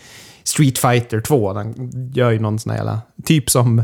Street 0.43 0.77
Fighter 0.77 1.21
2. 1.21 1.53
Han 1.53 1.91
gör 2.13 2.31
ju 2.31 2.39
någon 2.39 2.59
sån 2.59 2.69
här 2.69 2.77
jävla, 2.77 3.01
typ 3.25 3.49
som 3.49 3.83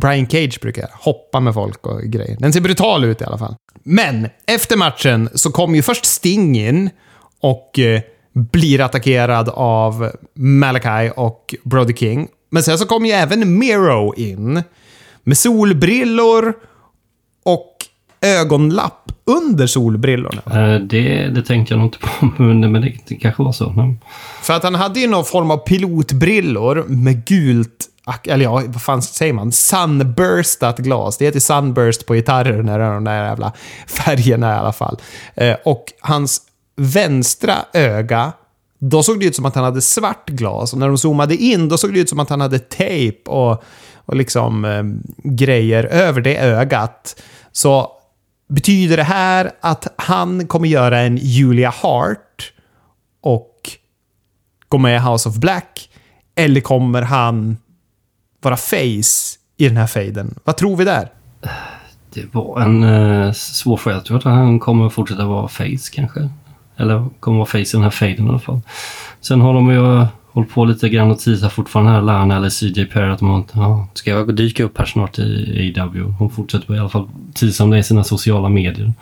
Brian 0.00 0.26
Cage 0.26 0.60
brukar 0.60 0.82
göra. 0.82 0.92
hoppa 0.94 1.40
med 1.40 1.54
folk 1.54 1.86
och 1.86 2.02
grejer. 2.02 2.36
Den 2.40 2.52
ser 2.52 2.60
brutal 2.60 3.04
ut 3.04 3.20
i 3.20 3.24
alla 3.24 3.38
fall. 3.38 3.56
Men 3.82 4.28
efter 4.46 4.76
matchen 4.76 5.28
så 5.34 5.50
kom 5.50 5.74
ju 5.74 5.82
först 5.82 6.04
Sting 6.04 6.58
in 6.58 6.90
och 7.40 7.78
eh, 7.78 8.00
blir 8.32 8.80
attackerad 8.80 9.48
av 9.48 10.10
Malakai 10.34 11.10
och 11.16 11.54
Brody 11.64 11.94
King. 11.94 12.28
Men 12.50 12.62
sen 12.62 12.78
så 12.78 12.86
kom 12.86 13.06
ju 13.06 13.12
även 13.12 13.58
Miro 13.58 14.14
in 14.14 14.62
med 15.22 15.38
solbrillor 15.38 16.54
ögonlapp 18.24 19.12
under 19.24 19.66
solbrillorna. 19.66 20.42
Eh, 20.46 20.80
det, 20.80 21.28
det 21.28 21.42
tänkte 21.42 21.74
jag 21.74 21.78
nog 21.78 21.86
inte 21.86 21.98
på, 21.98 22.28
men, 22.42 22.72
men 22.72 22.82
det, 22.82 22.92
det 23.08 23.14
kanske 23.14 23.42
var 23.42 23.52
så. 23.52 23.70
Men... 23.70 23.98
För 24.42 24.54
att 24.54 24.62
han 24.62 24.74
hade 24.74 25.00
ju 25.00 25.08
någon 25.08 25.24
form 25.24 25.50
av 25.50 25.56
pilotbrillor 25.56 26.84
med 26.88 27.24
gult 27.24 27.90
eller 28.24 28.44
ja, 28.44 28.62
vad 28.66 28.82
fan 28.82 29.02
säger 29.02 29.32
man? 29.32 29.52
Sunburstat 29.52 30.78
glas. 30.78 31.16
Det 31.16 31.24
heter 31.24 31.40
sunburst 31.40 32.06
på 32.06 32.14
gitarrer 32.14 32.62
när 32.62 32.78
det 32.78 32.84
är 32.84 32.94
de 32.94 33.04
där 33.04 33.24
jävla 33.24 33.52
färgerna 33.86 34.54
i 34.54 34.56
alla 34.58 34.72
fall. 34.72 35.00
Eh, 35.34 35.56
och 35.64 35.84
hans 36.00 36.42
vänstra 36.76 37.54
öga, 37.72 38.32
då 38.78 39.02
såg 39.02 39.20
det 39.20 39.26
ut 39.26 39.36
som 39.36 39.44
att 39.44 39.54
han 39.54 39.64
hade 39.64 39.80
svart 39.80 40.28
glas. 40.28 40.72
Och 40.72 40.78
när 40.78 40.86
de 40.86 40.98
zoomade 40.98 41.36
in, 41.36 41.68
då 41.68 41.78
såg 41.78 41.94
det 41.94 42.00
ut 42.00 42.08
som 42.08 42.20
att 42.20 42.30
han 42.30 42.40
hade 42.40 42.58
tejp 42.58 43.30
och, 43.30 43.62
och 43.96 44.16
liksom 44.16 44.64
eh, 44.64 44.82
grejer 45.22 45.84
över 45.84 46.20
det 46.20 46.36
ögat. 46.36 47.22
Så 47.52 47.90
betyder 48.48 48.96
det 48.96 49.02
här 49.02 49.50
att 49.60 49.86
han 49.96 50.46
kommer 50.46 50.68
göra 50.68 51.00
en 51.00 51.16
Julia 51.16 51.70
Hart 51.70 52.52
och 53.20 53.70
gå 54.68 54.78
med 54.78 54.96
i 54.96 54.98
House 54.98 55.28
of 55.28 55.36
Black? 55.36 55.90
Eller 56.34 56.60
kommer 56.60 57.02
han 57.02 57.56
vara 58.40 58.56
face 58.56 59.38
i 59.56 59.68
den 59.68 59.76
här 59.76 59.86
fejden? 59.86 60.34
Vad 60.44 60.56
tror 60.56 60.76
vi 60.76 60.84
där? 60.84 61.08
Det 62.14 62.34
var 62.34 62.60
en 62.60 62.82
eh, 62.82 63.32
svår 63.32 63.76
fråga. 63.76 63.96
Jag 63.96 64.04
tror 64.04 64.18
att 64.18 64.24
han 64.24 64.60
kommer 64.60 64.88
fortsätta 64.88 65.24
vara 65.24 65.48
face 65.48 65.90
kanske. 65.92 66.28
Eller 66.76 67.08
kommer 67.20 67.38
vara 67.38 67.46
face 67.46 67.58
i 67.58 67.72
den 67.72 67.82
här 67.82 67.90
fejden 67.90 68.26
i 68.26 68.28
alla 68.28 68.38
fall. 68.38 68.60
Sen 69.20 69.40
har 69.40 69.54
de 69.54 69.70
ju 69.70 70.06
hållit 70.34 70.50
på 70.50 70.64
lite 70.64 70.88
grann 70.88 71.10
och 71.10 71.18
teasar 71.18 71.48
fortfarande 71.48 71.92
här 71.92 72.02
Lana 72.02 72.36
eller 72.36 72.50
CJ 72.50 72.84
Perry 72.84 73.10
att 73.10 73.18
de 73.18 73.44
ja, 73.52 73.88
ska 73.94 74.10
jag 74.10 74.34
dyka 74.34 74.64
upp 74.64 74.78
här 74.78 74.86
snart 74.86 75.18
i 75.18 75.74
AW. 75.80 76.14
Hon 76.18 76.30
fortsätter 76.30 76.74
i 76.74 76.78
alla 76.78 76.88
fall 76.88 77.08
teasa 77.34 77.64
om 77.64 77.70
det 77.70 77.78
i 77.78 77.82
sina 77.82 78.04
sociala 78.04 78.48
medier. 78.48 78.92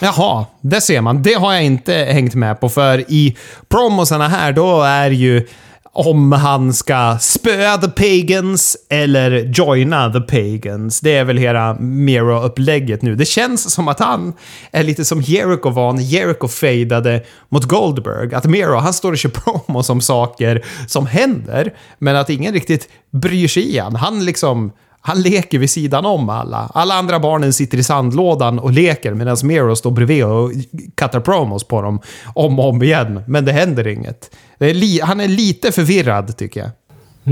Jaha, 0.00 0.46
det 0.60 0.80
ser 0.80 1.00
man. 1.00 1.22
Det 1.22 1.34
har 1.34 1.52
jag 1.52 1.64
inte 1.64 1.94
hängt 1.94 2.34
med 2.34 2.60
på, 2.60 2.68
för 2.68 3.10
i 3.12 3.36
promosarna 3.68 4.28
här 4.28 4.52
då 4.52 4.82
är 4.82 5.10
ju 5.10 5.46
om 5.94 6.32
han 6.32 6.72
ska 6.72 7.18
spöa 7.20 7.78
the 7.78 7.88
pagans 7.88 8.76
eller 8.88 9.30
joina 9.30 10.12
the 10.12 10.20
pagans. 10.20 11.00
Det 11.00 11.16
är 11.16 11.24
väl 11.24 11.36
hela 11.36 11.74
Miro-upplägget 11.74 13.02
nu. 13.02 13.14
Det 13.14 13.24
känns 13.24 13.74
som 13.74 13.88
att 13.88 14.00
han 14.00 14.32
är 14.70 14.82
lite 14.82 15.04
som 15.04 15.20
Jericho 15.20 15.70
var 15.70 15.92
när 15.92 16.02
Jericho 16.02 16.48
fejdade 16.48 17.22
mot 17.48 17.64
Goldberg. 17.64 18.34
Att 18.34 18.44
Miro, 18.44 18.76
han 18.76 18.92
står 18.92 19.12
och 19.12 19.18
kör 19.18 19.30
promos 19.30 19.90
om 19.90 20.00
saker 20.00 20.64
som 20.86 21.06
händer, 21.06 21.74
men 21.98 22.16
att 22.16 22.30
ingen 22.30 22.52
riktigt 22.52 22.88
bryr 23.10 23.48
sig 23.48 23.68
igen. 23.68 23.96
Han 23.96 24.24
liksom 24.24 24.72
han 25.04 25.22
leker 25.22 25.58
vid 25.58 25.70
sidan 25.70 26.06
om 26.06 26.28
alla. 26.28 26.70
Alla 26.74 26.94
andra 26.94 27.20
barnen 27.20 27.52
sitter 27.52 27.78
i 27.78 27.82
sandlådan 27.82 28.58
och 28.58 28.72
leker 28.72 29.14
medan 29.14 29.36
Miro 29.44 29.76
står 29.76 29.90
bredvid 29.90 30.24
och 30.24 30.50
cuttar 30.94 31.20
promos 31.20 31.64
på 31.64 31.82
dem 31.82 32.00
om 32.34 32.58
och 32.58 32.68
om 32.68 32.82
igen. 32.82 33.22
Men 33.26 33.44
det 33.44 33.52
händer 33.52 33.86
inget. 33.86 34.36
Det 34.58 34.70
är 34.70 35.04
han 35.06 35.20
är 35.20 35.28
lite 35.28 35.72
förvirrad 35.72 36.36
tycker 36.36 36.60
jag. 36.60 36.70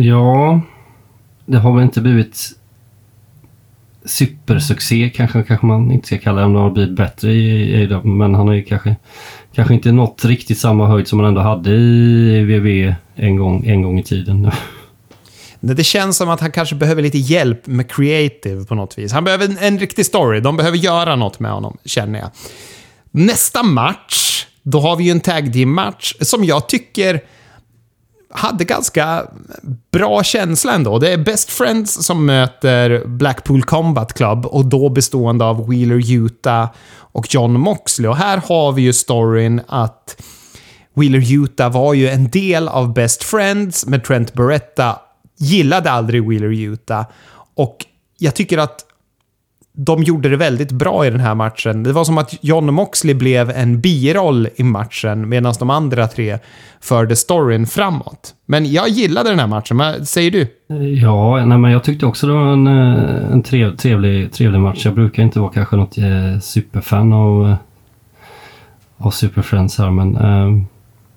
Ja, 0.04 0.60
det 1.46 1.58
har 1.58 1.74
väl 1.74 1.82
inte 1.82 2.00
blivit 2.00 2.36
supersuccé 4.04 5.10
kanske, 5.10 5.42
kanske 5.42 5.66
man 5.66 5.92
inte 5.92 6.06
ska 6.06 6.18
kalla 6.18 6.40
det 6.40 6.46
om 6.46 6.52
det 6.52 6.60
har 6.60 6.70
blivit 6.70 6.96
bättre 6.96 7.32
i, 7.32 7.82
i 7.82 8.00
men 8.04 8.34
han 8.34 8.48
har 8.48 8.54
ju 8.54 8.62
kanske, 8.62 8.96
kanske 9.52 9.74
inte 9.74 9.92
nått 9.92 10.24
riktigt 10.24 10.58
samma 10.58 10.86
höjd 10.86 11.08
som 11.08 11.18
han 11.18 11.28
ändå 11.28 11.40
hade 11.40 11.70
i 11.70 12.44
VV 12.44 12.94
en 13.14 13.36
gång, 13.36 13.66
en 13.66 13.82
gång 13.82 13.98
i 13.98 14.02
tiden. 14.02 14.50
Det 15.60 15.84
känns 15.84 16.16
som 16.16 16.28
att 16.28 16.40
han 16.40 16.52
kanske 16.52 16.74
behöver 16.74 17.02
lite 17.02 17.18
hjälp 17.18 17.66
med 17.66 17.90
creative 17.90 18.64
på 18.64 18.74
något 18.74 18.98
vis. 18.98 19.12
Han 19.12 19.24
behöver 19.24 19.44
en, 19.44 19.58
en 19.58 19.78
riktig 19.78 20.06
story. 20.06 20.40
De 20.40 20.56
behöver 20.56 20.78
göra 20.78 21.16
något 21.16 21.40
med 21.40 21.52
honom, 21.52 21.76
känner 21.84 22.18
jag. 22.18 22.30
Nästa 23.10 23.62
match, 23.62 24.46
då 24.62 24.80
har 24.80 24.96
vi 24.96 25.04
ju 25.04 25.10
en 25.10 25.20
tag 25.20 25.52
team-match 25.52 26.14
som 26.20 26.44
jag 26.44 26.68
tycker 26.68 27.20
hade 28.32 28.64
ganska 28.64 29.26
bra 29.92 30.22
känsla 30.22 30.74
ändå. 30.74 30.98
Det 30.98 31.12
är 31.12 31.18
Best 31.18 31.50
Friends 31.50 32.04
som 32.06 32.26
möter 32.26 33.06
Blackpool 33.06 33.62
Combat 33.62 34.12
Club 34.12 34.46
och 34.46 34.64
då 34.64 34.88
bestående 34.88 35.44
av 35.44 35.68
Wheeler 35.68 36.12
Utah 36.12 36.68
och 36.92 37.34
John 37.34 37.52
Moxley. 37.52 38.08
Och 38.08 38.16
här 38.16 38.42
har 38.48 38.72
vi 38.72 38.82
ju 38.82 38.92
storyn 38.92 39.60
att 39.68 40.22
Wheeler 40.94 41.32
Utah 41.32 41.72
var 41.72 41.94
ju 41.94 42.08
en 42.08 42.30
del 42.30 42.68
av 42.68 42.94
Best 42.94 43.24
Friends 43.24 43.86
med 43.86 44.04
Trent 44.04 44.32
Beretta 44.32 44.98
gillade 45.40 45.90
aldrig 45.90 46.28
Wheeler 46.28 46.52
Utah. 46.52 47.04
Och 47.54 47.86
jag 48.18 48.34
tycker 48.34 48.58
att 48.58 48.84
de 49.72 50.02
gjorde 50.02 50.28
det 50.28 50.36
väldigt 50.36 50.72
bra 50.72 51.06
i 51.06 51.10
den 51.10 51.20
här 51.20 51.34
matchen. 51.34 51.82
Det 51.82 51.92
var 51.92 52.04
som 52.04 52.18
att 52.18 52.44
John 52.44 52.74
Moxley 52.74 53.14
blev 53.14 53.50
en 53.50 53.80
biroll 53.80 54.48
i 54.56 54.62
matchen 54.62 55.28
medan 55.28 55.54
de 55.58 55.70
andra 55.70 56.08
tre 56.08 56.38
förde 56.80 57.16
storyn 57.16 57.66
framåt. 57.66 58.34
Men 58.46 58.72
jag 58.72 58.88
gillade 58.88 59.30
den 59.30 59.38
här 59.38 59.46
matchen. 59.46 59.76
Vad 59.76 60.08
säger 60.08 60.30
du? 60.30 60.46
Ja, 61.02 61.44
nej, 61.46 61.58
men 61.58 61.70
jag 61.70 61.84
tyckte 61.84 62.06
också 62.06 62.26
det 62.26 62.32
var 62.32 62.52
en, 62.52 62.66
eh, 62.66 63.32
en 63.32 63.42
trev, 63.42 63.76
trevlig, 63.76 64.32
trevlig 64.32 64.60
match. 64.60 64.84
Jag 64.84 64.94
brukar 64.94 65.22
inte 65.22 65.40
vara 65.40 65.52
kanske 65.52 65.76
något 65.76 65.98
eh, 65.98 66.38
superfan 66.40 67.12
av, 67.12 67.48
eh, 67.48 67.56
av 68.96 69.10
Superfriends 69.10 69.78
här, 69.78 69.90
men, 69.90 70.16
eh, 70.16 70.62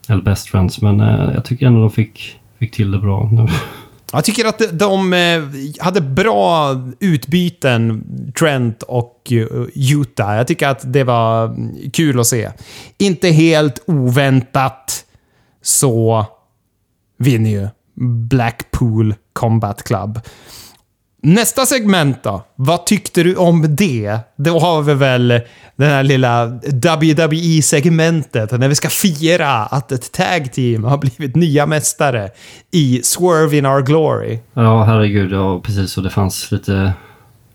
eller 0.10 0.24
Best 0.24 0.48
Friends, 0.48 0.82
men 0.82 1.00
jag 1.34 1.46
tycker 1.46 1.68
ändå 1.68 1.80
de 1.80 1.92
fick, 1.92 2.40
fick 2.60 2.72
till 2.72 2.92
det 2.92 3.00
bra. 3.00 3.30
Jag 4.16 4.24
tycker 4.24 4.46
att 4.46 4.80
de 4.80 5.14
eh, 5.14 5.44
hade 5.80 6.02
bra 6.02 6.76
utbyten, 7.00 8.04
Trent 8.40 8.84
och 8.84 9.32
eh, 9.32 9.48
Utah. 9.76 10.36
Jag 10.36 10.48
tycker 10.48 10.68
att 10.68 10.94
det 10.94 11.04
var 11.04 11.46
mm, 11.46 11.92
kul 11.92 12.20
att 12.20 12.28
se. 12.28 12.52
Inte 12.98 13.30
helt 13.30 13.84
oväntat 13.86 15.06
så 15.62 16.26
vinner 17.18 17.50
ju 17.50 17.68
Blackpool 18.30 19.16
Combat 19.34 19.84
Club. 19.84 20.20
Nästa 21.26 21.66
segment 21.66 22.24
då? 22.24 22.44
Vad 22.56 22.86
tyckte 22.86 23.24
du 23.24 23.36
om 23.36 23.76
det? 23.76 24.18
Då 24.36 24.60
har 24.60 24.82
vi 24.82 24.94
väl 24.94 25.42
det 25.76 25.86
här 25.86 26.04
lilla 26.04 26.46
WWE-segmentet 26.46 28.52
när 28.52 28.68
vi 28.68 28.76
ska 28.76 28.90
fira 28.90 29.50
att 29.50 29.92
ett 29.92 30.12
tag 30.12 30.54
team 30.54 30.84
har 30.84 30.98
blivit 30.98 31.36
nya 31.36 31.66
mästare 31.66 32.30
i 32.72 33.02
Swerve 33.04 33.58
in 33.58 33.66
Our 33.66 33.82
Glory. 33.82 34.40
Ja, 34.54 34.84
herregud. 34.84 35.32
Ja, 35.32 35.60
precis. 35.60 35.98
Och 35.98 36.04
det 36.04 36.10
fanns 36.10 36.52
lite 36.52 36.94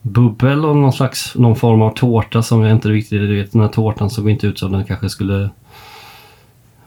bubbel 0.01 0.65
och 0.65 0.75
någon 0.75 0.93
slags 0.93 1.35
någon 1.35 1.55
form 1.55 1.81
av 1.81 1.89
tårta 1.89 2.43
som 2.43 2.61
jag 2.61 2.71
inte 2.71 2.89
riktigt 2.89 3.21
vet. 3.21 3.51
Den 3.51 3.61
här 3.61 3.67
tårtan 3.67 4.09
såg 4.09 4.29
inte 4.29 4.47
ut 4.47 4.59
som 4.59 4.71
den 4.71 4.85
kanske 4.85 5.09
skulle 5.09 5.49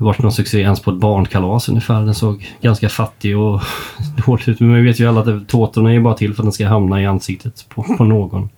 varit 0.03 0.23
någon 0.23 0.33
succé 0.33 0.61
ens 0.61 0.81
på 0.81 0.91
ett 0.91 0.97
barnkalas 0.97 1.69
ungefär. 1.69 2.01
Den 2.01 2.15
såg 2.15 2.49
ganska 2.61 2.89
fattig 2.89 3.39
och 3.39 3.61
dålig 4.27 4.49
ut. 4.49 4.61
Men 4.61 4.75
vi 4.75 4.83
vet 4.83 5.01
ju 5.01 5.09
alla 5.09 5.21
att 5.21 5.49
tårtorna 5.49 5.95
är 5.95 6.01
bara 6.01 6.15
till 6.15 6.35
för 6.35 6.43
att 6.43 6.47
den 6.47 6.53
ska 6.53 6.69
hamna 6.69 7.03
i 7.03 7.07
ansiktet 7.07 7.67
på, 7.69 7.83
på 7.83 8.05
någon. 8.05 8.49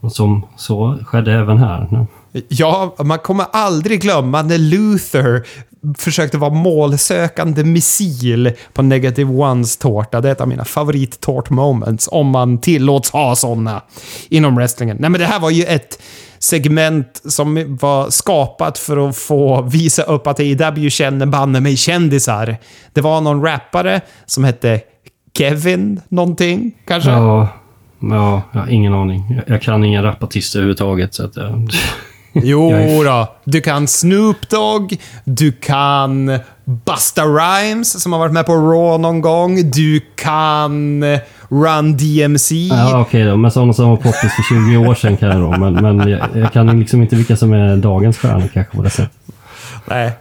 Och 0.00 0.12
som 0.12 0.46
så 0.56 0.98
skedde 1.06 1.32
även 1.32 1.58
här. 1.58 2.06
Ja, 2.48 2.94
man 3.04 3.18
kommer 3.18 3.46
aldrig 3.52 4.00
glömma 4.00 4.42
när 4.42 4.58
Luther 4.58 5.46
försökte 5.98 6.38
vara 6.38 6.54
målsökande 6.54 7.64
missil 7.64 8.52
på 8.72 8.82
Negative 8.82 9.32
Ones 9.32 9.76
tårta. 9.76 10.20
Det 10.20 10.28
är 10.28 10.32
ett 10.32 10.40
av 10.40 10.48
mina 10.48 10.64
favorittårt 10.64 11.50
moments, 11.50 12.08
om 12.12 12.26
man 12.26 12.58
tillåts 12.58 13.10
ha 13.10 13.36
sådana 13.36 13.82
inom 14.28 14.56
wrestlingen. 14.56 14.96
Nej 15.00 15.10
men 15.10 15.20
det 15.20 15.26
här 15.26 15.40
var 15.40 15.50
ju 15.50 15.64
ett 15.64 15.98
segment 16.44 17.22
som 17.24 17.76
var 17.80 18.10
skapat 18.10 18.78
för 18.78 19.08
att 19.08 19.16
få 19.16 19.62
visa 19.62 20.02
upp 20.02 20.26
att 20.26 20.40
AEW 20.40 20.90
känner 20.90 21.26
banne 21.26 21.60
mig 21.60 21.76
kändisar. 21.76 22.56
Det 22.92 23.00
var 23.00 23.20
någon 23.20 23.42
rappare 23.42 24.00
som 24.26 24.44
hette 24.44 24.80
Kevin 25.38 26.00
någonting, 26.08 26.72
kanske? 26.86 27.10
Ja, 27.10 27.48
ja 28.00 28.42
jag 28.52 28.60
har 28.60 28.68
ingen 28.68 28.94
aning. 28.94 29.40
Jag 29.46 29.62
kan 29.62 29.84
ingen 29.84 30.02
rapartist 30.02 30.56
överhuvudtaget, 30.56 31.14
så 31.14 31.24
att... 31.24 31.36
Jag... 32.36 32.46
Jo 32.46 33.02
då. 33.04 33.34
Du 33.44 33.60
kan 33.60 33.86
Snoop 33.86 34.48
Dogg, 34.48 34.96
du 35.24 35.52
kan 35.52 36.38
Busta 36.64 37.24
Rhymes 37.24 38.02
som 38.02 38.12
har 38.12 38.18
varit 38.18 38.32
med 38.32 38.46
på 38.46 38.52
Raw 38.52 38.98
någon 39.02 39.20
gång. 39.20 39.70
Du 39.70 40.00
kan 40.16 41.04
Run 41.54 41.96
DMC. 41.96 42.54
Ja, 42.54 42.88
Okej 42.88 43.00
okay 43.00 43.24
då, 43.24 43.36
men 43.36 43.50
sådana 43.50 43.72
som 43.72 43.90
var 43.90 43.96
poppis 43.96 44.34
för 44.36 44.42
20 44.42 44.76
år 44.76 44.94
sedan 44.94 45.16
kan 45.16 45.28
jag 45.28 45.40
då. 45.40 45.50
Men, 45.50 45.74
men 45.74 46.08
jag, 46.08 46.28
jag, 46.34 46.52
kan 46.52 46.80
liksom 46.80 47.02
inte 47.02 47.16
vilka 47.16 47.36
som 47.36 47.52
är 47.52 47.76
dagens 47.76 48.18
stjärnor 48.18 48.48
kanske 48.54 48.76
på 48.76 48.82
det 48.82 48.90
sättet. 48.90 49.18
Nej, 49.84 50.12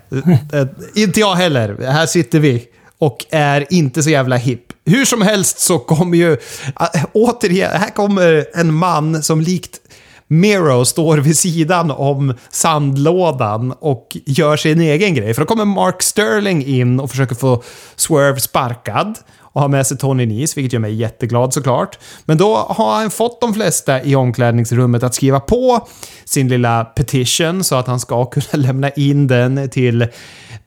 eh, 0.53 0.67
inte 0.95 1.19
jag 1.19 1.35
heller. 1.35 1.77
Här 1.91 2.05
sitter 2.05 2.39
vi 2.39 2.63
och 2.99 3.25
är 3.31 3.65
inte 3.69 4.03
så 4.03 4.09
jävla 4.09 4.35
hipp. 4.35 4.63
Hur 4.85 5.05
som 5.05 5.21
helst 5.21 5.59
så 5.59 5.79
kommer 5.79 6.17
ju... 6.17 6.31
Äh, 6.79 7.05
återigen, 7.13 7.71
här 7.73 7.89
kommer 7.89 8.45
en 8.53 8.73
man 8.73 9.23
som 9.23 9.41
likt 9.41 9.79
Miro 10.27 10.85
står 10.85 11.17
vid 11.17 11.37
sidan 11.37 11.91
om 11.91 12.33
sandlådan 12.49 13.73
och 13.79 14.17
gör 14.25 14.57
sin 14.57 14.81
egen 14.81 15.13
grej. 15.13 15.33
För 15.33 15.41
då 15.41 15.45
kommer 15.45 15.65
Mark 15.65 16.01
Sterling 16.03 16.65
in 16.65 16.99
och 16.99 17.09
försöker 17.09 17.35
få 17.35 17.63
Swerve 17.95 18.39
sparkad 18.39 19.17
och 19.53 19.61
har 19.61 19.69
med 19.69 19.87
sig 19.87 19.97
Tony 19.97 20.25
Nis, 20.25 20.57
vilket 20.57 20.73
gör 20.73 20.79
mig 20.79 20.93
jätteglad 20.93 21.53
såklart. 21.53 21.99
Men 22.25 22.37
då 22.37 22.55
har 22.55 22.93
han 22.95 23.11
fått 23.11 23.41
de 23.41 23.53
flesta 23.53 24.03
i 24.03 24.15
omklädningsrummet 24.15 25.03
att 25.03 25.15
skriva 25.15 25.39
på 25.39 25.87
sin 26.25 26.47
lilla 26.47 26.85
petition 26.85 27.63
så 27.63 27.75
att 27.75 27.87
han 27.87 27.99
ska 27.99 28.25
kunna 28.31 28.63
lämna 28.63 28.89
in 28.89 29.27
den 29.27 29.69
till 29.69 30.07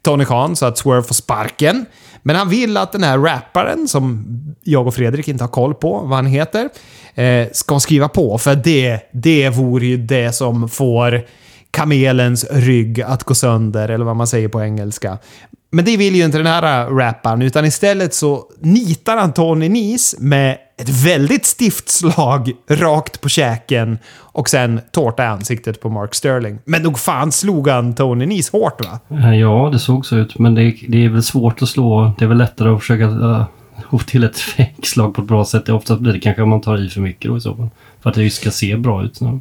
Tony 0.03 0.25
Khan 0.25 0.57
så 0.57 0.67
att 0.67 0.79
Swerve 0.79 1.03
får 1.03 1.15
sparken. 1.15 1.87
Men 2.23 2.37
han 2.37 2.49
vill 2.49 2.77
att 2.77 2.93
den 2.93 3.03
här 3.03 3.19
rapparen, 3.19 3.89
som 3.89 4.27
jag 4.63 4.87
och 4.87 4.95
Fredrik 4.95 5.29
inte 5.29 5.45
har 5.45 5.49
koll 5.49 5.75
på 5.75 5.99
vad 5.99 6.17
han 6.17 6.27
heter, 6.27 6.69
eh, 7.15 7.49
ska 7.53 7.81
skriva 7.81 8.09
på. 8.09 8.39
För 8.39 8.55
det, 8.55 9.01
det 9.13 9.49
vore 9.49 9.87
ju 9.87 9.97
det 9.97 10.33
som 10.33 10.69
får 10.69 11.27
kamelens 11.71 12.47
rygg 12.51 13.03
att 13.03 13.25
gå 13.25 13.35
sönder, 13.35 13.89
eller 13.89 14.05
vad 14.05 14.17
man 14.17 14.27
säger 14.27 14.49
på 14.49 14.63
engelska. 14.63 15.19
Men 15.77 15.85
det 15.85 15.97
vill 15.97 16.15
ju 16.15 16.25
inte 16.25 16.39
den 16.39 16.47
här 16.47 16.87
äh, 16.87 16.97
rapparen, 16.97 17.43
utan 17.43 17.65
istället 17.65 18.15
så 18.15 18.45
nitar 18.61 19.17
han 19.17 19.33
Tony 19.33 19.69
Nis 19.69 20.17
med 20.19 20.59
ett 20.79 20.89
väldigt 20.89 21.47
stift 21.47 21.89
slag 21.89 22.53
rakt 22.71 23.21
på 23.21 23.29
käken 23.29 23.99
och 24.19 24.49
sen 24.49 24.81
tårta 24.93 25.25
i 25.25 25.27
ansiktet 25.27 25.81
på 25.81 25.89
Mark 25.89 26.15
Sterling. 26.15 26.59
Men 26.65 26.83
nog 26.83 26.99
fan 26.99 27.33
slog 27.33 27.69
han 27.69 27.95
Tony 27.95 28.27
Nis 28.27 28.51
hårt 28.51 28.85
va? 28.85 29.17
Eh, 29.17 29.35
ja, 29.35 29.69
det 29.73 29.79
såg 29.79 30.07
så 30.07 30.17
ut. 30.17 30.39
Men 30.39 30.55
det, 30.55 30.75
det 30.89 31.05
är 31.05 31.09
väl 31.09 31.23
svårt 31.23 31.63
att 31.63 31.69
slå. 31.69 32.13
Det 32.19 32.25
är 32.25 32.29
väl 32.29 32.39
lättare 32.39 32.69
att 32.69 32.81
försöka 32.81 33.05
uh, 33.05 33.45
få 33.91 33.99
till 33.99 34.25
ett 34.25 34.37
slag 34.83 35.15
på 35.15 35.23
ett 35.23 35.29
bra 35.29 35.45
sätt. 35.45 35.69
Oftast 35.69 36.01
blir 36.01 36.13
det 36.13 36.21
kanske 36.21 36.43
om 36.43 36.49
man 36.49 36.61
tar 36.61 36.85
i 36.87 36.89
för 36.89 37.01
mycket 37.01 37.31
då 37.31 37.37
i 37.37 37.41
så 37.41 37.57
fall. 37.57 37.69
För 38.03 38.11
att 38.11 38.17
det 38.17 38.31
ska 38.31 38.51
se 38.51 38.77
bra 38.77 39.05
ut. 39.05 39.17
Så. 39.17 39.41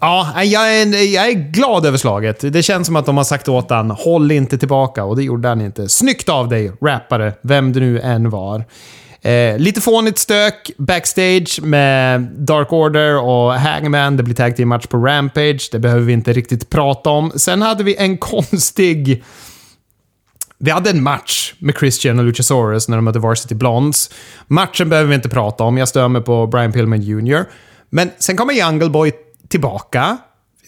Ja, 0.00 0.42
jag 0.42 0.80
är, 0.80 1.14
jag 1.14 1.28
är 1.28 1.32
glad 1.32 1.86
över 1.86 1.98
slaget. 1.98 2.40
Det 2.40 2.62
känns 2.62 2.86
som 2.86 2.96
att 2.96 3.06
de 3.06 3.16
har 3.16 3.24
sagt 3.24 3.48
åt 3.48 3.70
han 3.70 3.90
håll 3.90 4.30
inte 4.30 4.58
tillbaka 4.58 5.04
och 5.04 5.16
det 5.16 5.22
gjorde 5.22 5.48
han 5.48 5.60
inte. 5.60 5.88
Snyggt 5.88 6.28
av 6.28 6.48
dig, 6.48 6.72
rappare, 6.80 7.32
vem 7.42 7.72
du 7.72 7.80
nu 7.80 8.00
än 8.00 8.30
var. 8.30 8.64
Eh, 9.22 9.58
lite 9.58 9.80
fånigt 9.80 10.18
stök 10.18 10.70
backstage 10.78 11.60
med 11.62 12.20
Dark 12.22 12.72
Order 12.72 13.20
och 13.22 13.52
Hangman. 13.52 14.16
Det 14.16 14.22
blir 14.22 14.34
tag 14.34 14.56
team 14.56 14.68
match 14.68 14.86
på 14.86 14.98
Rampage. 14.98 15.68
Det 15.72 15.78
behöver 15.78 16.02
vi 16.02 16.12
inte 16.12 16.32
riktigt 16.32 16.70
prata 16.70 17.10
om. 17.10 17.32
Sen 17.36 17.62
hade 17.62 17.84
vi 17.84 17.96
en 17.96 18.18
konstig... 18.18 19.24
Vi 20.58 20.70
hade 20.70 20.90
en 20.90 21.02
match 21.02 21.54
med 21.58 21.74
Christian 21.78 22.18
och 22.18 22.24
Luchasaurus 22.24 22.88
när 22.88 22.96
de 22.96 23.04
mötte 23.04 23.18
Varsity 23.18 23.54
Blondes. 23.54 24.10
Matchen 24.46 24.88
behöver 24.88 25.08
vi 25.08 25.14
inte 25.14 25.28
prata 25.28 25.64
om. 25.64 25.78
Jag 25.78 25.88
stör 25.88 26.08
mig 26.08 26.22
på 26.22 26.46
Brian 26.46 26.72
Pillman 26.72 27.02
Jr. 27.02 27.44
Men 27.90 28.10
sen 28.18 28.36
kommer 28.36 28.54
Jungle 28.54 28.88
Boy 28.88 29.12
tillbaka. 29.48 30.18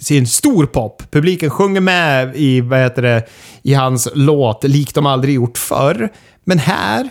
Sin 0.00 0.26
stor 0.26 0.66
pop. 0.66 1.02
Publiken 1.10 1.50
sjunger 1.50 1.80
med 1.80 2.36
i, 2.36 2.60
vad 2.60 2.78
heter 2.78 3.02
det, 3.02 3.28
i 3.62 3.74
hans 3.74 4.08
låt 4.14 4.64
likt 4.64 4.94
de 4.94 5.06
aldrig 5.06 5.34
gjort 5.34 5.58
förr. 5.58 6.08
Men 6.44 6.58
här 6.58 7.10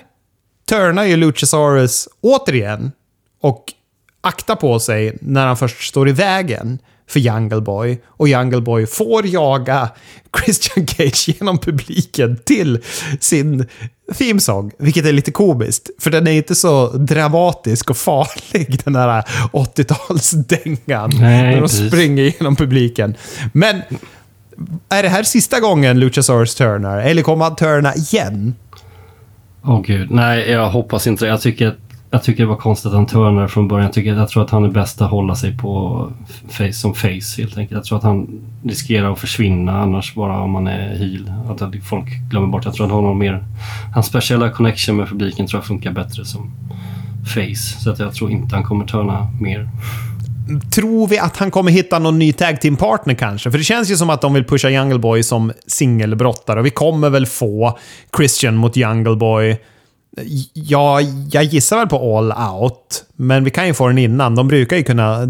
turnar 0.69 1.03
ju 1.03 1.15
Luchasaurus 1.15 2.07
återigen 2.21 2.91
och 3.41 3.73
aktar 4.21 4.55
på 4.55 4.79
sig 4.79 5.17
när 5.21 5.47
han 5.47 5.57
först 5.57 5.87
står 5.87 6.09
i 6.09 6.11
vägen 6.11 6.79
för 7.09 7.19
Jungle 7.19 7.61
Boy. 7.61 8.01
Och 8.05 8.27
Jungle 8.27 8.61
Boy 8.61 8.85
får 8.85 9.27
jaga 9.27 9.89
Christian 10.39 10.87
Cage 10.87 11.29
genom 11.29 11.57
publiken 11.57 12.39
till 12.45 12.83
sin 13.19 13.67
themesång, 14.13 14.71
vilket 14.79 15.05
är 15.05 15.11
lite 15.13 15.31
komiskt. 15.31 15.89
För 15.99 16.11
den 16.11 16.27
är 16.27 16.31
inte 16.31 16.55
så 16.55 16.87
dramatisk 16.87 17.89
och 17.89 17.97
farlig, 17.97 18.79
den 18.85 18.95
här 18.95 19.23
80-talsdängan. 19.51 21.19
När 21.19 21.61
de 21.61 21.69
springer 21.69 22.23
genom 22.23 22.55
publiken. 22.55 23.15
Men 23.53 23.81
är 24.89 25.03
det 25.03 25.09
här 25.09 25.23
sista 25.23 25.59
gången 25.59 25.99
Luchasaurus 25.99 26.55
turnar? 26.55 26.97
Eller 26.97 27.21
kommer 27.21 27.45
han 27.45 27.55
turna 27.55 27.95
igen? 27.95 28.55
Åh 29.63 29.75
oh, 29.75 29.81
gud, 29.81 30.11
nej 30.11 30.51
jag 30.51 30.69
hoppas 30.69 31.07
inte 31.07 31.25
Jag 31.25 31.41
tycker, 31.41 31.75
jag 32.11 32.23
tycker 32.23 32.43
det 32.43 32.49
var 32.49 32.55
konstigt 32.55 32.87
att 32.87 32.93
han 32.93 33.05
turnade 33.05 33.47
från 33.47 33.67
början. 33.67 33.85
Jag, 33.85 33.93
tycker, 33.93 34.13
jag 34.13 34.29
tror 34.29 34.43
att 34.43 34.49
han 34.49 34.65
är 34.65 34.69
bäst 34.69 35.01
att 35.01 35.11
hålla 35.11 35.35
sig 35.35 35.57
på 35.57 36.11
face, 36.49 36.73
som 36.73 36.93
face 36.93 37.37
helt 37.37 37.57
enkelt. 37.57 37.71
Jag 37.71 37.83
tror 37.83 37.97
att 37.97 38.03
han 38.03 38.41
riskerar 38.63 39.11
att 39.11 39.19
försvinna 39.19 39.81
annars 39.81 40.15
bara 40.15 40.41
om 40.41 40.51
man 40.51 40.67
är 40.67 40.95
heel. 40.95 41.33
Att 41.49 41.85
folk 41.85 42.07
glömmer 42.29 42.47
bort. 42.47 42.65
Jag 42.65 42.73
tror 42.73 42.85
att 42.85 42.91
han 42.91 43.03
har 43.03 43.13
mer... 43.13 43.43
Hans 43.93 44.05
speciella 44.05 44.49
connection 44.49 44.95
med 44.95 45.07
publiken 45.07 45.47
tror 45.47 45.59
jag 45.59 45.65
funkar 45.67 45.91
bättre 45.91 46.25
som 46.25 46.51
face. 47.25 47.79
Så 47.83 47.91
att 47.91 47.99
jag 47.99 48.13
tror 48.13 48.31
inte 48.31 48.55
han 48.55 48.63
kommer 48.63 48.85
turna 48.85 49.27
mer. 49.41 49.69
Tror 50.75 51.07
vi 51.07 51.19
att 51.19 51.37
han 51.37 51.51
kommer 51.51 51.71
hitta 51.71 51.99
någon 51.99 52.19
ny 52.19 52.33
tag 52.33 52.61
team 52.61 52.75
partner 52.75 53.13
kanske? 53.13 53.51
För 53.51 53.57
det 53.57 53.63
känns 53.63 53.91
ju 53.91 53.97
som 53.97 54.09
att 54.09 54.21
de 54.21 54.33
vill 54.33 54.43
pusha 54.43 54.69
Jungle 54.69 54.99
Boy 54.99 55.23
som 55.23 55.51
singelbrottare. 55.67 56.59
Och 56.59 56.65
vi 56.65 56.69
kommer 56.69 57.09
väl 57.09 57.25
få 57.25 57.77
Christian 58.17 58.55
mot 58.55 58.75
Jungle 58.75 59.15
Boy. 59.15 59.57
Ja, 60.53 61.01
jag 61.31 61.43
gissar 61.43 61.77
väl 61.77 61.87
på 61.87 62.17
all 62.17 62.33
out. 62.53 63.03
Men 63.15 63.43
vi 63.43 63.49
kan 63.49 63.67
ju 63.67 63.73
få 63.73 63.87
den 63.87 63.97
innan. 63.97 64.35
De 64.35 64.47
brukar 64.47 64.77
ju 64.77 64.83
kunna 64.83 65.25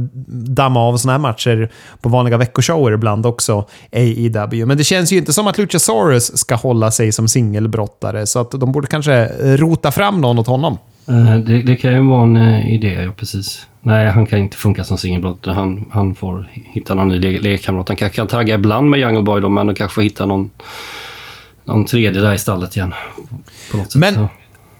damma 0.56 0.80
av 0.80 0.98
såna 0.98 1.14
här 1.14 1.20
matcher 1.20 1.72
på 2.02 2.10
vanliga 2.10 2.38
veckoshower 2.38 2.94
ibland 2.94 3.26
också, 3.26 3.66
AEW. 3.92 4.66
Men 4.66 4.78
det 4.78 4.84
känns 4.84 5.14
ju 5.14 5.18
inte 5.18 5.34
som 5.34 5.48
att 5.48 5.58
Luchasaurus 5.58 6.38
ska 6.38 6.56
hålla 6.56 6.92
sig 6.92 7.12
som 7.12 7.28
singelbrottare, 7.28 8.26
så 8.26 8.40
att 8.40 8.52
de 8.52 8.72
borde 8.72 8.88
kanske 8.88 9.28
rota 9.58 9.92
fram 9.92 10.22
någon 10.22 10.40
åt 10.40 10.48
honom. 10.48 10.78
Eh, 11.08 11.36
det, 11.36 11.62
det, 11.62 11.76
kan 11.76 11.94
ju 11.94 12.10
vara 12.10 12.24
en 12.24 12.38
uh, 12.38 12.74
idé, 12.74 13.04
ja 13.04 13.12
precis. 13.12 13.68
Nej, 13.82 14.08
han 14.08 14.26
kan 14.26 14.40
inte 14.40 14.58
funka 14.58 14.84
som 14.84 14.98
singelbrottare. 14.98 15.54
Han, 15.54 15.86
han 15.92 16.16
får 16.16 16.50
hitta 16.54 16.94
någon 16.94 17.08
ny 17.08 17.40
lekkamrat. 17.40 17.88
Han 17.88 17.98
kanske 17.98 18.16
kan 18.16 18.28
tagga 18.28 18.56
ibland 18.56 18.90
med 18.90 19.00
Jungle 19.00 19.22
Boy 19.22 19.42
då, 19.42 19.50
men 19.50 19.76
kanske 19.76 20.02
hitta 20.02 20.26
någon, 20.26 20.50
någon 21.64 21.86
tredje 21.86 22.22
där 22.22 22.34
i 22.34 22.38
stallet 22.38 22.76
igen. 22.76 22.94
men 23.96 24.14
ja. 24.14 24.30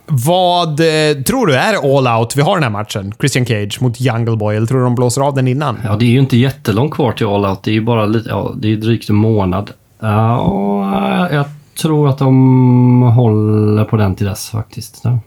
Vad 0.08 0.80
eh, 0.80 1.22
tror 1.24 1.48
du 1.48 1.56
är 1.56 1.98
all 1.98 2.20
out 2.20 2.36
vi 2.36 2.42
har 2.42 2.56
den 2.56 2.64
här 2.64 2.70
matchen? 2.70 3.14
Christian 3.20 3.46
Cage 3.46 3.82
mot 3.82 4.00
Jungle 4.00 4.36
Boy, 4.36 4.56
eller 4.56 4.68
tror 4.68 4.78
du 4.78 4.84
de 4.84 4.96
blåser 4.96 5.22
av 5.22 5.34
den 5.34 5.48
innan? 5.48 5.80
Ja, 5.84 5.96
det 5.96 6.06
är 6.06 6.10
ju 6.10 6.20
inte 6.20 6.38
jättelångt 6.38 6.94
kvar 6.94 7.12
till 7.12 7.28
all 7.28 7.46
out. 7.46 7.64
Det 7.64 7.72
är 7.72 7.74
ju 7.74 7.82
bara 7.82 8.06
lite, 8.06 8.30
ja, 8.30 8.54
det 8.58 8.72
är 8.72 8.76
drygt 8.76 9.10
en 9.10 9.16
månad. 9.16 9.72
Ja, 10.00 11.30
jag 11.32 11.46
tror 11.82 12.10
att 12.10 12.18
de 12.18 13.02
håller 13.02 13.84
på 13.84 13.98
den 13.98 14.16
till 14.16 14.26
dess 14.26 14.50
faktiskt. 14.50 15.02
Ja. 15.04 15.20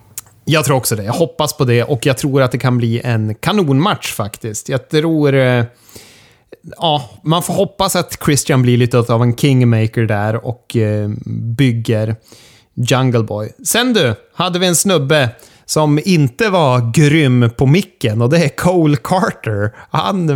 Jag 0.45 0.65
tror 0.65 0.77
också 0.77 0.97
det. 0.97 1.05
Jag 1.05 1.13
hoppas 1.13 1.57
på 1.57 1.65
det 1.65 1.83
och 1.83 2.07
jag 2.07 2.19
tror 2.19 2.43
att 2.43 2.53
det 2.53 2.59
kan 2.59 2.79
bli 2.79 3.01
en 3.05 3.35
kanonmatch 3.35 4.13
faktiskt. 4.13 4.69
Jag 4.69 4.89
tror... 4.89 5.35
Eh, 5.35 5.65
ja, 6.77 7.11
man 7.23 7.43
får 7.43 7.55
hoppas 7.55 7.97
att 7.97 8.19
Christian 8.25 8.63
blir 8.63 8.77
lite 8.77 8.99
av 8.99 9.23
en 9.23 9.37
kingmaker 9.37 10.03
där 10.03 10.47
och 10.47 10.77
eh, 10.77 11.11
bygger 11.57 12.17
Jungle 12.75 13.23
Boy. 13.23 13.53
Sen 13.65 13.93
du, 13.93 14.15
hade 14.35 14.59
vi 14.59 14.67
en 14.67 14.77
snubbe 14.77 15.31
som 15.71 16.01
inte 16.05 16.49
var 16.49 16.93
grym 16.93 17.51
på 17.57 17.67
micken 17.67 18.23
och 18.23 18.31
det 18.31 18.45
är 18.45 18.49
Cole 18.49 18.97
Carter. 18.97 19.75
Han 19.91 20.27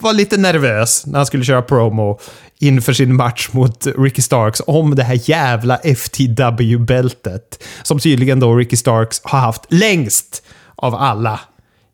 var 0.00 0.12
lite 0.12 0.36
nervös 0.36 1.06
när 1.06 1.18
han 1.18 1.26
skulle 1.26 1.44
köra 1.44 1.62
promo 1.62 2.18
inför 2.58 2.92
sin 2.92 3.16
match 3.16 3.48
mot 3.52 3.86
Ricky 3.98 4.22
Starks 4.22 4.62
om 4.66 4.94
det 4.94 5.02
här 5.02 5.30
jävla 5.30 5.76
FTW-bältet. 5.76 7.64
Som 7.82 7.98
tydligen 7.98 8.40
då 8.40 8.54
Ricky 8.54 8.76
Starks 8.76 9.20
har 9.24 9.38
haft 9.38 9.72
längst 9.72 10.42
av 10.76 10.94
alla 10.94 11.40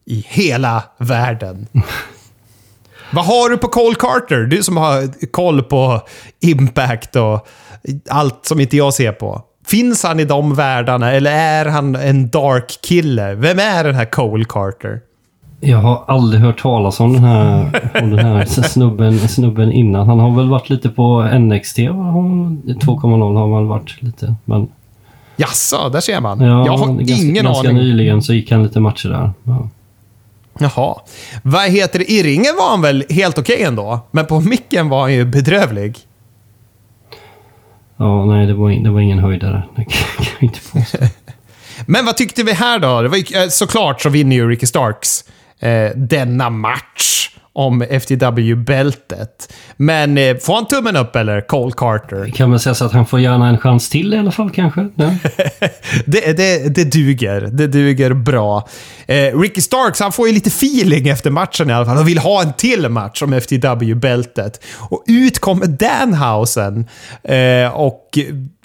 i 0.07 0.27
hela 0.29 0.83
världen. 0.99 1.67
Vad 3.13 3.25
har 3.25 3.51
du 3.51 3.59
på 3.59 3.69
Cole 3.69 3.95
Carter? 3.95 4.41
Du 4.41 4.63
som 4.63 4.77
har 4.77 5.27
koll 5.31 5.63
på 5.63 6.01
Impact 6.41 7.17
och 7.17 7.47
allt 8.09 8.47
som 8.47 8.61
inte 8.61 8.77
jag 8.77 8.95
ser 8.95 9.13
på. 9.13 9.43
Finns 9.67 10.03
han 10.05 10.21
i 10.21 10.25
de 10.25 10.55
världarna 10.55 11.13
eller 11.13 11.33
är 11.33 11.65
han 11.65 11.97
en 11.97 12.29
dark 12.29 12.79
kille? 12.83 13.35
Vem 13.35 13.59
är 13.59 13.85
den 13.85 13.95
här 13.95 14.05
Cole 14.05 14.45
Carter? 14.49 15.01
Jag 15.61 15.79
har 15.79 16.05
aldrig 16.07 16.43
hört 16.43 16.63
talas 16.63 17.01
om 17.01 17.13
den 17.13 17.25
här, 17.25 17.91
om 18.03 18.11
den 18.11 18.19
här 18.19 18.45
snubben, 18.69 19.19
snubben 19.19 19.73
innan. 19.73 20.09
Han 20.09 20.19
har 20.19 20.37
väl 20.37 20.49
varit 20.49 20.71
lite 20.71 20.89
på 20.89 21.23
NXT. 21.23 21.79
2.0 21.79 23.39
har 23.39 23.49
man 23.49 23.69
varit 23.69 24.03
lite. 24.03 24.35
Men... 24.45 24.69
Jaså, 25.37 25.89
där 25.89 26.01
ser 26.01 26.21
man. 26.21 26.41
Ja, 26.41 26.67
jag 26.67 26.77
har 26.77 26.87
ganska, 26.87 27.15
ingen 27.15 27.45
ganska 27.45 27.69
aning. 27.69 27.83
Nyligen 27.83 28.23
så 28.23 28.33
gick 28.33 28.51
han 28.51 28.63
lite 28.63 28.81
matcher 28.81 29.09
där. 29.09 29.33
Ja. 29.45 29.69
Jaha. 30.59 30.95
Vad 31.43 31.71
heter 31.71 31.99
det? 31.99 32.13
I 32.13 32.23
ringen 32.23 32.57
var 32.59 32.71
han 32.71 32.83
väl 32.83 33.05
helt 33.11 33.39
okej 33.39 33.55
okay 33.55 33.67
ändå? 33.67 34.01
Men 34.11 34.27
på 34.27 34.41
micken 34.41 34.89
var 34.89 35.01
han 35.01 35.13
ju 35.13 35.25
bedrövlig. 35.25 35.99
Ja, 37.97 38.25
nej, 38.25 38.47
det 38.47 38.55
var, 38.55 38.71
det 38.71 38.91
var 38.91 39.01
ingen 39.01 39.19
höjdare. 39.19 39.63
Det 39.77 39.85
kan 39.85 40.03
jag 40.19 40.43
inte 40.43 40.61
påstå. 40.73 40.99
Men 41.87 42.07
vad 42.07 42.17
tyckte 42.17 42.43
vi 42.43 42.53
här 42.53 42.79
då? 42.79 43.03
Det 43.03 43.09
var 43.09 43.17
ju, 43.17 43.37
eh, 43.43 43.49
såklart 43.49 44.01
så 44.01 44.09
vinner 44.09 44.37
ju 44.37 44.49
Ricky 44.49 44.67
Starks 44.67 45.25
eh, 45.61 45.91
denna 45.97 46.51
match 46.51 47.31
om 47.55 47.83
FTW-bältet. 47.83 49.53
Men 49.77 50.19
eh, 50.19 50.37
får 50.37 50.55
han 50.55 50.67
tummen 50.67 50.97
upp 50.97 51.17
eller, 51.17 51.41
Cole 51.41 51.73
Carter? 51.77 52.31
Kan 52.31 52.51
man 52.51 52.61
säga 52.61 52.75
så 52.75 52.85
att 52.85 52.93
han 52.93 53.07
får 53.07 53.21
gärna 53.21 53.49
en 53.49 53.59
chans 53.59 53.91
till 53.91 54.15
i 54.15 54.19
alla 54.19 54.31
fall 54.31 54.51
kanske? 54.51 54.89
Ja. 54.95 55.15
det, 56.07 56.37
det, 56.37 56.75
det 56.75 56.85
duger. 56.85 57.41
Det 57.53 57.67
duger 57.67 58.15
bra. 58.15 58.69
Eh, 59.07 59.39
Ricky 59.41 59.61
Starks, 59.61 60.01
han 60.01 60.13
får 60.13 60.29
ju 60.29 60.35
lite 60.35 60.49
feeling 60.49 61.09
efter 61.09 61.31
matchen 61.31 61.71
i 61.71 61.73
alla 61.73 61.87
fall 61.87 61.99
och 61.99 62.09
vill 62.09 62.19
ha 62.19 62.43
en 62.43 62.53
till 62.53 62.89
match 62.89 63.23
om 63.23 63.33
FTW-bältet. 63.33 64.61
Och 64.79 65.05
ut 65.07 65.39
kommer 65.39 65.67
Danhausen 65.67 66.87
eh, 67.23 67.73
och 67.75 68.19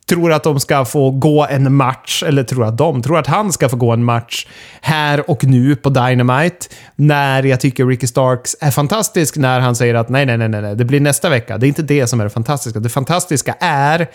tror 0.10 0.34
att 0.34 0.44
de 0.44 0.60
ska 0.60 0.86
få 0.86 1.12
gå 1.12 1.48
en 1.50 1.76
match, 1.76 2.24
eller 2.24 2.44
tror 2.44 2.66
att 2.66 2.78
de, 2.78 3.02
tror 3.02 3.20
att 3.20 3.28
han 3.28 3.52
ska 3.52 3.70
få 3.70 3.78
gå 3.78 3.92
en 3.92 4.04
match 4.04 4.48
här 4.82 5.30
och 5.30 5.44
nu 5.44 5.76
på 5.76 5.90
Dynamite. 5.90 6.68
När 6.96 7.44
jag 7.44 7.60
tycker 7.60 7.86
Ricky 7.86 8.08
Starks 8.08 8.56
är 8.62 8.72
fantastisk 8.72 9.38
när 9.38 9.60
han 9.60 9.76
säger 9.76 9.96
att 9.96 10.10
nej, 10.10 10.26
nej, 10.26 10.38
nej, 10.38 10.50
nej, 10.50 10.76
det 10.76 10.86
blir 10.86 11.00
nästa 11.00 11.30
vecka. 11.30 11.58
Det 11.58 11.66
är 11.66 11.68
inte 11.68 11.82
det 11.82 12.08
som 12.08 12.20
är 12.20 12.24
det 12.24 12.30
fantastiska. 12.30 12.80
Det 12.80 12.90
fantastiska 12.90 13.56
är 13.60 14.08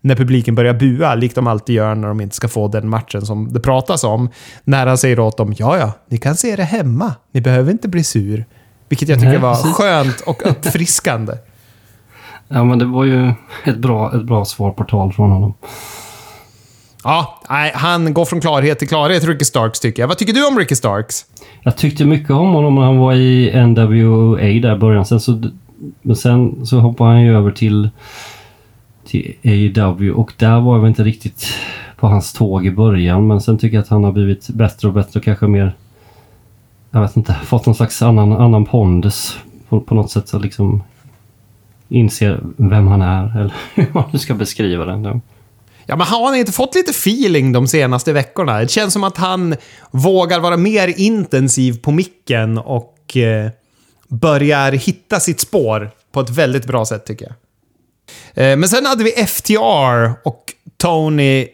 när 0.00 0.14
publiken 0.14 0.54
börjar 0.54 0.74
bua, 0.74 1.14
likt 1.14 1.34
de 1.34 1.46
alltid 1.46 1.76
gör 1.76 1.94
när 1.94 2.08
de 2.08 2.20
inte 2.20 2.36
ska 2.36 2.48
få 2.48 2.68
den 2.68 2.88
matchen 2.88 3.26
som 3.26 3.52
det 3.52 3.60
pratas 3.60 4.04
om. 4.04 4.30
När 4.64 4.86
han 4.86 4.98
säger 4.98 5.20
åt 5.20 5.36
dem, 5.36 5.54
ja, 5.58 5.78
ja, 5.78 5.92
ni 6.08 6.18
kan 6.18 6.36
se 6.36 6.56
det 6.56 6.64
hemma. 6.64 7.14
Ni 7.32 7.40
behöver 7.40 7.72
inte 7.72 7.88
bli 7.88 8.04
sur. 8.04 8.44
Vilket 8.88 9.08
jag 9.08 9.20
tycker 9.20 9.38
var 9.38 9.54
skönt 9.54 10.20
och 10.20 10.50
uppfriskande. 10.50 11.32
ja, 12.48 12.64
men 12.64 12.78
det 12.78 12.84
var 12.84 13.04
ju 13.04 13.32
ett 13.64 13.78
bra, 13.78 14.16
ett 14.16 14.24
bra 14.24 14.44
svar 14.44 14.70
på 14.70 14.84
tal 14.84 15.12
från 15.12 15.30
honom. 15.30 15.54
Ja, 17.04 17.40
nej, 17.50 17.72
han 17.74 18.14
går 18.14 18.24
från 18.24 18.40
klarhet 18.40 18.78
till 18.78 18.88
klarhet, 18.88 19.24
Ricky 19.24 19.44
Starks, 19.44 19.80
tycker 19.80 20.02
jag. 20.02 20.08
Vad 20.08 20.18
tycker 20.18 20.32
du 20.32 20.46
om 20.46 20.58
Ricky 20.58 20.74
Starks? 20.74 21.24
Jag 21.62 21.76
tyckte 21.76 22.04
mycket 22.04 22.30
om 22.30 22.52
honom 22.52 22.74
när 22.74 22.82
han 22.82 22.98
var 22.98 23.14
i 23.14 23.66
NWA 23.66 24.36
där 24.36 24.76
i 24.76 24.78
början. 24.78 25.04
Sen 25.04 25.20
så, 25.20 25.42
men 26.02 26.16
sen 26.16 26.66
så 26.66 26.78
hoppade 26.78 27.10
han 27.10 27.22
ju 27.22 27.36
över 27.36 27.50
till, 27.50 27.90
till 29.06 29.34
AEW 29.44 30.10
och 30.10 30.32
där 30.36 30.60
var 30.60 30.74
jag 30.74 30.80
väl 30.80 30.88
inte 30.88 31.04
riktigt 31.04 31.46
på 31.96 32.06
hans 32.06 32.32
tåg 32.32 32.66
i 32.66 32.70
början. 32.70 33.26
Men 33.26 33.40
sen 33.40 33.58
tycker 33.58 33.76
jag 33.76 33.82
att 33.82 33.88
han 33.88 34.04
har 34.04 34.12
blivit 34.12 34.48
bättre 34.48 34.88
och 34.88 34.94
bättre 34.94 35.20
och 35.20 35.24
kanske 35.24 35.46
mer 35.46 35.74
jag 36.90 37.00
vet 37.00 37.16
inte, 37.16 37.34
fått 37.34 37.66
någon 37.66 37.74
slags 37.74 38.02
annan, 38.02 38.32
annan 38.32 38.64
pondus 38.64 39.38
på, 39.68 39.80
på 39.80 39.94
något 39.94 40.10
sätt. 40.10 40.28
Så 40.28 40.38
liksom 40.38 40.82
inser 41.88 42.40
vem 42.56 42.86
han 42.86 43.02
är, 43.02 43.40
eller 43.40 43.54
hur 43.74 43.86
man 43.92 44.04
nu 44.12 44.18
ska 44.18 44.34
beskriva 44.34 44.84
den. 44.84 45.20
Ja, 45.86 45.96
men 45.96 46.06
har 46.06 46.26
han 46.26 46.36
inte 46.36 46.52
fått 46.52 46.74
lite 46.74 46.90
feeling 46.90 47.52
de 47.52 47.68
senaste 47.68 48.12
veckorna? 48.12 48.58
Det 48.58 48.70
känns 48.70 48.92
som 48.92 49.04
att 49.04 49.16
han 49.16 49.56
vågar 49.90 50.40
vara 50.40 50.56
mer 50.56 50.94
intensiv 51.00 51.82
på 51.82 51.90
micken 51.90 52.58
och 52.58 53.16
eh, 53.16 53.50
börjar 54.08 54.72
hitta 54.72 55.20
sitt 55.20 55.40
spår 55.40 55.90
på 56.12 56.20
ett 56.20 56.30
väldigt 56.30 56.66
bra 56.66 56.84
sätt 56.84 57.06
tycker 57.06 57.26
jag. 57.26 57.34
Eh, 58.44 58.56
men 58.56 58.68
sen 58.68 58.86
hade 58.86 59.04
vi 59.04 59.10
FTR 59.10 60.28
och 60.28 60.52
Tony 60.76 61.48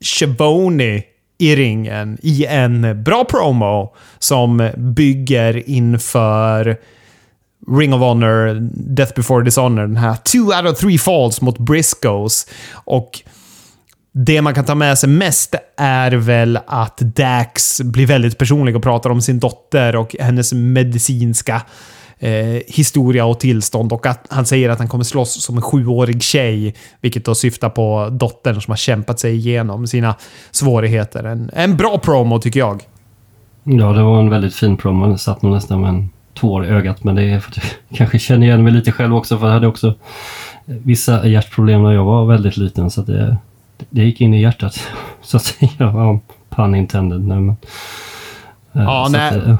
Schiavone 0.00 1.02
i 1.38 1.56
ringen 1.56 2.18
i 2.22 2.46
en 2.46 3.02
bra 3.02 3.24
promo 3.24 3.94
som 4.18 4.70
bygger 4.76 5.68
inför 5.70 6.76
Ring 7.66 7.94
of 7.94 8.00
Honor, 8.00 8.54
Death 8.94 9.14
before 9.14 9.44
Dishonor, 9.44 9.82
den 9.82 9.96
här 9.96 10.16
two 10.16 10.38
out 10.38 10.72
of 10.72 10.78
three 10.78 10.98
falls 10.98 11.40
mot 11.40 11.58
Briscoes. 11.58 12.46
Och 12.72 13.22
det 14.12 14.42
man 14.42 14.54
kan 14.54 14.64
ta 14.64 14.74
med 14.74 14.98
sig 14.98 15.08
mest 15.08 15.54
är 15.76 16.10
väl 16.10 16.58
att 16.66 16.98
Dax 16.98 17.80
blir 17.80 18.06
väldigt 18.06 18.38
personlig 18.38 18.76
och 18.76 18.82
pratar 18.82 19.10
om 19.10 19.22
sin 19.22 19.38
dotter 19.38 19.96
och 19.96 20.16
hennes 20.20 20.52
medicinska 20.52 21.62
eh, 22.18 22.62
historia 22.66 23.24
och 23.24 23.40
tillstånd 23.40 23.92
och 23.92 24.06
att 24.06 24.26
han 24.30 24.46
säger 24.46 24.70
att 24.70 24.78
han 24.78 24.88
kommer 24.88 25.04
slåss 25.04 25.42
som 25.42 25.56
en 25.56 25.62
sjuårig 25.62 26.22
tjej, 26.22 26.74
vilket 27.00 27.24
då 27.24 27.34
syftar 27.34 27.70
på 27.70 28.08
dottern 28.12 28.60
som 28.60 28.72
har 28.72 28.76
kämpat 28.76 29.20
sig 29.20 29.34
igenom 29.34 29.86
sina 29.86 30.14
svårigheter. 30.50 31.24
En, 31.24 31.50
en 31.52 31.76
bra 31.76 31.98
promo 31.98 32.38
tycker 32.38 32.60
jag. 32.60 32.82
Ja, 33.64 33.92
det 33.92 34.02
var 34.02 34.20
en 34.20 34.30
väldigt 34.30 34.54
fin 34.54 34.76
promo. 34.76 35.06
Den 35.06 35.18
satt 35.18 35.42
nog 35.42 35.52
nästan 35.52 35.80
med 35.80 35.88
en 35.88 36.10
tår 36.40 36.64
i 36.64 36.68
ögat, 36.68 37.04
men 37.04 37.14
det 37.14 37.22
är 37.22 37.40
för 37.40 37.50
att 37.50 37.56
jag 37.56 37.66
kanske 37.98 38.18
känner 38.18 38.46
igen 38.46 38.64
mig 38.64 38.72
lite 38.72 38.92
själv 38.92 39.14
också, 39.14 39.38
för 39.38 39.46
jag 39.46 39.54
hade 39.54 39.66
också 39.66 39.94
vissa 40.64 41.26
hjärtproblem 41.26 41.82
när 41.82 41.92
jag 41.92 42.04
var 42.04 42.26
väldigt 42.26 42.56
liten, 42.56 42.90
så 42.90 43.02
det, 43.02 43.36
det 43.90 44.04
gick 44.04 44.20
in 44.20 44.34
i 44.34 44.42
hjärtat, 44.42 44.80
så 45.22 45.36
att 45.36 45.44
säga. 45.44 45.70
Ja, 45.78 46.20
pun 46.48 46.74
intended. 46.74 47.20
Nej, 47.20 47.40
men, 47.40 47.56
ja, 48.72 49.08
nej. 49.10 49.28
Att, 49.28 49.58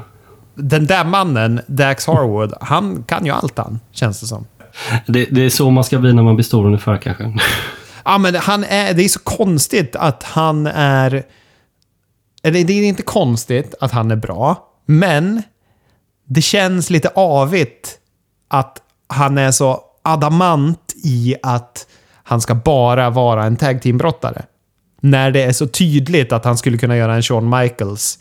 den 0.55 0.85
där 0.85 1.05
mannen, 1.05 1.61
Dax 1.67 2.07
Harwood, 2.07 2.53
han 2.61 3.03
kan 3.03 3.25
ju 3.25 3.31
allt 3.31 3.57
han, 3.57 3.79
känns 3.91 4.21
det 4.21 4.27
som. 4.27 4.45
Det, 5.05 5.25
det, 5.25 5.41
är 5.41 5.49
så 5.49 5.69
man 5.69 5.83
ska 5.83 5.99
bli 5.99 6.13
när 6.13 6.23
man 6.23 6.35
blir 6.35 6.43
stor 6.43 6.65
ungefär 6.65 6.97
kanske. 6.97 7.33
Ja, 8.05 8.17
men 8.17 8.35
han 8.35 8.63
är, 8.63 8.93
det 8.93 9.03
är 9.03 9.07
så 9.07 9.19
konstigt 9.19 9.95
att 9.95 10.23
han 10.23 10.67
är... 10.67 11.23
Eller 12.43 12.63
det 12.63 12.73
är 12.73 12.83
inte 12.83 13.03
konstigt 13.03 13.75
att 13.81 13.91
han 13.91 14.11
är 14.11 14.15
bra, 14.15 14.67
men 14.85 15.43
det 16.31 16.41
känns 16.41 16.89
lite 16.89 17.09
avigt 17.15 17.97
att 18.47 18.81
han 19.07 19.37
är 19.37 19.51
så 19.51 19.81
adamant 20.03 20.93
i 21.03 21.35
att 21.43 21.87
han 22.23 22.41
ska 22.41 22.55
bara 22.55 23.09
vara 23.09 23.43
en 23.43 23.55
tag 23.55 23.81
team-brottare. 23.81 24.45
När 25.01 25.31
det 25.31 25.43
är 25.43 25.51
så 25.51 25.67
tydligt 25.67 26.31
att 26.31 26.45
han 26.45 26.57
skulle 26.57 26.77
kunna 26.77 26.97
göra 26.97 27.15
en 27.15 27.21
Shawn 27.21 27.49
Michaels 27.49 28.19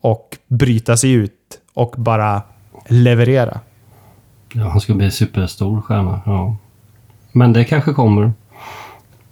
och 0.00 0.36
bryta 0.48 0.96
sig 0.96 1.12
ut 1.12 1.32
och 1.74 1.94
bara 1.96 2.42
leverera. 2.86 3.60
Ja, 4.52 4.68
han 4.68 4.80
ska 4.80 4.94
bli 4.94 5.10
superstor 5.10 5.80
stjärna. 5.80 6.20
Ja. 6.26 6.56
Men 7.32 7.52
det 7.52 7.64
kanske 7.64 7.92
kommer. 7.92 8.32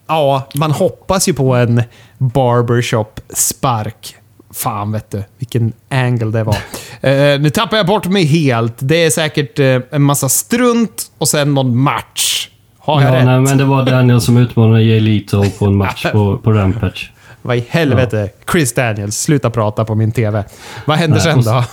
Ja, 0.06 0.48
man 0.54 0.70
hoppas 0.70 1.28
ju 1.28 1.34
på 1.34 1.54
en 1.54 1.82
barbershop-spark. 2.18 4.16
Fan 4.54 4.92
vet 4.92 5.10
du, 5.10 5.24
vilken 5.38 5.72
angle 5.88 6.30
det 6.30 6.44
var. 6.44 6.54
uh, 6.54 6.60
nu 7.40 7.50
tappar 7.50 7.76
jag 7.76 7.86
bort 7.86 8.06
mig 8.06 8.24
helt. 8.24 8.74
Det 8.78 9.04
är 9.04 9.10
säkert 9.10 9.58
uh, 9.58 9.80
en 9.90 10.02
massa 10.02 10.28
strunt 10.28 11.02
och 11.18 11.28
sen 11.28 11.54
någon 11.54 11.76
match. 11.76 12.48
Har 12.78 13.02
jag 13.02 13.10
ja, 13.10 13.16
rätt? 13.16 13.24
Nej, 13.24 13.40
men 13.40 13.58
det 13.58 13.64
var 13.64 13.82
Daniel 13.82 14.20
som 14.20 14.36
utmanade 14.36 14.82
Jay 14.82 15.00
Leto 15.00 15.50
på 15.58 15.66
en 15.66 15.76
match 15.76 16.06
på, 16.12 16.38
på 16.42 16.52
Rampage. 16.52 17.12
Vad 17.42 17.56
i 17.56 17.64
helvete? 17.68 18.30
Ja. 18.36 18.52
Chris 18.52 18.74
Daniels, 18.74 19.20
sluta 19.20 19.50
prata 19.50 19.84
på 19.84 19.94
min 19.94 20.12
TV. 20.12 20.44
Vad 20.84 20.96
händer 20.96 21.20
nej, 21.24 21.42
sen 21.42 21.42
då? 21.42 21.64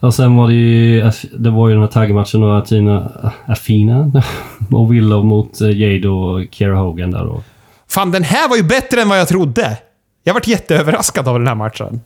Och 0.00 0.14
sen 0.14 0.36
var 0.36 0.48
det 0.48 0.54
ju, 0.54 1.10
det 1.38 1.50
var 1.50 1.68
ju 1.68 1.74
den 1.74 1.82
här 1.82 1.90
taggmatchen 1.90 2.40
då, 2.40 2.52
Atina, 2.52 3.12
Afina 3.46 4.22
och 4.70 4.92
Willow 4.92 5.24
mot 5.24 5.60
eh, 5.60 5.80
Jade 5.80 6.08
och 6.08 6.46
Kiera 6.50 6.76
Hogan 6.76 7.10
där 7.10 7.24
då. 7.24 7.42
Fan, 7.88 8.10
den 8.10 8.24
här 8.24 8.48
var 8.48 8.56
ju 8.56 8.62
bättre 8.62 9.02
än 9.02 9.08
vad 9.08 9.20
jag 9.20 9.28
trodde! 9.28 9.76
Jag 10.24 10.34
varit 10.34 10.48
jätteöverraskad 10.48 11.28
av 11.28 11.38
den 11.38 11.48
här 11.48 11.54
matchen. 11.54 12.00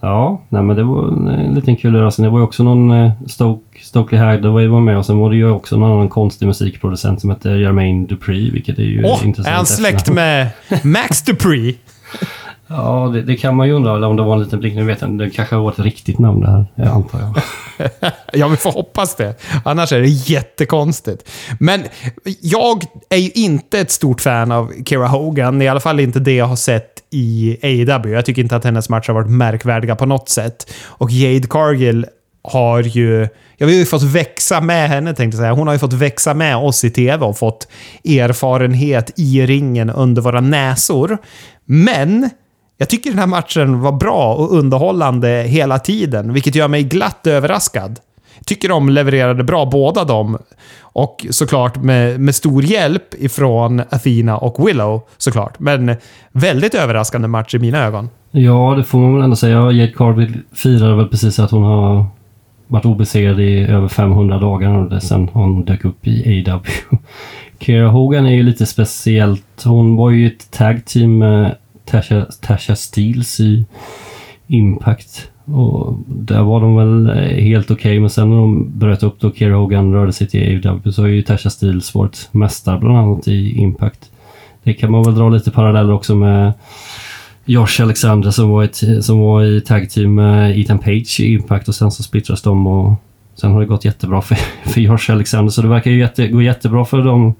Ja, 0.00 0.42
nej 0.48 0.62
men 0.62 0.76
det 0.76 0.82
var 0.82 1.08
en 1.08 1.54
liten 1.54 1.76
kul 1.76 1.96
överraskning. 1.96 2.24
Det 2.24 2.30
var 2.30 2.38
ju 2.38 2.44
också 2.44 2.62
någon 2.62 2.90
eh, 2.90 3.12
Stoke, 3.26 3.80
Stokely 3.82 4.22
Hagg 4.22 4.44
var 4.44 4.80
med 4.80 4.98
och 4.98 5.06
sen 5.06 5.18
var 5.18 5.30
det 5.30 5.36
ju 5.36 5.50
också 5.50 5.76
någon 5.76 5.92
annan 5.92 6.08
konstig 6.08 6.46
musikproducent 6.46 7.20
som 7.20 7.30
hette 7.30 7.48
Jermaine 7.48 8.06
Dupree, 8.06 8.50
vilket 8.50 8.78
är 8.78 8.82
ju 8.82 9.04
oh, 9.04 9.26
intressant. 9.26 9.48
är 9.48 9.52
han 9.52 9.66
släkt 9.66 10.10
med 10.10 10.50
Max 10.82 11.22
Dupree? 11.22 11.74
Ja, 12.72 13.10
det, 13.14 13.22
det, 13.22 13.36
kan 13.36 13.56
man 13.56 13.66
ju 13.66 13.72
undra 13.72 14.06
om 14.06 14.16
det 14.16 14.22
var 14.22 14.34
en 14.34 14.42
liten 14.42 14.60
blick. 14.60 14.74
Nu 14.74 14.84
vet 14.84 15.00
jag 15.00 15.18
Det 15.18 15.30
kanske 15.30 15.56
var 15.56 15.72
ett 15.72 15.78
riktigt 15.78 16.18
namn 16.18 16.40
det 16.40 16.50
här, 16.50 16.66
jag 16.74 16.86
antar 16.86 17.20
jag. 17.20 17.42
ja, 18.32 18.48
vi 18.48 18.56
får 18.56 18.72
hoppas 18.72 19.14
det. 19.14 19.34
Annars 19.64 19.92
är 19.92 20.00
det 20.00 20.08
jättekonstigt. 20.08 21.30
Men 21.58 21.82
jag 22.40 22.84
är 23.08 23.16
ju 23.16 23.30
inte 23.30 23.80
ett 23.80 23.90
stort 23.90 24.20
fan 24.20 24.52
av 24.52 24.72
Kira 24.86 25.06
Hogan. 25.06 25.62
I 25.62 25.68
alla 25.68 25.80
fall 25.80 26.00
inte 26.00 26.20
det 26.20 26.34
jag 26.34 26.46
har 26.46 26.56
sett 26.56 27.02
i 27.10 27.56
AEW. 27.62 28.14
Jag 28.14 28.24
tycker 28.24 28.42
inte 28.42 28.56
att 28.56 28.64
hennes 28.64 28.88
matcher 28.88 29.08
har 29.08 29.14
varit 29.14 29.30
märkvärdiga 29.30 29.96
på 29.96 30.06
något 30.06 30.28
sätt. 30.28 30.72
Och 30.86 31.10
Jade 31.10 31.48
Cargill 31.48 32.06
har 32.42 32.82
ju... 32.82 33.28
Jag 33.56 33.66
har 33.66 33.72
ju 33.72 33.84
fått 33.84 34.02
växa 34.02 34.60
med 34.60 34.88
henne, 34.88 35.14
tänkte 35.14 35.36
jag 35.36 35.42
säga. 35.42 35.52
Hon 35.52 35.66
har 35.66 35.74
ju 35.74 35.78
fått 35.78 35.92
växa 35.92 36.34
med 36.34 36.56
oss 36.56 36.84
i 36.84 36.90
TV 36.90 37.24
och 37.24 37.38
fått 37.38 37.68
erfarenhet 38.04 39.12
i 39.16 39.46
ringen 39.46 39.90
under 39.90 40.22
våra 40.22 40.40
näsor. 40.40 41.18
Men 41.64 42.30
jag 42.80 42.88
tycker 42.88 43.10
den 43.10 43.18
här 43.18 43.26
matchen 43.26 43.80
var 43.80 43.92
bra 43.92 44.34
och 44.34 44.58
underhållande 44.58 45.28
hela 45.28 45.78
tiden, 45.78 46.32
vilket 46.32 46.54
gör 46.54 46.68
mig 46.68 46.82
glatt 46.82 47.26
överraskad. 47.26 47.98
Jag 48.38 48.46
tycker 48.46 48.68
de 48.68 48.88
levererade 48.88 49.44
bra, 49.44 49.66
båda 49.66 50.04
de. 50.04 50.38
Och 50.80 51.26
såklart 51.30 51.76
med, 51.76 52.20
med 52.20 52.34
stor 52.34 52.62
hjälp 52.62 53.14
ifrån 53.18 53.80
Athena 53.90 54.36
och 54.36 54.68
Willow, 54.68 55.00
såklart. 55.18 55.58
Men 55.58 55.96
väldigt 56.32 56.74
överraskande 56.74 57.28
match 57.28 57.54
i 57.54 57.58
mina 57.58 57.84
ögon. 57.84 58.08
Ja, 58.30 58.74
det 58.76 58.84
får 58.84 58.98
man 58.98 59.14
väl 59.14 59.22
ändå 59.22 59.36
säga. 59.36 59.70
Jade 59.70 59.92
Carby 59.92 60.28
firade 60.52 60.96
väl 60.96 61.08
precis 61.08 61.38
att 61.38 61.50
hon 61.50 61.62
har 61.62 62.06
varit 62.66 62.84
obesegrad 62.84 63.40
i 63.40 63.58
över 63.58 63.88
500 63.88 64.38
dagar 64.38 65.00
sen 65.00 65.28
hon 65.32 65.64
dök 65.64 65.84
upp 65.84 66.06
i 66.06 66.44
AW. 66.50 66.70
Kira 67.58 67.88
Hogan 67.88 68.26
är 68.26 68.34
ju 68.34 68.42
lite 68.42 68.66
speciellt. 68.66 69.64
Hon 69.64 69.96
var 69.96 70.10
ju 70.10 70.26
ett 70.26 70.50
tag 70.50 70.84
team 70.84 71.18
med 71.18 71.56
Tasha, 71.90 72.26
Tasha 72.40 72.76
Steels 72.76 73.40
i 73.40 73.66
Impact. 74.46 75.30
Och 75.44 75.98
där 76.06 76.42
var 76.42 76.60
de 76.60 76.76
väl 76.76 77.10
eh, 77.10 77.44
helt 77.44 77.70
okej, 77.70 77.90
okay, 77.90 78.00
men 78.00 78.10
sen 78.10 78.30
när 78.30 78.36
de 78.36 78.78
bröt 78.78 79.02
upp 79.02 79.20
då 79.20 79.32
Kira 79.32 79.54
Hogan 79.54 79.92
rörde 79.92 80.12
sig 80.12 80.28
till 80.28 80.40
AEW 80.40 80.92
så 80.92 81.02
har 81.02 81.08
ju 81.08 81.22
Tasha 81.22 81.50
Steels 81.50 81.94
varit 81.94 82.28
mästare 82.32 82.78
bland 82.78 82.98
annat 82.98 83.28
i 83.28 83.58
Impact. 83.58 84.10
Det 84.62 84.74
kan 84.74 84.92
man 84.92 85.02
väl 85.02 85.14
dra 85.14 85.28
lite 85.28 85.50
paralleller 85.50 85.92
också 85.92 86.14
med 86.14 86.52
Josh 87.44 87.82
Alexander 87.82 88.30
som 88.30 88.50
var, 88.50 88.64
ett, 88.64 89.04
som 89.04 89.20
var 89.20 89.42
i 89.44 89.60
tag 89.60 89.90
team 89.90 90.14
med 90.14 90.58
Ethan 90.58 90.78
Page 90.78 91.20
i 91.20 91.32
Impact 91.32 91.68
och 91.68 91.74
sen 91.74 91.90
så 91.90 92.02
splittras 92.02 92.42
de 92.42 92.66
och 92.66 92.94
sen 93.34 93.52
har 93.52 93.60
det 93.60 93.66
gått 93.66 93.84
jättebra 93.84 94.22
för, 94.22 94.34
för 94.64 94.80
Josh 94.80 95.10
Alexander 95.10 95.50
så 95.50 95.62
det 95.62 95.68
verkar 95.68 95.90
ju 95.90 95.98
jätte, 95.98 96.28
gå 96.28 96.42
jättebra 96.42 96.84
för 96.84 97.02
de 97.02 97.34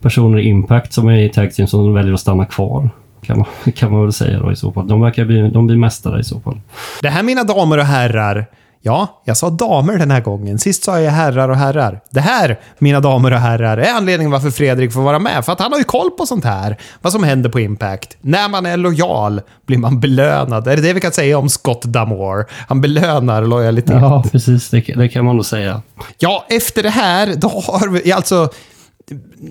personer 0.00 0.38
i 0.38 0.48
Impact 0.48 0.92
som 0.92 1.08
är 1.08 1.18
i 1.18 1.28
Tag 1.28 1.54
Team 1.54 1.68
som 1.68 1.94
väljer 1.94 2.14
att 2.14 2.20
stanna 2.20 2.46
kvar. 2.46 2.90
Kan 3.22 3.38
man, 3.38 3.72
kan 3.72 3.92
man 3.92 4.02
väl 4.02 4.12
säga 4.12 4.38
då 4.38 4.52
i 4.52 4.56
så 4.56 4.72
fall. 4.72 4.88
De 4.88 5.00
verkar 5.00 5.24
bli, 5.24 5.50
de 5.50 5.66
blir 5.66 5.76
mästare 5.76 6.20
i 6.20 6.24
så 6.24 6.40
fall. 6.40 6.60
Det 7.02 7.08
här 7.08 7.22
mina 7.22 7.44
damer 7.44 7.78
och 7.78 7.84
herrar. 7.84 8.46
Ja, 8.84 9.22
jag 9.24 9.36
sa 9.36 9.50
damer 9.50 9.98
den 9.98 10.10
här 10.10 10.20
gången. 10.20 10.58
Sist 10.58 10.84
sa 10.84 11.00
jag 11.00 11.12
herrar 11.12 11.48
och 11.48 11.56
herrar. 11.56 12.00
Det 12.10 12.20
här, 12.20 12.60
mina 12.78 13.00
damer 13.00 13.32
och 13.32 13.38
herrar, 13.38 13.78
är 13.78 13.92
anledningen 13.92 14.30
varför 14.30 14.50
Fredrik 14.50 14.92
får 14.92 15.02
vara 15.02 15.18
med. 15.18 15.44
För 15.44 15.52
att 15.52 15.60
han 15.60 15.72
har 15.72 15.78
ju 15.78 15.84
koll 15.84 16.10
på 16.10 16.26
sånt 16.26 16.44
här. 16.44 16.76
Vad 17.00 17.12
som 17.12 17.24
händer 17.24 17.50
på 17.50 17.60
Impact. 17.60 18.16
När 18.20 18.48
man 18.48 18.66
är 18.66 18.76
lojal 18.76 19.40
blir 19.66 19.78
man 19.78 20.00
belönad. 20.00 20.68
Är 20.68 20.76
det 20.76 20.82
det 20.82 20.92
vi 20.92 21.00
kan 21.00 21.12
säga 21.12 21.38
om 21.38 21.48
Scott 21.48 21.82
Damore? 21.82 22.44
Han 22.68 22.80
belönar 22.80 23.42
lojalitet. 23.42 24.00
Ja, 24.00 24.24
precis. 24.32 24.70
Det, 24.70 24.80
det 24.80 25.08
kan 25.08 25.24
man 25.24 25.36
nog 25.36 25.46
säga. 25.46 25.82
Ja, 26.18 26.46
efter 26.48 26.82
det 26.82 26.90
här, 26.90 27.34
då 27.36 27.48
har 27.48 27.88
vi 27.88 28.12
alltså... 28.12 28.48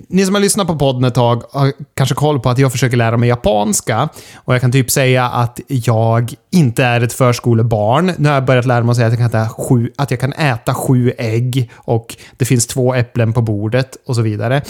Ni 0.08 0.26
som 0.26 0.36
har 0.36 0.41
lyssnat 0.41 0.68
på 0.68 0.76
podden 0.76 1.04
ett 1.04 1.16
tag 1.16 1.43
har 1.52 1.74
kanske 1.93 2.16
koll 2.16 2.39
på 2.39 2.49
att 2.49 2.58
jag 2.58 2.72
försöker 2.72 2.97
lära 2.97 3.18
mig 3.18 3.30
japanska. 3.30 4.10
Och 4.36 4.54
jag 4.54 4.62
kan 4.62 4.72
typ 4.72 4.91
säga 4.91 5.26
att 5.26 5.60
jag 5.68 6.34
inte 6.52 6.84
är 6.84 7.02
ett 7.02 7.14
förskolebarn. 7.14 8.14
Nu 8.18 8.30
har 8.30 8.36
jag 8.36 8.45
börjat 8.45 8.66
lära 8.66 8.84
mig 8.84 8.91
att 8.91 8.95
säga 8.95 9.08
att 9.08 9.20
jag 9.20 9.32
kan 9.32 9.41
äta 9.41 9.49
sju, 9.49 9.91
att 9.97 10.12
jag 10.12 10.20
kan 10.20 10.34
äta 10.34 10.74
sju 10.74 11.14
ägg 11.18 11.72
och 11.76 12.18
det 12.38 12.45
finns 12.45 12.68
två 12.68 12.93
äpplen 12.93 13.34
på 13.34 13.41
bordet 13.41 13.97
och 14.06 14.16
så 14.16 14.22
vidare. 14.22 14.62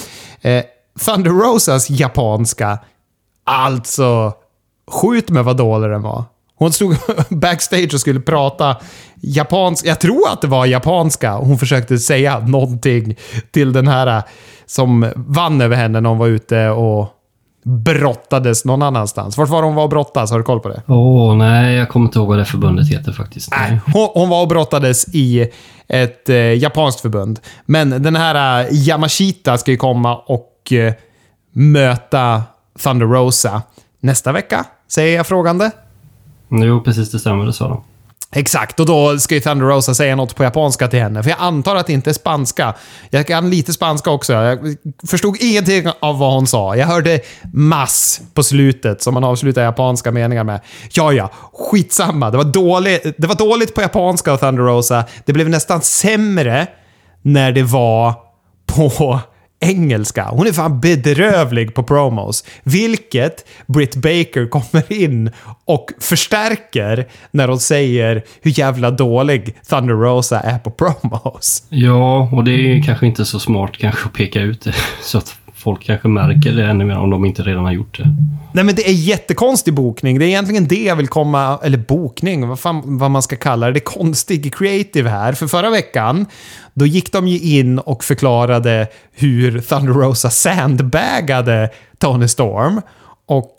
Eh, 0.41 0.63
Thunder 1.05 1.31
Rosas 1.31 1.89
japanska, 1.89 2.79
alltså 3.43 4.33
skjut 4.91 5.29
med 5.29 5.45
vad 5.45 5.57
dålig 5.57 5.89
den 5.89 6.01
var. 6.01 6.23
Hon 6.61 6.71
stod 6.71 6.95
backstage 7.29 7.93
och 7.93 7.99
skulle 7.99 8.19
prata 8.19 8.77
japanska. 9.21 9.87
Jag 9.87 9.99
tror 9.99 10.29
att 10.33 10.41
det 10.41 10.47
var 10.47 10.65
japanska. 10.65 11.33
Hon 11.33 11.57
försökte 11.57 11.97
säga 11.97 12.39
någonting 12.39 13.15
till 13.51 13.73
den 13.73 13.87
här 13.87 14.23
som 14.65 15.11
vann 15.15 15.61
över 15.61 15.75
henne 15.75 16.01
när 16.01 16.09
hon 16.09 16.17
var 16.17 16.27
ute 16.27 16.69
och 16.69 17.07
brottades 17.63 18.65
någon 18.65 18.81
annanstans. 18.81 19.37
Vart 19.37 19.49
var 19.49 19.63
hon 19.63 19.75
var 19.75 19.83
och 19.83 19.89
brottades? 19.89 20.31
Har 20.31 20.37
du 20.37 20.43
koll 20.43 20.59
på 20.59 20.69
det? 20.69 20.81
Åh, 20.87 21.31
oh, 21.31 21.35
nej. 21.35 21.75
Jag 21.75 21.89
kommer 21.89 22.05
inte 22.05 22.19
ihåg 22.19 22.27
vad 22.27 22.37
det 22.37 22.45
förbundet 22.45 22.89
heter 22.89 23.11
faktiskt. 23.11 23.51
Nej. 23.51 23.79
Hon, 23.93 24.09
hon 24.13 24.29
var 24.29 24.41
och 24.41 24.47
brottades 24.47 25.15
i 25.15 25.49
ett 25.87 26.29
eh, 26.29 26.35
japanskt 26.35 27.01
förbund. 27.01 27.39
Men 27.65 27.89
den 27.89 28.15
här 28.15 28.61
eh, 28.61 28.67
Yamashita 28.71 29.57
ska 29.57 29.71
ju 29.71 29.77
komma 29.77 30.17
och 30.17 30.73
eh, 30.73 30.93
möta 31.53 32.43
Thunder 32.83 33.05
Rosa 33.05 33.61
nästa 33.99 34.31
vecka, 34.31 34.65
säger 34.87 35.17
jag 35.17 35.27
frågande. 35.27 35.71
Jo, 36.51 36.81
precis 36.81 37.11
det 37.11 37.19
stämmer. 37.19 37.45
Det 37.45 37.53
sa 37.53 37.67
de. 37.67 37.83
Exakt, 38.33 38.79
och 38.79 38.85
då 38.85 39.19
ska 39.19 39.35
ju 39.35 39.41
Thunder 39.41 39.65
Rosa 39.65 39.93
säga 39.93 40.15
något 40.15 40.35
på 40.35 40.43
japanska 40.43 40.87
till 40.87 40.99
henne. 40.99 41.23
För 41.23 41.29
jag 41.29 41.39
antar 41.39 41.75
att 41.75 41.87
det 41.87 41.93
inte 41.93 42.09
är 42.09 42.13
spanska. 42.13 42.73
Jag 43.09 43.27
kan 43.27 43.49
lite 43.49 43.73
spanska 43.73 44.11
också. 44.11 44.33
Jag 44.33 44.75
förstod 45.07 45.37
ingenting 45.39 45.85
av 45.99 46.19
vad 46.19 46.33
hon 46.33 46.47
sa. 46.47 46.75
Jag 46.75 46.87
hörde 46.87 47.19
mass 47.53 48.21
på 48.33 48.43
slutet 48.43 49.01
som 49.01 49.13
man 49.13 49.23
avslutar 49.23 49.63
japanska 49.63 50.11
meningar 50.11 50.43
med. 50.43 50.61
Ja, 50.91 51.13
ja, 51.13 51.29
skitsamma. 51.53 52.31
Det 52.31 52.37
var 52.37 52.43
dåligt, 52.43 53.15
det 53.17 53.27
var 53.27 53.35
dåligt 53.35 53.75
på 53.75 53.81
japanska 53.81 54.31
av 54.31 54.37
Thunder 54.37 54.63
Rosa. 54.63 55.03
Det 55.25 55.33
blev 55.33 55.49
nästan 55.49 55.81
sämre 55.81 56.67
när 57.21 57.51
det 57.51 57.63
var 57.63 58.13
på 58.65 59.19
engelska. 59.61 60.27
Hon 60.29 60.47
är 60.47 60.51
fan 60.51 60.79
bedrövlig 60.79 61.73
på 61.73 61.83
promos. 61.83 62.43
Vilket 62.63 63.45
Britt 63.67 63.95
Baker 63.95 64.49
kommer 64.49 64.93
in 64.93 65.31
och 65.65 65.91
förstärker 65.99 67.07
när 67.31 67.47
hon 67.47 67.59
säger 67.59 68.23
hur 68.41 68.59
jävla 68.59 68.91
dålig 68.91 69.55
Thunder 69.69 69.93
Rosa 69.93 70.39
är 70.39 70.59
på 70.59 70.71
promos. 70.71 71.63
Ja, 71.69 72.29
och 72.33 72.43
det 72.43 72.51
är 72.51 72.83
kanske 72.83 73.05
inte 73.05 73.25
så 73.25 73.39
smart 73.39 73.77
kanske 73.77 74.05
att 74.05 74.13
peka 74.13 74.41
ut 74.41 74.61
det. 74.61 74.75
Så 75.01 75.17
att 75.17 75.35
folk 75.61 75.83
kanske 75.83 76.07
märker 76.07 76.51
det 76.51 76.65
ännu 76.65 76.85
mer 76.85 76.97
om 76.97 77.09
de 77.09 77.25
inte 77.25 77.41
redan 77.41 77.65
har 77.65 77.71
gjort 77.71 77.97
det. 77.97 78.15
Nej, 78.53 78.63
men 78.63 78.75
det 78.75 78.89
är 78.89 78.93
jättekonstig 78.93 79.73
bokning. 79.73 80.19
Det 80.19 80.25
är 80.25 80.27
egentligen 80.27 80.67
det 80.67 80.83
jag 80.83 80.95
vill 80.95 81.07
komma... 81.07 81.59
Eller 81.63 81.77
bokning, 81.77 82.47
vad, 82.47 82.59
fan, 82.59 82.97
vad 82.97 83.11
man 83.11 83.21
ska 83.21 83.35
kalla 83.35 83.65
det. 83.65 83.73
Det 83.73 83.79
är 83.79 83.81
konstig 83.81 84.55
creative 84.55 85.09
här. 85.09 85.33
För 85.33 85.47
förra 85.47 85.69
veckan, 85.69 86.25
då 86.73 86.85
gick 86.85 87.11
de 87.11 87.27
ju 87.27 87.59
in 87.59 87.79
och 87.79 88.03
förklarade 88.03 88.87
hur 89.13 89.59
Thunder 89.59 89.93
Rosa 89.93 90.29
sandbagade 90.29 91.69
Tony 91.97 92.27
Storm. 92.27 92.81
Och 93.25 93.55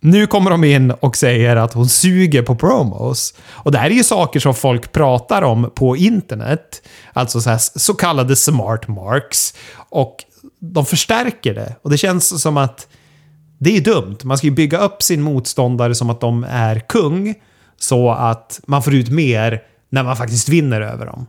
nu 0.00 0.26
kommer 0.26 0.50
de 0.50 0.64
in 0.64 0.90
och 0.90 1.16
säger 1.16 1.56
att 1.56 1.74
hon 1.74 1.88
suger 1.88 2.42
på 2.42 2.54
promos. 2.54 3.34
Och 3.50 3.72
det 3.72 3.78
här 3.78 3.90
är 3.90 3.94
ju 3.94 4.04
saker 4.04 4.40
som 4.40 4.54
folk 4.54 4.92
pratar 4.92 5.42
om 5.42 5.70
på 5.74 5.96
internet. 5.96 6.82
Alltså 7.12 7.40
så, 7.40 7.50
här, 7.50 7.58
så 7.78 7.94
kallade 7.94 8.36
smart 8.36 8.88
marks. 8.88 9.54
Och 9.90 10.24
de 10.58 10.86
förstärker 10.86 11.54
det. 11.54 11.76
Och 11.82 11.90
det 11.90 11.98
känns 11.98 12.42
som 12.42 12.56
att 12.56 12.88
det 13.58 13.76
är 13.76 13.80
dumt. 13.80 14.16
Man 14.24 14.38
ska 14.38 14.46
ju 14.46 14.52
bygga 14.52 14.78
upp 14.78 15.02
sin 15.02 15.22
motståndare 15.22 15.94
som 15.94 16.10
att 16.10 16.20
de 16.20 16.46
är 16.48 16.80
kung. 16.80 17.34
Så 17.76 18.10
att 18.10 18.60
man 18.66 18.82
får 18.82 18.94
ut 18.94 19.10
mer 19.10 19.62
när 19.90 20.02
man 20.02 20.16
faktiskt 20.16 20.48
vinner 20.48 20.80
över 20.80 21.06
dem. 21.06 21.26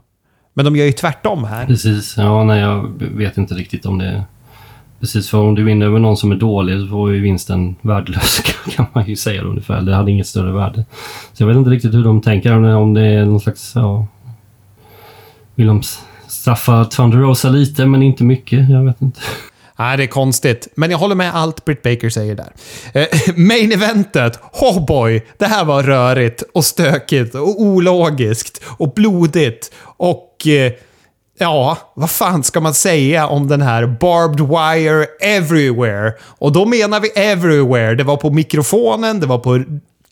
Men 0.53 0.65
de 0.65 0.75
gör 0.75 0.85
ju 0.85 0.91
tvärtom 0.91 1.43
här. 1.43 1.65
Precis. 1.65 2.17
Ja, 2.17 2.43
nej, 2.43 2.59
jag 2.59 2.93
vet 2.99 3.37
inte 3.37 3.53
riktigt 3.53 3.85
om 3.85 3.97
det... 3.97 4.23
Precis, 4.99 5.29
för 5.29 5.37
om 5.37 5.55
du 5.55 5.63
vinner 5.63 5.85
över 5.85 5.99
någon 5.99 6.17
som 6.17 6.31
är 6.31 6.35
dålig 6.35 6.81
så 6.81 6.87
får 6.87 7.13
ju 7.13 7.21
vinsten 7.21 7.75
värdelös 7.81 8.41
kan 8.75 8.85
man 8.93 9.05
ju 9.05 9.15
säga 9.15 9.41
ungefär. 9.41 9.81
Det 9.81 9.95
hade 9.95 10.11
inget 10.11 10.27
större 10.27 10.51
värde. 10.51 10.85
Så 11.33 11.43
jag 11.43 11.47
vet 11.47 11.57
inte 11.57 11.69
riktigt 11.69 11.93
hur 11.93 12.03
de 12.03 12.21
tänker, 12.21 12.75
om 12.75 12.93
det 12.93 13.05
är 13.05 13.25
någon 13.25 13.39
slags... 13.39 13.71
Ja, 13.75 14.07
vill 15.55 15.67
de 15.67 15.81
straffa 16.29 16.85
Thunder 16.85 17.17
Rosa 17.17 17.49
lite, 17.49 17.85
men 17.85 18.03
inte 18.03 18.23
mycket. 18.23 18.69
Jag 18.69 18.85
vet 18.85 19.01
inte. 19.01 19.21
Nej, 19.79 19.97
det 19.97 20.03
är 20.03 20.07
konstigt. 20.07 20.67
Men 20.75 20.91
jag 20.91 20.97
håller 20.97 21.15
med 21.15 21.35
allt 21.35 21.65
Britt 21.65 21.81
Baker 21.81 22.09
säger 22.09 22.35
där. 22.35 22.53
Eh, 22.93 23.07
main 23.35 23.71
eventet, 23.71 24.39
oh 24.53 24.85
boy, 24.85 25.25
det 25.37 25.45
här 25.45 25.65
var 25.65 25.83
rörigt 25.83 26.43
och 26.53 26.65
stökigt 26.65 27.35
och 27.35 27.61
ologiskt 27.61 28.61
och 28.65 28.93
blodigt 28.93 29.71
och... 29.81 30.47
Eh, 30.47 30.71
ja, 31.39 31.77
vad 31.95 32.09
fan 32.09 32.43
ska 32.43 32.59
man 32.59 32.73
säga 32.73 33.27
om 33.27 33.47
den 33.47 33.61
här 33.61 33.87
Barbed 33.87 34.47
Wire 34.47 35.05
Everywhere? 35.21 36.13
Och 36.21 36.51
då 36.51 36.65
menar 36.65 36.99
vi 36.99 37.09
Everywhere. 37.09 37.95
Det 37.95 38.03
var 38.03 38.17
på 38.17 38.29
mikrofonen, 38.29 39.19
det 39.19 39.25
var 39.25 39.37
på 39.37 39.63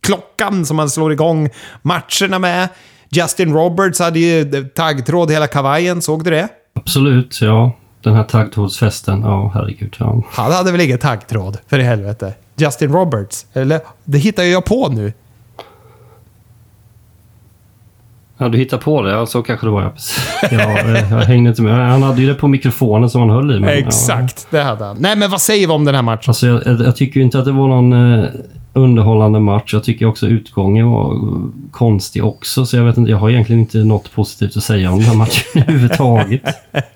klockan 0.01 0.65
som 0.65 0.77
man 0.77 0.89
slår 0.89 1.11
igång 1.11 1.49
matcherna 1.81 2.39
med. 2.39 2.69
Justin 3.09 3.53
Roberts 3.53 3.99
hade 3.99 4.19
ju 4.19 4.63
taggtråd 4.75 5.31
hela 5.31 5.47
kavajen, 5.47 6.01
såg 6.01 6.23
du 6.23 6.29
det? 6.29 6.47
Absolut, 6.75 7.41
ja. 7.41 7.71
Den 8.01 8.15
här 8.15 8.23
taggtrådsfesten, 8.23 9.21
ja 9.21 9.51
herregud. 9.53 9.95
Ja. 9.99 10.23
Han 10.31 10.51
hade 10.51 10.71
väl 10.71 10.81
ingen 10.81 10.99
taggtråd, 10.99 11.57
för 11.67 11.79
i 11.79 11.83
helvete. 11.83 12.33
Justin 12.55 12.91
Roberts, 12.93 13.45
eller? 13.53 13.79
Det 14.03 14.17
hittar 14.17 14.43
jag 14.43 14.65
på 14.65 14.89
nu. 14.89 15.13
Ja, 18.37 18.49
du 18.49 18.57
hittar 18.57 18.77
på 18.77 19.01
det. 19.01 19.11
Ja, 19.11 19.25
så 19.25 19.43
kanske 19.43 19.65
det 19.65 19.71
var. 19.71 19.81
Ja, 19.81 19.91
jag, 20.51 20.87
jag 21.11 21.25
hängde 21.25 21.49
inte 21.49 21.61
med. 21.61 21.89
Han 21.89 22.03
hade 22.03 22.21
ju 22.21 22.27
det 22.27 22.33
på 22.33 22.47
mikrofonen 22.47 23.09
som 23.09 23.21
han 23.21 23.29
höll 23.29 23.55
i. 23.55 23.59
Men, 23.59 23.69
Exakt, 23.69 24.47
ja. 24.51 24.57
det 24.57 24.63
hade 24.63 24.85
han. 24.85 24.97
Nej, 24.99 25.15
men 25.15 25.31
vad 25.31 25.41
säger 25.41 25.67
vi 25.67 25.73
om 25.73 25.85
den 25.85 25.95
här 25.95 26.01
matchen? 26.01 26.23
Alltså, 26.27 26.47
jag, 26.47 26.81
jag 26.81 26.95
tycker 26.95 27.19
ju 27.19 27.23
inte 27.23 27.39
att 27.39 27.45
det 27.45 27.51
var 27.51 27.67
någon 27.67 27.93
eh, 28.19 28.29
underhållande 28.77 29.39
match. 29.39 29.73
Jag 29.73 29.83
tycker 29.83 30.05
också 30.05 30.27
utgången 30.27 30.91
var 30.91 31.13
eh, 31.13 31.19
konstig 31.71 32.25
också, 32.25 32.65
så 32.65 32.77
jag 32.77 32.83
vet 32.83 32.97
inte. 32.97 33.11
Jag 33.11 33.17
har 33.17 33.29
egentligen 33.29 33.59
inte 33.59 33.77
något 33.77 34.11
positivt 34.11 34.57
att 34.57 34.63
säga 34.63 34.91
om 34.91 34.99
den 34.99 35.07
här 35.07 35.15
matchen 35.15 35.43
överhuvudtaget. 35.55 36.41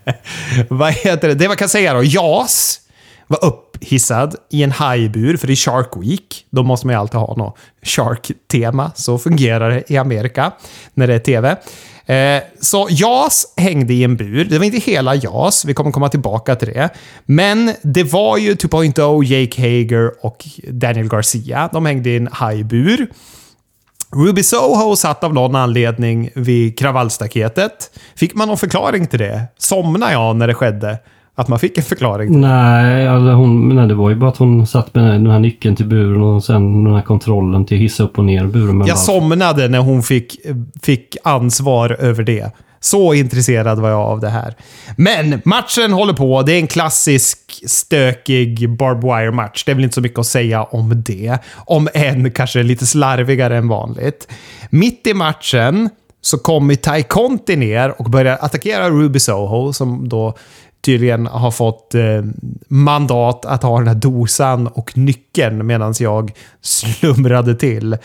vad 0.70 0.94
heter 0.94 1.28
det? 1.28 1.34
Det 1.34 1.48
man 1.48 1.58
kan 1.58 1.70
säga 1.70 1.94
då. 1.94 2.04
JAS 2.04 2.80
var 3.28 3.46
upphissad 3.46 4.36
i 4.50 4.64
en 4.64 4.72
hajbur, 4.72 5.38
för 5.38 5.50
i 5.50 5.56
Shark 5.56 5.90
Week. 5.96 6.46
Då 6.50 6.64
måste 6.64 6.88
man 6.88 6.94
ju 6.94 7.00
alltid 7.00 7.20
ha 7.20 7.36
något 7.36 7.58
Shark-tema. 7.84 8.92
Så 8.96 9.18
fungerar 9.18 9.70
det 9.70 9.92
i 9.92 9.98
Amerika 9.98 10.52
när 10.94 11.08
det 11.08 11.14
är 11.14 11.20
TV. 11.20 11.58
Eh, 12.06 12.44
så 12.60 12.88
JAS 12.90 13.54
hängde 13.58 13.94
i 13.94 14.04
en 14.04 14.16
bur. 14.16 14.46
Det 14.46 14.58
var 14.58 14.66
inte 14.66 14.78
hela 14.78 15.16
JAS, 15.16 15.66
vi 15.66 15.74
kommer 15.74 15.92
komma 15.92 16.10
tillbaka 16.10 16.56
till 16.56 16.68
det. 16.68 16.90
Men 17.26 17.74
det 17.82 18.04
var 18.04 18.38
ju 18.38 18.54
2.0, 18.54 19.24
Jake 19.24 19.62
Hager 19.62 20.26
och 20.26 20.46
Daniel 20.68 21.08
Garcia. 21.08 21.70
De 21.74 21.86
hängde 21.86 22.10
i 22.10 22.18
en 22.18 22.30
hajbur. 22.32 23.08
Ruby 24.16 24.44
Soho 24.44 24.96
satt 24.96 25.24
av 25.24 25.34
någon 25.34 25.56
anledning 25.56 26.30
vid 26.36 26.80
kravallstaketet. 26.80 28.00
Fick 28.16 28.36
man 28.36 28.48
någon 28.48 28.58
förklaring 28.58 29.08
till 29.08 29.20
det? 29.20 29.44
Somnade 29.58 30.12
jag 30.12 30.36
när 30.36 30.48
det 30.48 30.54
skedde? 30.54 30.98
Att 31.36 31.48
man 31.48 31.60
fick 31.60 31.78
en 31.78 31.84
förklaring? 31.84 32.42
Nej, 32.42 33.08
alltså 33.08 33.32
hon, 33.32 33.76
nej, 33.76 33.88
det 33.88 33.94
var 33.94 34.10
ju 34.10 34.16
bara 34.16 34.30
att 34.30 34.38
hon 34.38 34.68
satt 34.68 34.96
med 34.96 35.04
den 35.04 35.28
här 35.28 35.40
nyckeln 35.40 35.76
till 35.76 35.86
buren 35.86 36.22
och 36.22 36.44
sen 36.44 36.84
den 36.84 36.94
här 36.94 37.02
kontrollen 37.02 37.66
till 37.66 37.78
hissa 37.78 38.04
upp 38.04 38.18
och 38.18 38.26
ner 38.26 38.46
buren. 38.46 38.84
Jag 38.88 38.98
somnade 38.98 39.68
när 39.68 39.80
hon 39.80 40.04
fick, 40.04 40.36
fick 40.84 41.18
ansvar 41.24 41.96
över 42.00 42.24
det. 42.24 42.52
Så 42.84 43.14
intresserad 43.14 43.80
var 43.80 43.90
jag 43.90 44.00
av 44.00 44.20
det 44.20 44.30
här. 44.30 44.56
Men 44.98 45.42
matchen 45.46 45.94
håller 45.94 46.14
på. 46.14 46.42
Det 46.42 46.54
är 46.54 46.60
en 46.60 46.68
klassisk 46.68 47.40
stökig 47.66 48.70
barbed 48.78 49.04
wire-match. 49.04 49.64
Det 49.66 49.72
är 49.72 49.76
väl 49.76 49.84
inte 49.84 49.96
så 49.96 50.02
mycket 50.02 50.20
att 50.20 50.26
säga 50.26 50.64
om 50.64 51.04
det. 51.06 51.38
Om 51.56 51.88
än 51.94 52.32
kanske 52.32 52.64
lite 52.64 52.86
slarvigare 52.86 53.58
än 53.58 53.68
vanligt. 53.68 54.28
Mitt 54.70 55.08
i 55.08 55.14
matchen 55.14 55.90
så 56.22 56.38
kommer 56.38 56.76
Ty 56.76 57.04
Conti 57.04 57.56
ner 57.56 58.02
och 58.02 58.10
börjar 58.10 58.38
attackera 58.42 58.90
Ruby 58.90 59.20
Soho 59.20 59.74
som 59.74 60.10
då 60.10 60.36
tydligen 60.82 61.28
har 61.28 61.52
fått 61.52 61.96
eh, 61.96 62.24
mandat 62.68 63.46
att 63.46 63.64
ha 63.64 63.78
den 63.78 63.88
här 63.88 63.96
dosan 63.96 64.68
och 64.68 64.98
nyckeln 64.98 65.68
medan 65.68 65.94
jag 66.00 66.32
slumrade 66.62 67.56
till. 67.56 67.98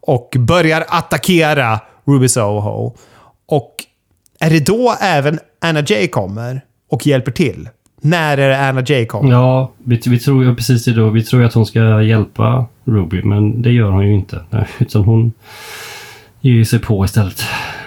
Och 0.00 0.36
börjar 0.38 0.84
attackera 0.88 1.80
Ruby 2.04 2.28
Soho. 2.28 2.94
Och 3.46 3.74
är 4.40 4.50
det 4.50 4.66
då 4.66 4.94
även 5.00 5.38
Anna 5.60 5.82
Jay 5.86 6.08
kommer 6.08 6.60
och 6.90 7.06
hjälper 7.06 7.32
till? 7.32 7.68
När 8.00 8.38
är 8.38 8.48
det 8.48 8.68
Anna 8.68 8.82
Jay 8.86 9.06
kommer? 9.06 9.30
Ja, 9.30 9.72
vi, 9.78 10.00
vi 10.06 10.18
tror 10.18 10.44
ju 10.44 10.54
precis 10.54 10.84
det 10.84 10.92
då. 10.92 11.10
Vi 11.10 11.24
tror 11.24 11.44
att 11.44 11.54
hon 11.54 11.66
ska 11.66 12.02
hjälpa 12.02 12.66
Ruby, 12.84 13.22
men 13.22 13.62
det 13.62 13.70
gör 13.70 13.90
hon 13.90 14.06
ju 14.06 14.14
inte. 14.14 14.44
Nej, 14.50 14.66
utan 14.78 15.04
hon 15.04 15.32
ger 16.40 16.64
sig 16.64 16.78
på 16.78 17.04
istället. 17.04 17.42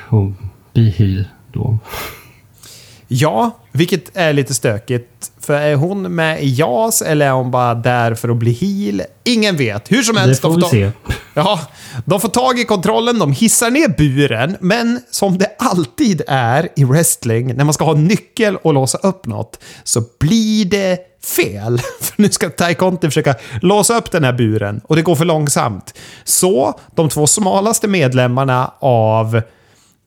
Och 0.10 0.32
blir 0.74 1.26
då. 1.52 1.78
Ja, 3.16 3.51
vilket 3.72 4.18
är 4.18 4.34
lite 4.34 4.53
stökigt. 4.53 5.32
För 5.39 5.53
är 5.53 5.76
hon 5.76 6.16
med 6.16 6.43
i 6.43 6.53
JAS 6.55 7.01
eller 7.01 7.26
är 7.28 7.32
hon 7.32 7.51
bara 7.51 7.74
där 7.76 8.16
för 8.16 8.30
att 8.30 8.38
bli 8.38 8.51
heal? 8.51 9.01
Ingen 9.24 9.57
vet. 9.57 9.91
Hur 9.91 10.03
som 10.03 10.18
helst. 10.18 10.41
Det 10.41 10.47
får 10.47 10.49
de 10.49 10.55
vi 10.55 10.61
ta- 10.61 10.70
se. 10.70 10.91
Ja, 11.34 11.59
de 12.05 12.22
får 12.22 12.30
tag 12.30 12.59
i 12.59 12.64
kontrollen, 12.66 13.20
de 13.20 13.32
hissar 13.32 13.70
ner 13.72 13.88
buren, 13.88 14.57
men 14.59 14.99
som 15.11 15.38
det 15.38 15.55
alltid 15.59 16.22
är 16.28 16.70
i 16.76 16.84
wrestling, 16.84 17.55
när 17.55 17.64
man 17.64 17.74
ska 17.74 17.84
ha 17.86 17.93
nyckel 17.93 18.55
och 18.55 18.74
låsa 18.74 18.97
upp 18.97 19.26
något, 19.26 19.59
så 19.84 20.03
blir 20.20 20.66
det 20.66 20.97
fel. 21.26 21.78
För 22.01 22.22
nu 22.22 22.30
ska 22.30 22.49
Tai 22.49 22.74
Conti 22.74 23.07
försöka 23.07 23.36
låsa 23.61 23.97
upp 23.97 24.11
den 24.11 24.24
här 24.24 24.34
buren 24.34 24.82
och 24.84 24.95
det 24.95 25.01
går 25.01 25.16
för 25.16 25.26
långsamt. 25.26 25.93
Så 26.24 26.80
de 26.95 27.09
två 27.09 27.28
smalaste 27.28 27.88
medlemmarna 27.88 28.72
av 28.80 29.41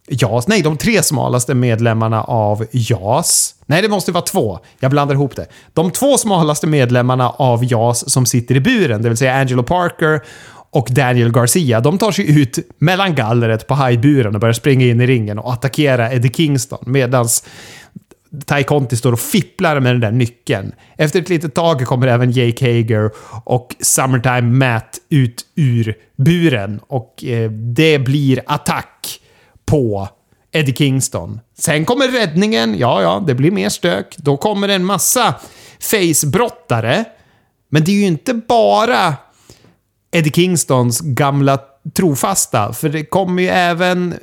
JAS, 0.08 0.48
nej, 0.48 0.62
de 0.62 0.76
tre 0.76 1.02
smalaste 1.02 1.54
medlemmarna 1.54 2.22
av 2.22 2.66
JAS. 2.70 3.54
Nej, 3.66 3.82
det 3.82 3.88
måste 3.88 4.12
vara 4.12 4.24
två. 4.24 4.58
Jag 4.80 4.90
blandar 4.90 5.14
ihop 5.14 5.36
det. 5.36 5.46
De 5.72 5.90
två 5.90 6.18
smalaste 6.18 6.66
medlemmarna 6.66 7.30
av 7.30 7.64
JAS 7.64 8.12
som 8.12 8.26
sitter 8.26 8.54
i 8.54 8.60
buren, 8.60 9.02
det 9.02 9.08
vill 9.08 9.18
säga 9.18 9.34
Angelo 9.34 9.62
Parker 9.62 10.20
och 10.70 10.88
Daniel 10.90 11.32
Garcia, 11.32 11.80
de 11.80 11.98
tar 11.98 12.12
sig 12.12 12.40
ut 12.40 12.58
mellan 12.78 13.14
gallret 13.14 13.66
på 13.66 13.74
hajburen 13.74 14.34
och 14.34 14.40
börjar 14.40 14.52
springa 14.52 14.86
in 14.86 15.00
i 15.00 15.06
ringen 15.06 15.38
och 15.38 15.52
attackera 15.52 16.12
Eddie 16.12 16.32
Kingston 16.32 16.84
medan 16.86 17.28
Tai 18.46 18.62
Conti 18.64 18.96
står 18.96 19.12
och 19.12 19.20
fipplar 19.20 19.80
med 19.80 19.94
den 19.94 20.00
där 20.00 20.10
nyckeln. 20.10 20.72
Efter 20.96 21.20
ett 21.20 21.28
litet 21.28 21.54
tag 21.54 21.86
kommer 21.86 22.06
även 22.06 22.30
Jake 22.30 22.64
Hager 22.66 23.10
och 23.44 23.76
Summertime 23.80 24.42
Matt 24.42 24.98
ut 25.08 25.42
ur 25.54 25.94
buren 26.16 26.80
och 26.88 27.24
eh, 27.24 27.50
det 27.50 27.98
blir 27.98 28.40
attack 28.46 29.20
på 29.66 30.08
Eddie 30.52 30.74
Kingston. 30.74 31.40
Sen 31.58 31.84
kommer 31.84 32.08
räddningen. 32.08 32.78
Ja, 32.78 33.02
ja, 33.02 33.24
det 33.26 33.34
blir 33.34 33.50
mer 33.50 33.68
stök. 33.68 34.16
Då 34.18 34.36
kommer 34.36 34.68
en 34.68 34.84
massa 34.84 35.34
facebrottare. 35.80 37.04
Men 37.70 37.84
det 37.84 37.90
är 37.90 37.96
ju 37.96 38.06
inte 38.06 38.34
bara 38.34 39.14
Eddie 40.12 40.30
Kingstons 40.30 41.00
gamla 41.00 41.58
trofasta, 41.96 42.72
för 42.72 42.88
det 42.88 43.04
kommer 43.04 43.42
ju 43.42 43.48
även 43.48 44.14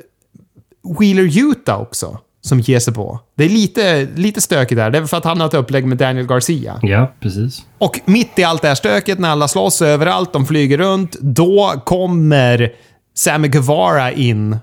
Wheeler 0.98 1.50
Utah 1.50 1.80
också 1.80 2.18
som 2.40 2.60
ger 2.60 2.78
sig 2.78 2.94
på. 2.94 3.20
Det 3.36 3.44
är 3.44 3.48
lite, 3.48 4.08
lite 4.14 4.40
stökigt 4.40 4.76
där. 4.76 4.90
Det 4.90 4.98
är 4.98 5.06
för 5.06 5.16
att 5.16 5.24
han 5.24 5.40
har 5.40 5.46
ett 5.46 5.54
upplägg 5.54 5.86
med 5.86 5.98
Daniel 5.98 6.26
Garcia. 6.26 6.78
Ja, 6.82 7.12
precis. 7.20 7.62
Och 7.78 8.00
mitt 8.04 8.38
i 8.38 8.44
allt 8.44 8.62
det 8.62 8.68
här 8.68 8.74
stöket, 8.74 9.18
när 9.18 9.28
alla 9.28 9.48
slåss 9.48 9.82
överallt, 9.82 10.32
de 10.32 10.46
flyger 10.46 10.78
runt, 10.78 11.16
då 11.20 11.82
kommer 11.84 12.72
Sammy 13.14 13.48
Guevara 13.48 14.12
in 14.12 14.56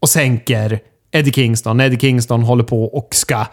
och 0.00 0.08
sänker 0.08 0.80
Eddie 1.10 1.32
Kingston. 1.32 1.80
Eddie 1.80 1.98
Kingston 1.98 2.42
håller 2.42 2.64
på 2.64 2.84
och 2.84 3.14
ska 3.14 3.46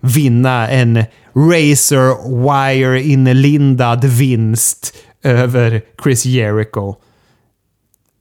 vinna 0.00 0.68
en 0.68 1.04
Razor 1.34 2.14
Wire 2.42 3.02
inlindad 3.02 4.04
vinst 4.04 4.96
över 5.22 5.82
Chris 6.02 6.26
Jericho. 6.26 6.94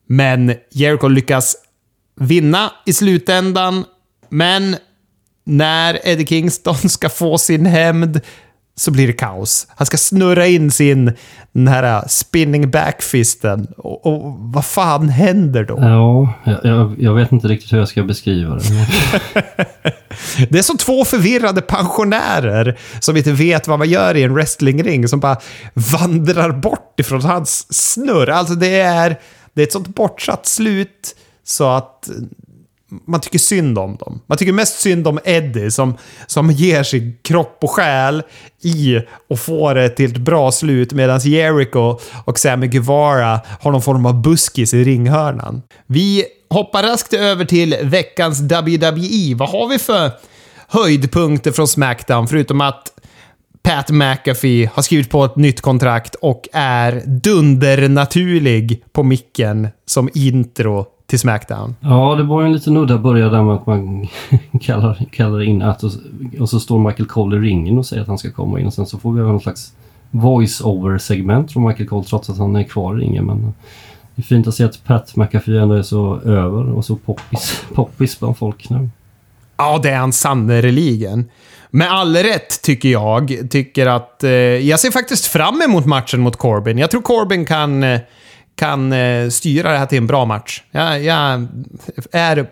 Men 0.08 0.54
Jericho 0.72 1.08
lyckas 1.08 1.56
vinna 2.16 2.72
i 2.86 2.94
slutändan, 2.94 3.86
men 4.30 4.76
när 5.44 6.00
Eddie 6.08 6.26
Kingston 6.26 6.76
ska 6.90 7.10
få 7.10 7.38
sin 7.38 7.66
hämnd 7.66 8.22
så 8.80 8.92
blir 8.92 9.08
det 9.08 9.14
kaos. 9.14 9.68
Han 9.70 9.86
ska 9.86 9.98
snurra 9.98 10.48
in 10.48 10.72
sin 10.72 11.14
den 11.52 11.68
här 11.68 12.08
spinning 12.08 12.72
backfisten. 12.72 13.68
Och, 13.78 14.06
och 14.06 14.36
vad 14.40 14.66
fan 14.66 15.10
händer 15.10 15.64
då? 15.64 15.78
Ja, 15.80 16.34
jag, 16.44 16.60
jag, 16.64 16.96
jag 17.00 17.14
vet 17.14 17.32
inte 17.32 17.48
riktigt 17.48 17.74
hur 17.74 17.78
jag 17.78 17.88
ska 17.88 18.04
beskriva 18.04 18.56
det. 18.56 18.88
Det 20.50 20.58
är 20.58 20.64
som 20.64 20.78
två 20.78 21.06
förvirrade 21.06 21.62
pensionärer 21.62 22.80
som 23.00 23.18
inte 23.18 23.32
vet 23.32 23.68
vad 23.68 23.80
man 23.80 23.90
gör 23.90 24.16
i 24.16 24.24
en 24.24 24.34
wrestlingring 24.34 25.08
som 25.08 25.20
bara 25.20 25.38
vandrar 25.74 26.52
bort 26.52 27.00
ifrån 27.00 27.22
hans 27.22 27.74
snurr. 27.74 28.30
Alltså 28.30 28.56
det 28.56 28.80
är, 28.80 29.20
det 29.54 29.62
är 29.62 29.66
ett 29.66 29.72
sånt 29.72 29.96
bortsatt 29.96 30.46
slut 30.46 31.16
så 31.44 31.70
att 31.70 32.10
man 33.06 33.22
tycker 33.22 33.40
synd 33.40 33.78
om 33.78 33.96
dem. 33.96 34.22
Man 34.28 34.38
tycker 34.38 34.54
mest 34.54 34.80
synd 34.80 35.08
om 35.08 35.20
Eddie 35.24 35.72
som, 35.72 35.98
som 36.28 36.52
ger 36.52 36.84
sin 36.84 37.18
kropp 37.22 37.58
och 37.62 37.70
själ 37.70 38.24
i 38.64 39.00
och 39.30 39.40
får 39.40 39.76
det 39.76 39.90
till 39.90 40.12
ett 40.12 40.18
bra 40.18 40.52
slut 40.52 40.94
medan 40.94 41.20
Jericho 41.20 42.00
och 42.26 42.40
Sammy 42.40 42.68
Guevara 42.68 43.40
har 43.62 43.72
någon 43.72 43.82
form 43.82 44.06
av 44.06 44.22
buskis 44.22 44.74
i 44.74 44.84
ringhörnan. 44.84 45.62
Vi 45.88 46.26
hoppar 46.50 46.84
raskt 46.84 47.14
över 47.14 47.46
till 47.46 47.76
veckans 47.84 48.42
WWE. 48.42 49.36
Vad 49.36 49.50
har 49.50 49.68
vi 49.68 49.80
för 49.80 50.12
höjdpunkter 50.68 51.52
från 51.52 51.68
Smackdown 51.68 52.28
förutom 52.28 52.62
att 52.62 52.92
Pat 53.64 53.90
McAfee 53.90 54.70
har 54.74 54.82
skrivit 54.84 55.10
på 55.10 55.26
ett 55.26 55.36
nytt 55.36 55.62
kontrakt 55.62 56.16
och 56.16 56.48
är 56.54 57.04
dundernaturlig 57.06 58.84
på 58.92 59.04
micken 59.04 59.68
som 59.86 60.10
intro 60.14 60.86
till 61.08 61.20
Smackdown. 61.20 61.76
Ja, 61.80 62.16
det 62.16 62.24
var 62.24 62.41
ju 62.41 62.47
en 62.47 62.53
liten 62.53 62.78
udda 62.78 62.97
början 62.97 63.32
där 63.32 63.43
med 63.43 63.55
att 63.55 63.66
man 63.66 64.08
kallar, 64.62 65.05
kallar 65.12 65.41
in 65.41 65.62
att 65.62 65.84
och, 65.84 65.91
och 66.39 66.49
så 66.49 66.60
står 66.60 66.80
Michael 66.80 67.08
Cole 67.08 67.38
i 67.38 67.39
ringen 67.39 67.78
och 67.78 67.86
säger 67.86 68.01
att 68.01 68.08
han 68.08 68.18
ska 68.18 68.32
komma 68.32 68.60
in 68.60 68.68
och 68.68 68.74
sen 68.74 68.86
så 68.86 68.97
får 68.97 69.14
vi 69.14 69.22
någon 69.22 69.41
slags 69.41 69.74
voice-over-segment 70.12 71.51
från 71.51 71.68
Michael 71.68 71.89
Cole 71.89 72.03
trots 72.03 72.30
att 72.30 72.38
han 72.38 72.55
är 72.55 72.64
kvar 72.64 72.97
i 72.97 73.01
ringen. 73.01 73.26
Men 73.26 73.53
det 74.16 74.22
är 74.22 74.24
fint 74.24 74.47
att 74.47 74.55
se 74.55 74.64
att 74.64 74.84
Pat 74.86 75.16
McAfee 75.16 75.62
ändå 75.62 75.76
är 75.76 75.84
så 75.84 76.20
över 76.20 76.72
och 76.72 76.86
så 76.86 76.95
poppis, 76.95 77.64
poppis 77.74 78.20
bland 78.20 78.38
folk 78.38 78.70
nu. 78.70 78.89
Ja, 79.58 79.80
det 79.84 79.89
är 79.89 79.97
han 79.97 80.14
sannerligen. 80.14 81.26
Med 81.70 81.91
all 81.91 82.16
rätt, 82.16 82.62
tycker 82.62 82.89
jag. 82.89 83.47
Tycker 83.49 83.88
att... 83.88 84.24
Eh, 84.24 84.32
jag 84.32 84.80
ser 84.80 84.91
faktiskt 84.91 85.26
fram 85.26 85.62
emot 85.62 85.86
matchen 85.86 86.20
mot 86.20 86.36
Corbin. 86.36 86.78
Jag 86.78 86.91
tror 86.91 87.01
Corbin 87.01 87.45
kan, 87.45 87.84
eh, 87.84 87.99
kan 88.58 88.93
eh, 88.93 89.30
styra 89.30 89.72
det 89.72 89.78
här 89.78 89.86
till 89.86 89.97
en 89.97 90.08
bra 90.08 90.26
match. 90.26 90.64
Jag, 90.72 91.03
jag 91.03 91.47
är 92.12 92.47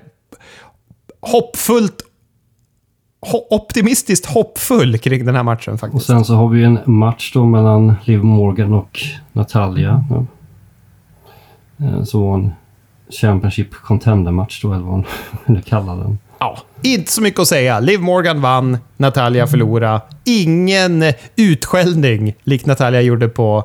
hoppfullt... 1.20 2.02
Ho 3.32 3.48
optimistiskt 3.50 4.26
hoppfull 4.26 4.98
kring 4.98 5.26
den 5.26 5.36
här 5.36 5.44
matchen 5.44 5.74
Och 5.74 5.80
faktiskt. 5.80 6.06
sen 6.06 6.26
så 6.26 6.36
har 6.36 6.48
vi 6.50 6.64
en 6.64 6.80
match 6.86 7.32
då 7.34 7.46
mellan 7.46 7.96
Liv 8.06 8.24
Morgan 8.24 8.74
och 8.74 9.00
Natalia. 9.34 10.04
Ja. 10.10 10.26
Eh, 11.86 12.04
Så 12.04 12.20
var 12.28 12.34
en 12.36 12.52
Championship 13.22 13.74
Contender-match 13.74 14.62
då, 14.62 14.74
eller 14.74 14.84
vad 14.84 14.94
man 14.94 15.06
vill 15.56 15.64
kalla 15.64 15.96
den. 15.96 16.20
Ja, 16.40 16.58
inte 16.82 17.12
så 17.12 17.22
mycket 17.22 17.40
att 17.40 17.48
säga. 17.48 17.80
Liv 17.80 18.00
Morgan 18.02 18.42
vann, 18.42 18.78
Natalia 18.98 19.48
förlorade. 19.48 20.02
Ingen 20.26 21.04
utskällning 21.36 22.36
likt 22.44 22.66
Natalia 22.66 23.02
gjorde 23.02 23.28
på 23.28 23.64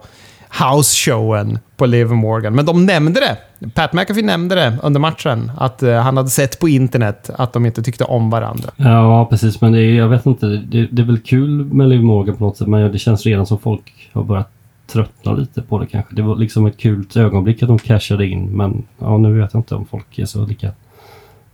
house-showen 0.50 1.58
på 1.76 1.86
Liv 1.86 2.06
Morgan. 2.06 2.54
Men 2.54 2.66
de 2.66 2.86
nämnde 2.86 3.20
det. 3.20 3.36
Pat 3.70 3.92
McAfee 3.92 4.22
nämnde 4.22 4.54
det 4.54 4.76
under 4.82 5.00
matchen. 5.00 5.52
Att 5.58 5.82
eh, 5.82 5.94
han 5.94 6.16
hade 6.16 6.30
sett 6.30 6.60
på 6.60 6.68
internet 6.68 7.30
att 7.34 7.52
de 7.52 7.66
inte 7.66 7.82
tyckte 7.82 8.04
om 8.04 8.30
varandra. 8.30 8.70
Ja, 8.76 9.26
precis. 9.26 9.60
Men 9.60 9.72
det 9.72 9.80
är, 9.80 9.94
jag 9.94 10.08
vet 10.08 10.26
inte. 10.26 10.46
Det, 10.46 10.86
det 10.86 11.02
är 11.02 11.06
väl 11.06 11.18
kul 11.18 11.64
med 11.64 11.88
Liv 11.88 12.02
Morgan 12.02 12.36
på 12.36 12.44
något 12.44 12.56
sätt, 12.56 12.68
men 12.68 12.92
det 12.92 12.98
känns 12.98 13.26
redan 13.26 13.46
som 13.46 13.58
folk 13.58 14.10
har 14.12 14.22
börjat 14.22 14.50
tröttna 14.86 15.32
lite 15.32 15.62
på 15.62 15.78
det 15.78 15.86
kanske. 15.86 16.14
Det 16.14 16.22
var 16.22 16.36
liksom 16.36 16.66
ett 16.66 16.78
kul 16.78 17.06
ögonblick 17.14 17.62
att 17.62 17.68
de 17.68 17.78
cashade 17.78 18.26
in, 18.26 18.56
men 18.56 18.82
ja, 18.98 19.18
nu 19.18 19.40
vet 19.40 19.54
jag 19.54 19.60
inte 19.60 19.74
om 19.74 19.86
folk 19.86 20.18
är 20.18 20.24
så 20.24 20.46
lika 20.46 20.72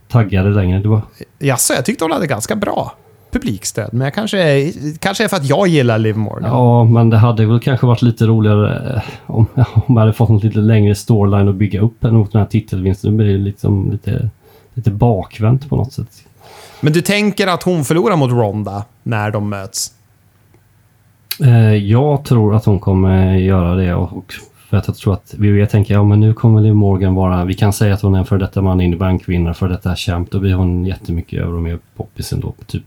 taggade 0.07 0.49
längre. 0.49 0.79
Det 0.79 0.87
var, 0.87 1.01
Jaså, 1.39 1.73
jag 1.73 1.85
tyckte 1.85 2.03
hon 2.03 2.11
hade 2.11 2.27
ganska 2.27 2.55
bra 2.55 2.93
publikstöd. 3.31 3.89
Men 3.93 4.01
jag 4.05 4.13
kanske, 4.13 4.71
kanske 4.99 5.23
är 5.23 5.27
för 5.27 5.37
att 5.37 5.45
jag 5.49 5.67
gillar 5.67 5.97
Liv 5.99 6.17
Morgan. 6.17 6.49
ja, 6.51 6.83
men 6.83 7.09
det 7.09 7.17
hade 7.17 7.45
väl 7.45 7.59
kanske 7.59 7.85
varit 7.85 8.01
lite 8.01 8.25
roligare 8.25 8.93
eh, 8.95 9.01
om, 9.25 9.45
om 9.55 9.81
man 9.87 9.97
hade 9.97 10.13
fått 10.13 10.29
något 10.29 10.43
lite 10.43 10.59
längre 10.59 10.95
storyline 10.95 11.47
att 11.49 11.55
bygga 11.55 11.81
upp 11.81 12.03
än 12.03 12.15
mot 12.15 12.31
den 12.31 12.41
här 12.41 12.47
titelvinsten. 12.47 13.11
Nu 13.11 13.17
blir 13.17 13.33
det 13.33 13.37
liksom 13.43 13.91
lite, 13.91 14.29
lite 14.73 14.91
bakvänt 14.91 15.69
på 15.69 15.75
något 15.75 15.93
sätt. 15.93 16.23
Men 16.81 16.93
du 16.93 17.01
tänker 17.01 17.47
att 17.47 17.63
hon 17.63 17.85
förlorar 17.85 18.15
mot 18.15 18.31
Ronda 18.31 18.83
när 19.03 19.31
de 19.31 19.49
möts? 19.49 19.91
Eh, 21.43 21.73
Jag 21.75 22.25
tror 22.25 22.55
att 22.55 22.65
hon 22.65 22.79
kommer 22.79 23.35
göra 23.35 23.75
det 23.75 23.93
och 23.93 24.33
för 24.69 24.77
att 24.77 24.87
jag 24.87 24.95
tror 24.97 25.13
att 25.13 25.33
WWE 25.37 25.65
tänker 25.65 25.93
ja 25.93 26.03
men 26.03 26.19
nu 26.19 26.33
kommer 26.33 26.61
Liv 26.61 26.75
Morgan 26.75 27.15
vara, 27.15 27.45
vi 27.45 27.53
kan 27.53 27.73
säga 27.73 27.93
att 27.93 28.01
hon 28.01 28.15
är 28.15 28.19
en 28.19 28.25
för 28.25 28.37
detta 28.37 28.61
man 28.61 28.81
in 28.81 28.93
i 28.93 28.95
bankvinnare, 28.95 29.53
för 29.53 29.69
detta 29.69 29.95
champ, 29.95 30.31
då 30.31 30.39
blir 30.39 30.53
hon 30.53 30.85
jättemycket 30.85 31.39
över 31.41 31.53
och 31.53 31.61
mer 31.61 31.79
poppis 31.95 32.33
ändå. 32.33 32.53
Typ 32.65 32.83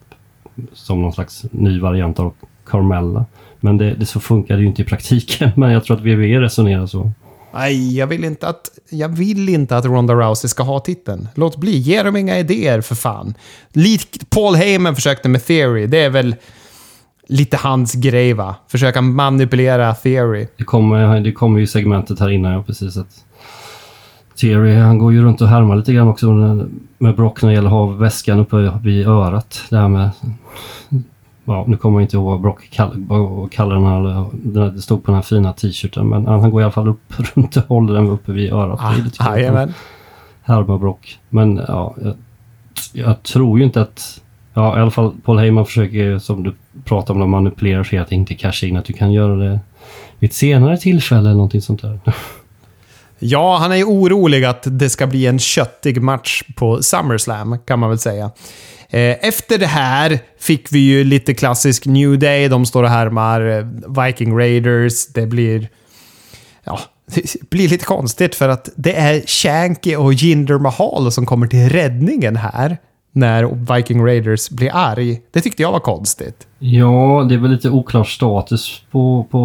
som 0.73 1.03
någon 1.03 1.13
slags 1.13 1.45
ny 1.51 1.81
variant 1.81 2.21
av 2.21 2.35
Carmella. 2.67 3.25
Men 3.61 3.79
det, 3.79 3.95
det 3.95 4.07
så 4.07 4.21
funkar 4.21 4.57
det 4.57 4.61
ju 4.61 4.67
inte 4.67 4.83
i 4.83 4.85
praktiken. 4.85 5.51
Men 5.57 5.73
jag 5.73 5.85
tror 5.85 5.97
att 5.97 6.03
WWE 6.03 6.41
resonerar 6.41 6.87
så. 6.87 7.11
Nej, 7.55 7.97
jag 7.97 8.07
vill 8.07 8.25
inte 8.25 8.49
att, 8.49 8.71
jag 8.91 9.09
vill 9.09 9.49
inte 9.49 9.77
att 9.77 9.85
Ronda 9.85 10.15
Rousey 10.15 10.49
ska 10.49 10.63
ha 10.63 10.81
titeln. 10.81 11.29
Låt 11.35 11.57
bli. 11.57 11.77
Ge 11.77 12.03
dem 12.03 12.17
inga 12.17 12.39
idéer 12.39 12.81
för 12.81 12.95
fan. 12.95 13.35
Likt 13.73 14.31
Paul 14.31 14.55
Heyman 14.55 14.95
försökte 14.95 15.29
med 15.29 15.47
Theory. 15.47 15.87
Det 15.87 15.99
är 15.99 16.11
väl 16.11 16.37
lite 17.29 17.57
hans 17.57 17.95
grej 17.95 18.33
va? 18.33 18.55
Försöka 18.69 19.01
manipulera 19.01 19.95
Theory. 19.95 20.47
Det 20.57 20.65
kommer, 20.65 21.21
det 21.21 21.33
kommer 21.33 21.61
ju 21.61 21.67
segmentet 21.67 22.21
här 22.21 22.31
innan, 22.31 22.53
ja 22.53 22.63
precis. 22.63 22.97
Att 22.97 23.25
Theory, 24.41 24.75
han 24.75 24.99
går 24.99 25.13
ju 25.13 25.23
runt 25.23 25.41
och 25.41 25.49
härmar 25.49 25.77
lite 25.77 25.93
grann 25.93 26.09
också 26.09 26.27
med 26.99 27.17
Brock 27.17 27.43
när 27.43 27.49
det 27.49 27.55
gäller 27.55 27.69
att 27.69 27.73
ha 27.73 27.87
väskan 27.87 28.39
uppe 28.39 28.73
vid 28.83 29.07
örat. 29.07 29.63
Det 29.71 29.77
här 29.77 29.89
med 29.89 30.11
ja, 31.45 31.65
nu 31.67 31.77
kommer 31.77 31.99
jag 31.99 32.05
inte 32.05 32.17
ihåg 32.17 32.27
vad 32.27 32.41
Brock 32.41 32.71
kallar 33.51 33.75
den 33.75 33.85
här, 33.85 34.27
det 34.33 34.83
stod 34.83 35.05
på 35.05 35.11
den 35.11 35.15
här 35.15 35.23
fina 35.23 35.53
t-shirten, 35.53 36.09
men 36.09 36.27
han 36.27 36.51
går 36.51 36.61
i 36.61 36.65
alla 36.65 36.73
fall 36.73 36.89
upp 36.89 37.13
runt 37.37 37.57
och 37.57 37.63
håller 37.63 37.95
den 37.95 38.09
uppe 38.09 38.33
vid 38.33 38.53
örat. 38.53 38.81
Ah, 39.19 39.37
Jajamän. 39.37 39.75
Härmar 40.43 40.79
Brock. 40.79 41.19
Men 41.29 41.57
ja, 41.69 41.95
jag, 42.03 42.15
jag, 42.93 43.23
tror 43.23 43.59
ju 43.59 43.65
inte 43.65 43.81
att, 43.81 44.21
ja 44.55 44.79
i 44.79 44.81
alla 44.81 44.91
fall 44.91 45.13
Paul 45.25 45.39
Heyman 45.39 45.67
försöker 45.67 46.19
som 46.19 46.43
du 46.43 46.55
pratar 46.85 47.15
om, 47.15 47.23
att 47.23 47.29
manipulera 47.29 47.85
sig 47.85 47.99
att 47.99 48.13
inte 48.13 48.35
casha 48.35 48.67
in, 48.67 48.77
att 48.77 48.85
du 48.85 48.93
kan 48.93 49.13
göra 49.13 49.37
det 49.37 49.61
vid 50.19 50.31
ett 50.31 50.35
senare 50.35 50.77
tillfälle 50.77 51.21
eller 51.21 51.33
någonting 51.33 51.63
sånt 51.63 51.83
där. 51.83 52.01
Ja, 53.23 53.57
han 53.57 53.73
är 53.73 53.77
ju 53.77 53.85
orolig 53.85 54.45
att 54.45 54.63
det 54.67 54.91
ska 54.91 55.07
bli 55.07 55.27
en 55.27 55.39
köttig 55.39 56.03
match 56.03 56.43
på 56.57 56.83
SummerSlam, 56.83 57.59
kan 57.59 57.79
man 57.79 57.89
väl 57.89 57.99
säga. 57.99 58.31
Eh, 58.91 59.17
efter 59.29 59.59
det 59.59 59.67
här 59.67 60.19
fick 60.39 60.73
vi 60.73 60.79
ju 60.79 61.05
lite 61.05 61.35
klassisk 61.35 61.87
New 61.87 62.19
Day. 62.19 62.49
De 62.49 62.67
står 62.67 62.83
och 62.83 62.89
härmar 62.89 63.41
eh, 63.41 63.67
Viking 64.05 64.39
Raiders. 64.39 65.07
Det 65.07 65.27
blir... 65.27 65.69
Ja, 66.65 66.81
det 67.15 67.51
blir 67.51 67.69
lite 67.69 67.85
konstigt 67.85 68.35
för 68.35 68.49
att 68.49 68.69
det 68.77 68.97
är 68.97 69.27
Shanky 69.27 69.97
och 69.97 70.13
Jinder 70.13 70.59
Mahal 70.59 71.13
som 71.13 71.27
kommer 71.27 71.47
till 71.47 71.69
räddningen 71.69 72.37
här 72.37 72.79
när 73.13 73.75
Viking 73.77 74.07
Raiders 74.07 74.51
blir 74.51 74.71
arg. 74.75 75.21
Det 75.31 75.41
tyckte 75.41 75.63
jag 75.63 75.73
var 75.73 75.81
konstigt. 75.81 76.47
Ja, 76.59 77.27
det 77.29 77.35
är 77.35 77.39
väl 77.39 77.51
lite 77.51 77.71
oklar 77.71 78.05
status 78.05 78.83
på, 78.91 79.27
på 79.31 79.39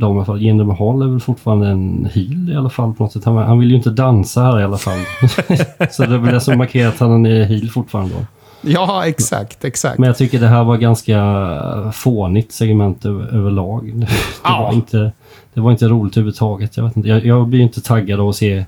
dem 0.00 0.12
i 0.12 0.16
alla 0.16 0.24
fall. 0.24 0.42
Jinder 0.42 0.64
Mahal 0.64 1.02
är 1.02 1.06
väl 1.06 1.20
fortfarande 1.20 1.68
en 1.68 2.08
heel 2.12 2.50
i 2.52 2.56
alla 2.56 2.70
fall 2.70 2.94
på 2.94 3.02
något 3.02 3.12
sätt. 3.12 3.24
Han, 3.24 3.36
han 3.36 3.58
vill 3.58 3.70
ju 3.70 3.76
inte 3.76 3.90
dansa 3.90 4.42
här 4.42 4.60
i 4.60 4.64
alla 4.64 4.78
fall. 4.78 4.98
Så 5.90 6.02
det 6.02 6.14
är 6.14 6.18
väl 6.18 6.34
det 6.34 6.40
som 6.40 6.58
markerar 6.58 6.88
att 6.88 6.98
han 6.98 7.26
är 7.26 7.44
heel 7.44 7.70
fortfarande. 7.70 8.14
Då. 8.14 8.26
Ja, 8.70 9.06
exakt, 9.06 9.64
exakt. 9.64 9.98
Men 9.98 10.06
jag 10.06 10.16
tycker 10.16 10.40
det 10.40 10.46
här 10.46 10.64
var 10.64 10.76
ganska 10.76 11.92
fånigt 11.92 12.52
segment 12.52 13.04
över, 13.04 13.34
överlag. 13.34 13.92
Det, 13.94 14.08
ja. 14.44 14.62
var 14.62 14.72
inte, 14.72 15.12
det 15.54 15.60
var 15.60 15.70
inte 15.70 15.88
roligt 15.88 16.16
överhuvudtaget. 16.16 16.76
Jag, 16.76 16.84
vet 16.84 16.96
inte, 16.96 17.08
jag, 17.08 17.26
jag 17.26 17.48
blir 17.48 17.60
inte 17.60 17.80
taggad 17.80 18.20
av 18.20 18.28
att 18.28 18.36
se 18.36 18.64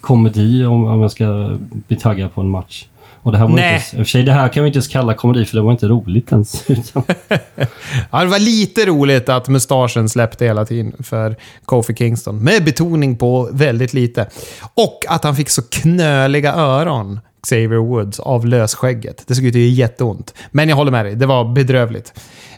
komedi 0.00 0.64
om, 0.64 0.84
om 0.84 1.00
jag 1.00 1.10
ska 1.10 1.56
bli 1.88 1.96
taggad 1.96 2.34
på 2.34 2.40
en 2.40 2.48
match. 2.48 2.86
Och 3.22 3.32
det 3.32 3.38
här 3.38 3.46
var 3.46 3.54
Nej. 3.54 3.74
inte, 3.74 3.96
I 3.96 4.02
och 4.02 4.06
för 4.06 4.10
sig, 4.10 4.22
det 4.22 4.32
här 4.32 4.48
kan 4.48 4.62
vi 4.62 4.66
inte 4.66 4.76
ens 4.76 4.88
kalla 4.88 5.14
komedi 5.14 5.44
för 5.44 5.56
det 5.56 5.62
var 5.62 5.72
inte 5.72 5.86
roligt 5.86 6.32
ens. 6.32 6.64
ja, 8.10 8.20
det 8.20 8.26
var 8.26 8.38
lite 8.38 8.86
roligt 8.86 9.28
att 9.28 9.48
mustaschen 9.48 10.08
släppte 10.08 10.44
hela 10.44 10.64
tiden 10.64 10.92
för 11.02 11.36
Kofi 11.64 11.94
Kingston. 11.94 12.38
Med 12.38 12.64
betoning 12.64 13.16
på 13.16 13.48
väldigt 13.52 13.94
lite. 13.94 14.28
Och 14.74 15.04
att 15.08 15.24
han 15.24 15.36
fick 15.36 15.50
så 15.50 15.62
knöliga 15.62 16.54
öron. 16.54 17.20
Xavier 17.42 17.78
Woods 17.78 18.20
av 18.20 18.46
lösskägget. 18.46 19.24
Det 19.26 19.34
såg 19.34 19.44
ut 19.44 19.54
att 19.54 19.60
göra 19.60 19.70
jätteont. 19.70 20.34
Men 20.50 20.68
jag 20.68 20.76
håller 20.76 20.90
med 20.90 21.04
dig, 21.04 21.14
det 21.14 21.26
var 21.26 21.44
bedrövligt. 21.44 22.14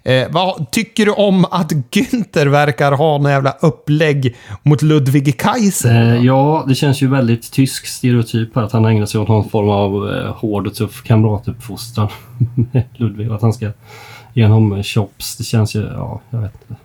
Eh, 0.07 0.29
vad 0.31 0.71
tycker 0.71 1.07
du 1.07 1.13
om 1.13 1.45
att 1.45 1.73
Günther 1.73 2.47
verkar 2.47 2.93
ha 2.93 3.17
en 3.17 3.25
jävla 3.25 3.51
upplägg 3.51 4.37
mot 4.63 4.83
Ludwig 4.83 5.41
Kaiser? 5.41 6.15
Eh, 6.15 6.25
ja, 6.25 6.65
det 6.69 6.75
känns 6.75 7.03
ju 7.03 7.09
väldigt 7.09 7.53
tysk 7.53 7.87
stereotyp 7.87 8.55
här 8.55 8.63
att 8.63 8.73
han 8.73 8.85
ägnar 8.85 9.07
sig 9.07 9.21
åt 9.21 9.29
någon 9.29 9.49
form 9.49 9.69
av 9.69 10.15
eh, 10.17 10.35
hård 10.37 10.67
och 10.67 10.75
tuff 10.75 11.03
kamratuppfostran 11.03 12.09
med 12.73 12.85
Ludwig. 12.93 13.31
Att 13.31 13.43
han 13.43 13.53
ska 13.53 13.71
ge 14.35 14.47
honom 14.47 14.83
chops. 14.83 15.37
Det 15.37 15.45
känns 15.45 15.75
ju, 15.77 15.83
ja, 15.83 16.21
jag 16.31 16.41
vet 16.41 16.55
inte. 16.55 16.83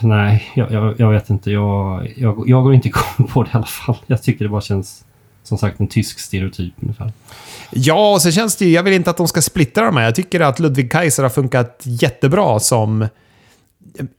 Nej, 0.00 0.50
jag, 0.54 0.72
jag, 0.72 1.00
jag 1.00 1.10
vet 1.10 1.30
inte. 1.30 1.50
Jag, 1.50 2.08
jag, 2.16 2.48
jag 2.48 2.62
går 2.62 2.74
inte 2.74 2.88
igång 2.88 3.28
på 3.32 3.42
det 3.42 3.48
i 3.48 3.56
alla 3.56 3.66
fall. 3.66 3.96
Jag 4.06 4.22
tycker 4.22 4.44
det 4.44 4.48
bara 4.48 4.60
känns 4.60 5.04
som 5.48 5.58
sagt 5.58 5.80
en 5.80 5.88
tysk 5.88 6.18
stereotyp 6.18 6.72
ungefär. 6.80 7.12
Ja, 7.70 8.12
och 8.12 8.22
så 8.22 8.30
känns 8.30 8.56
det 8.56 8.64
ju... 8.64 8.70
Jag 8.72 8.82
vill 8.82 8.94
inte 8.94 9.10
att 9.10 9.16
de 9.16 9.28
ska 9.28 9.42
splittra 9.42 9.84
de 9.84 9.96
här. 9.96 10.04
Jag 10.04 10.14
tycker 10.14 10.40
att 10.40 10.58
Ludwig 10.58 10.92
Kaiser 10.92 11.22
har 11.22 11.30
funkat 11.30 11.82
jättebra 11.84 12.60
som 12.60 13.08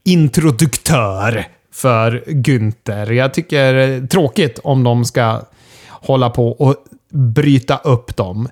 introduktör 0.04 1.46
för 1.72 2.24
Günther. 2.26 3.12
Jag 3.12 3.34
tycker 3.34 3.74
det 3.74 3.82
är 3.82 4.06
tråkigt 4.06 4.58
om 4.62 4.84
de 4.84 5.04
ska 5.04 5.42
hålla 5.88 6.30
på 6.30 6.48
och 6.48 6.76
bryta 7.12 7.76
upp 7.76 8.16
dem. 8.16 8.48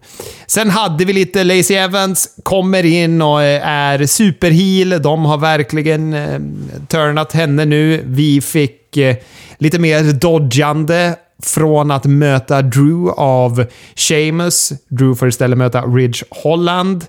Sen 0.47 0.71
hade 0.71 1.05
vi 1.05 1.13
lite 1.13 1.45
Lacey 1.45 1.77
Evans, 1.77 2.39
kommer 2.43 2.85
in 2.85 3.23
och 3.23 3.43
eh, 3.43 3.69
är 3.69 4.07
superheal. 4.07 5.03
De 5.03 5.25
har 5.25 5.39
verkligen 5.39 6.15
eh, 6.15 6.41
turnat 6.89 7.33
henne 7.33 7.65
nu. 7.65 8.03
Vi 8.05 8.41
fick 8.41 8.97
eh, 8.97 9.17
lite 9.59 9.79
mer 9.79 10.13
dodgande 10.13 11.17
från 11.43 11.91
att 11.91 12.05
möta 12.05 12.63
Drew 12.63 13.11
av 13.17 13.65
Sheamus. 13.97 14.73
Drew 14.89 15.15
får 15.15 15.29
istället 15.29 15.59
möta 15.59 15.83
Ridge 15.83 16.25
Holland. 16.31 17.07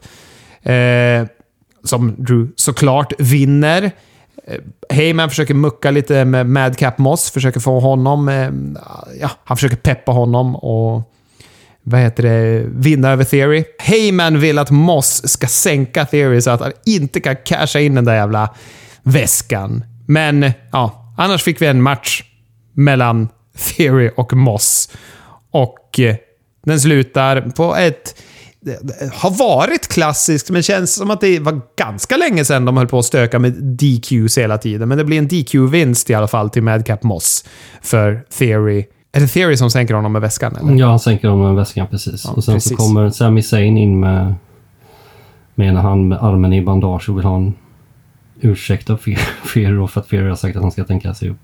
Eh, 0.63 1.27
som 1.83 2.15
Drew 2.17 2.47
såklart 2.55 3.13
vinner. 3.17 3.91
Eh, 4.47 4.57
Heyman 4.89 5.29
försöker 5.29 5.53
mucka 5.53 5.91
lite 5.91 6.25
med 6.25 6.45
Madcap 6.45 6.97
Moss, 6.97 7.31
försöker 7.31 7.59
få 7.59 7.79
honom... 7.79 8.29
Eh, 8.29 8.49
ja, 9.21 9.29
han 9.43 9.57
försöker 9.57 9.77
peppa 9.77 10.11
honom 10.11 10.55
och 10.55 11.13
vad 11.83 11.99
heter 11.99 12.23
det, 12.23 12.65
vinna 12.67 13.09
över 13.09 13.23
Theory. 13.23 13.63
Heyman 13.79 14.39
vill 14.39 14.59
att 14.59 14.71
Moss 14.71 15.29
ska 15.29 15.47
sänka 15.47 16.05
Theory 16.05 16.41
så 16.41 16.51
att 16.51 16.61
han 16.61 16.71
inte 16.85 17.19
kan 17.19 17.35
casha 17.45 17.79
in 17.79 17.95
den 17.95 18.05
där 18.05 18.15
jävla 18.15 18.55
väskan. 19.03 19.83
Men 20.07 20.51
ja, 20.71 21.13
annars 21.17 21.43
fick 21.43 21.61
vi 21.61 21.65
en 21.65 21.81
match 21.81 22.23
mellan 22.73 23.29
Theory 23.57 24.11
och 24.15 24.33
Moss. 24.33 24.89
Och 25.51 25.99
eh, 25.99 26.15
den 26.65 26.79
slutar 26.79 27.41
på 27.41 27.75
ett... 27.75 28.21
Har 29.13 29.37
varit 29.37 29.87
klassiskt, 29.87 30.49
men 30.49 30.63
känns 30.63 30.95
som 30.95 31.11
att 31.11 31.21
det 31.21 31.39
var 31.39 31.61
ganska 31.77 32.17
länge 32.17 32.45
sedan 32.45 32.65
de 32.65 32.77
höll 32.77 32.87
på 32.87 32.99
att 32.99 33.05
stöka 33.05 33.39
med 33.39 33.53
DQs 33.53 34.37
hela 34.37 34.57
tiden. 34.57 34.89
Men 34.89 34.97
det 34.97 35.05
blir 35.05 35.17
en 35.17 35.27
DQ-vinst 35.27 36.09
i 36.09 36.13
alla 36.13 36.27
fall 36.27 36.49
till 36.49 36.63
Madcap 36.63 37.03
Moss 37.03 37.45
för 37.81 38.23
Theory. 38.37 38.85
Är 39.11 39.19
det 39.19 39.27
Theory 39.27 39.57
som 39.57 39.71
sänker 39.71 39.93
honom 39.93 40.13
med 40.13 40.21
väskan? 40.21 40.55
Eller? 40.55 40.75
Ja, 40.75 40.89
han 40.89 40.99
sänker 40.99 41.27
honom 41.27 41.45
med 41.45 41.55
väskan, 41.55 41.87
precis. 41.87 42.25
Ja, 42.25 42.31
och 42.31 42.43
sen 42.43 42.53
precis. 42.53 42.69
så 42.69 42.75
kommer 42.75 43.09
Sami 43.09 43.43
Zayn 43.43 43.77
in 43.77 43.99
med, 43.99 44.35
med 45.55 45.67
ena 45.67 45.81
hand 45.81 46.07
med 46.07 46.23
armen 46.23 46.53
i 46.53 46.61
bandage 46.61 47.09
och 47.09 47.17
vill 47.17 47.25
ha 47.25 47.35
en 47.35 47.53
ursäkt 48.41 48.89
av 48.89 48.97
Fear 48.97 49.87
för 49.87 49.99
att 49.99 50.07
Fear 50.07 50.23
har 50.23 50.35
sagt 50.35 50.55
att 50.55 50.61
han 50.61 50.71
ska 50.71 50.83
tänka 50.83 51.13
sig 51.13 51.29
upp. 51.29 51.37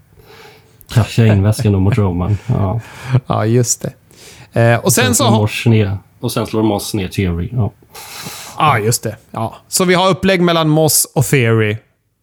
Casha 0.93 1.25
in 1.25 1.43
väskan 1.43 1.73
då 1.73 1.79
mot 1.79 1.97
Roman. 1.97 2.38
Ja, 2.47 2.81
ja 3.27 3.45
just 3.45 3.81
det. 3.81 3.93
Eh, 4.61 4.79
och 4.79 4.93
sen, 4.93 5.15
sen 5.15 5.47
så... 5.47 5.69
Ner, 5.69 5.97
och 6.19 6.31
sen 6.31 6.47
slår 6.47 6.63
Moss 6.63 6.93
ner 6.93 7.07
Theory. 7.07 7.49
Ja. 7.51 7.71
ja, 8.57 8.79
just 8.79 9.03
det. 9.03 9.17
Ja. 9.31 9.55
Så 9.67 9.86
vi 9.86 9.93
har 9.93 10.09
upplägg 10.09 10.41
mellan 10.41 10.69
Moss 10.69 11.11
och 11.15 11.25
Theory 11.25 11.77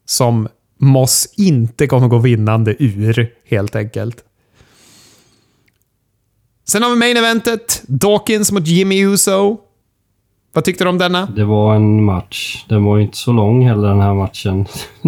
som 0.06 0.48
Moss 0.80 1.28
inte 1.36 1.86
kommer 1.86 2.08
gå 2.08 2.18
vinnande 2.18 2.76
ur, 2.78 3.34
helt 3.48 3.76
enkelt. 3.76 4.24
Sen 6.68 6.82
har 6.82 6.90
vi 6.90 6.96
main 6.96 7.16
eventet. 7.16 7.82
Dawkins 7.86 8.52
mot 8.52 8.66
Jimmy 8.66 9.04
Uso. 9.04 9.58
Vad 10.55 10.64
tyckte 10.64 10.84
du 10.84 10.90
om 10.90 10.98
denna? 10.98 11.26
Det 11.26 11.44
var 11.44 11.74
en 11.74 12.05
match. 12.05 12.64
Den 12.68 12.84
var 12.84 12.96
ju 12.96 13.03
inte 13.03 13.16
så 13.16 13.32
lång 13.32 13.66
heller 13.66 13.88
den 13.88 14.00
här 14.00 14.14
matchen. 14.14 14.66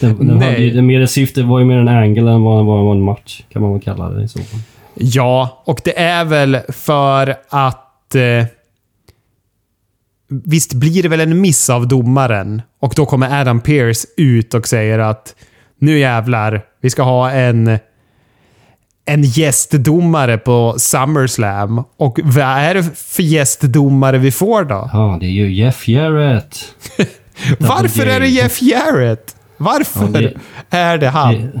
den, 0.00 0.26
den 0.26 0.38
Nej. 0.38 0.52
Hade, 0.52 0.70
den 0.70 0.86
mer 0.86 1.06
syfte 1.06 1.42
var 1.42 1.58
ju 1.58 1.64
mer 1.64 1.76
en 1.76 1.88
angle 1.88 2.30
än 2.30 2.42
vad 2.42 2.58
det 2.58 2.64
var 2.64 2.92
en 2.92 3.02
match. 3.02 3.42
Kan 3.48 3.62
man 3.62 3.72
väl 3.72 3.82
kalla 3.82 4.08
det 4.08 4.24
i 4.24 4.28
så 4.28 4.38
fall. 4.38 4.60
Ja, 4.94 5.62
och 5.64 5.80
det 5.84 5.98
är 5.98 6.24
väl 6.24 6.58
för 6.68 7.36
att... 7.48 8.14
Eh, 8.14 8.44
visst 10.28 10.74
blir 10.74 11.02
det 11.02 11.08
väl 11.08 11.20
en 11.20 11.40
miss 11.40 11.70
av 11.70 11.88
domaren? 11.88 12.62
Och 12.80 12.92
då 12.96 13.06
kommer 13.06 13.40
Adam 13.40 13.60
Pearce 13.60 14.08
ut 14.16 14.54
och 14.54 14.68
säger 14.68 14.98
att 14.98 15.34
nu 15.78 15.98
jävlar, 15.98 16.62
vi 16.80 16.90
ska 16.90 17.02
ha 17.02 17.30
en 17.30 17.78
en 19.06 19.22
gästdomare 19.22 20.38
på 20.38 20.74
SummerSlam. 20.78 21.84
Och 21.96 22.20
vad 22.22 22.44
är 22.44 22.74
det 22.74 22.82
för 22.96 23.22
gästdomare 23.22 24.18
vi 24.18 24.30
får 24.30 24.64
då? 24.64 24.90
Ja, 24.92 25.16
det 25.20 25.26
är 25.26 25.30
ju 25.30 25.52
Jeff 25.52 25.88
Jarrett. 25.88 26.74
Varför 27.58 28.06
är 28.06 28.20
det 28.20 28.28
Jeff 28.28 28.62
Jarrett? 28.62 29.36
Varför 29.56 30.04
ja, 30.04 30.20
det, 30.20 30.34
är 30.76 30.98
det 30.98 31.08
han? 31.08 31.34
Det, 31.34 31.60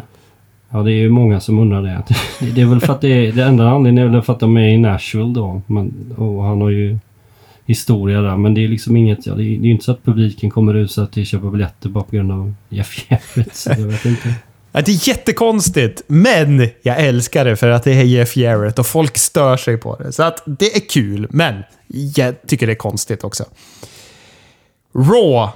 ja, 0.70 0.82
det 0.82 0.92
är 0.92 0.96
ju 0.96 1.10
många 1.10 1.40
som 1.40 1.58
undrar 1.58 1.82
det. 1.82 2.02
Det 2.54 2.60
är 2.60 2.66
väl 2.66 2.80
för 2.80 2.92
att 2.92 3.00
det, 3.00 3.30
det 3.30 3.44
enda 3.44 3.68
anledningen 3.68 4.08
är 4.08 4.12
väl 4.12 4.22
för 4.22 4.32
att 4.32 4.40
de 4.40 4.56
är 4.56 4.68
i 4.68 4.78
Nashville 4.78 5.34
då. 5.34 5.62
Men, 5.66 6.14
och 6.16 6.44
han 6.44 6.60
har 6.60 6.70
ju 6.70 6.98
historia 7.66 8.20
där. 8.20 8.36
Men 8.36 8.54
det 8.54 8.64
är 8.64 8.68
liksom 8.68 8.96
inget, 8.96 9.26
ja, 9.26 9.34
det 9.34 9.42
är, 9.42 9.44
ju 9.44 9.70
inte 9.70 9.84
så 9.84 9.92
att 9.92 10.04
publiken 10.04 10.50
kommer 10.50 10.72
rusa 10.72 11.06
till 11.06 11.22
att 11.22 11.28
köpa 11.28 11.50
biljetter 11.50 11.88
bara 11.88 12.04
på 12.04 12.16
grund 12.16 12.32
av 12.32 12.54
Jeff 12.68 13.06
Jarrett. 13.08 13.54
Så 13.56 13.70
jag 13.70 13.86
vet 13.86 14.04
inte. 14.04 14.34
Ja, 14.76 14.82
det 14.82 14.92
är 14.92 15.08
jättekonstigt, 15.08 16.02
men 16.06 16.68
jag 16.82 17.00
älskar 17.00 17.44
det 17.44 17.56
för 17.56 17.68
att 17.68 17.84
det 17.84 17.92
är 17.92 18.02
Jeff 18.02 18.36
Jarrett 18.36 18.78
och 18.78 18.86
folk 18.86 19.18
stör 19.18 19.56
sig 19.56 19.76
på 19.76 19.96
det. 19.96 20.12
Så 20.12 20.22
att 20.22 20.42
det 20.46 20.76
är 20.76 20.80
kul, 20.80 21.26
men 21.30 21.62
jag 21.88 22.34
tycker 22.46 22.66
det 22.66 22.72
är 22.72 22.74
konstigt 22.74 23.24
också. 23.24 23.44
Raw. 24.94 25.52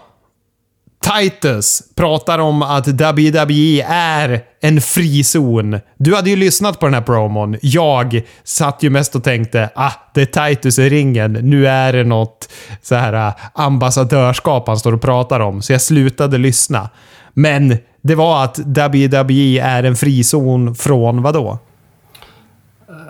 Titus 1.18 1.82
pratar 1.94 2.38
om 2.38 2.62
att 2.62 2.88
WWE 2.88 3.84
är 3.88 4.44
en 4.60 4.80
frizon. 4.80 5.80
Du 5.96 6.14
hade 6.14 6.30
ju 6.30 6.36
lyssnat 6.36 6.80
på 6.80 6.86
den 6.86 6.94
här 6.94 7.02
promon. 7.02 7.56
Jag 7.62 8.22
satt 8.44 8.82
ju 8.82 8.90
mest 8.90 9.16
och 9.16 9.24
tänkte 9.24 9.70
ah, 9.74 9.92
det 10.14 10.36
är 10.36 10.48
Titus 10.48 10.78
i 10.78 10.88
ringen. 10.88 11.32
Nu 11.32 11.68
är 11.68 11.92
det 11.92 12.04
något 12.04 12.48
så 12.82 12.94
här 12.94 13.12
ah, 13.12 13.32
ambassadörskap 13.54 14.66
han 14.66 14.78
står 14.78 14.92
och 14.94 15.02
pratar 15.02 15.40
om. 15.40 15.62
Så 15.62 15.72
jag 15.72 15.82
slutade 15.82 16.38
lyssna. 16.38 16.88
Men 17.34 17.78
det 18.02 18.14
var 18.14 18.44
att 18.44 18.58
WWE 18.58 19.60
är 19.60 19.84
en 19.84 19.96
frizon 19.96 20.74
från 20.74 21.22
vad 21.22 21.34
då? 21.34 21.58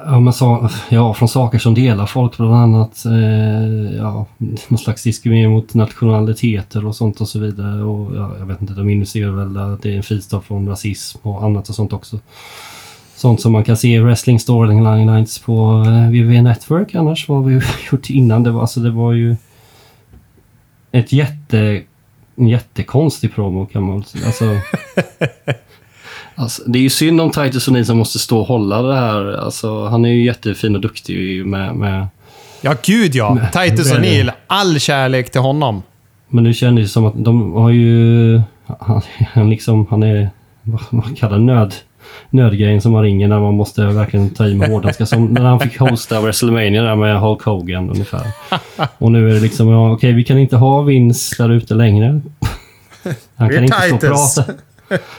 Ja, 0.04 0.20
men 0.20 0.32
så, 0.32 0.68
ja, 0.88 1.14
från 1.14 1.28
saker 1.28 1.58
som 1.58 1.74
delar 1.74 2.06
folk, 2.06 2.36
bland 2.36 2.54
annat 2.54 3.04
eh, 3.04 3.96
ja, 3.96 4.26
någon 4.68 4.78
slags 4.78 5.02
diskriminering 5.02 5.50
mot 5.50 5.74
nationaliteter 5.74 6.86
och 6.86 6.96
sånt 6.96 7.20
och 7.20 7.28
så 7.28 7.38
vidare. 7.38 7.82
Och, 7.82 8.16
ja, 8.16 8.30
jag 8.38 8.46
vet 8.46 8.60
inte, 8.60 8.72
de 8.72 8.88
inser 8.88 9.30
väl 9.30 9.56
att 9.56 9.82
det 9.82 9.92
är 9.92 9.96
en 9.96 10.02
fristad 10.02 10.40
från 10.40 10.68
rasism 10.68 11.18
och 11.22 11.44
annat 11.44 11.68
och 11.68 11.74
sånt 11.74 11.92
också. 11.92 12.18
Sånt 13.16 13.40
som 13.40 13.52
man 13.52 13.64
kan 13.64 13.76
se 13.76 13.94
i 13.94 13.98
Wrestling 13.98 14.40
Storylines 14.40 15.38
på 15.38 15.84
eh, 15.86 16.08
WWE 16.08 16.42
Network 16.42 16.94
annars, 16.94 17.28
vad 17.28 17.44
vi 17.44 17.60
gjort 17.92 18.10
innan. 18.10 18.42
Det 18.42 18.50
var, 18.50 18.60
alltså, 18.60 18.80
det 18.80 18.90
var 18.90 19.12
ju 19.12 19.36
ett 20.92 21.12
jätte 21.12 21.82
en 22.40 22.48
jättekonstig 22.48 23.34
promo 23.34 23.66
kan 23.66 23.82
man. 23.82 24.04
Alltså, 24.26 24.44
alltså, 26.34 26.62
det 26.66 26.78
är 26.78 26.82
ju 26.82 26.90
synd 26.90 27.20
om 27.20 27.30
Titus 27.30 27.68
O'Neill 27.68 27.84
som 27.84 27.96
måste 27.96 28.18
stå 28.18 28.40
och 28.40 28.46
hålla 28.46 28.82
det 28.82 28.96
här. 28.96 29.44
Alltså, 29.44 29.86
han 29.86 30.04
är 30.04 30.08
ju 30.08 30.24
jättefin 30.24 30.74
och 30.74 30.80
duktig 30.80 31.46
med... 31.46 31.74
med 31.74 32.08
ja, 32.60 32.74
gud 32.82 33.14
ja. 33.14 33.34
Med, 33.34 33.52
Titus 33.52 33.92
O'Neill. 33.92 34.30
All 34.46 34.80
kärlek 34.80 35.30
till 35.30 35.40
honom. 35.40 35.82
Men 36.28 36.44
det 36.44 36.54
kändes 36.54 36.92
som 36.92 37.06
att 37.06 37.24
de 37.24 37.52
har 37.52 37.70
ju... 37.70 38.40
Han, 38.80 39.02
han 39.34 39.50
liksom, 39.50 39.86
han 39.90 40.02
är... 40.02 40.30
Vad 40.62 40.80
man 40.90 41.14
kallar 41.14 41.38
nöd 41.38 41.74
nödgrejen 42.30 42.80
som 42.80 42.92
man 42.92 43.02
ringer 43.02 43.28
när 43.28 43.40
man 43.40 43.54
måste 43.54 43.86
verkligen 43.86 44.30
ta 44.30 44.46
i 44.46 44.54
med 44.54 44.70
hårdhandskar. 44.70 45.04
Som 45.04 45.24
när 45.24 45.44
han 45.44 45.60
fick 45.60 45.78
hosta 45.78 46.20
WrestleMania 46.20 46.82
där 46.82 46.96
med 46.96 47.20
Hulk 47.20 47.42
Hogan 47.42 47.90
ungefär. 47.90 48.26
Och 48.98 49.12
nu 49.12 49.30
är 49.30 49.34
det 49.34 49.40
liksom, 49.40 49.68
ja, 49.68 49.92
okej, 49.92 50.12
vi 50.12 50.24
kan 50.24 50.38
inte 50.38 50.56
ha 50.56 50.82
Vince 50.82 51.42
där 51.42 51.50
ute 51.50 51.74
längre. 51.74 52.20
Han 53.34 53.50
kan 53.50 53.64
inte 53.64 53.76
stå 53.80 53.94
och 53.94 54.00
prata. 54.00 54.44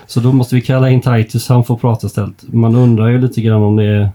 Så 0.07 0.19
då 0.19 0.31
måste 0.31 0.55
vi 0.55 0.61
kalla 0.61 0.89
in 0.89 1.01
Titus, 1.01 1.49
han 1.49 1.63
får 1.63 1.77
prata 1.77 2.07
istället. 2.07 2.43
Man 2.53 2.75
undrar 2.75 3.07
ju 3.07 3.21
lite 3.21 3.41
grann 3.41 3.63
om 3.63 3.75
det 3.75 3.85
är... 3.85 4.09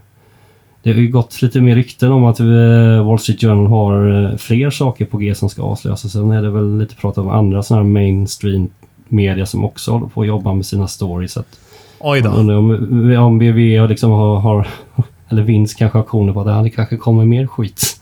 Det 0.83 0.93
har 0.93 1.01
ju 1.01 1.09
gått 1.09 1.43
lite 1.43 1.61
mer 1.61 1.75
rykten 1.75 2.13
om 2.13 2.25
att 2.25 2.41
eh, 2.41 3.07
Wall 3.07 3.19
Street 3.19 3.41
Journal 3.41 3.67
har 3.67 4.25
eh, 4.25 4.37
fler 4.37 4.71
saker 4.71 5.05
på 5.05 5.19
G 5.19 5.35
som 5.35 5.49
ska 5.49 5.63
avslöjas. 5.63 6.13
Sen 6.13 6.31
är 6.31 6.43
det 6.43 6.51
väl 6.51 6.79
lite 6.79 6.95
prat 6.95 7.19
om 7.19 7.29
andra 7.29 7.63
sådana 7.63 7.83
här 7.83 7.91
mainstream 7.91 8.69
media 9.09 9.47
som 9.47 9.65
också 9.65 9.91
håller 9.91 10.07
på 10.07 10.21
att 10.21 10.27
jobba 10.27 10.55
med 10.55 10.67
sina 10.67 10.89
stories. 10.89 11.37
Att 11.37 11.59
Oj 11.99 12.21
då. 12.21 12.31
Undrar 12.31 12.57
om, 12.57 13.17
om 13.19 13.39
BV 13.39 13.89
liksom 13.89 14.11
har, 14.11 14.41
har, 14.41 14.69
eller 15.29 15.43
Vince 15.43 15.75
kanske 15.79 15.99
har 15.99 16.03
aktioner 16.03 16.33
på 16.33 16.41
att 16.41 16.65
det 16.65 16.71
kanske 16.71 16.97
kommer 16.97 17.25
mer 17.25 17.47
skit 17.47 17.97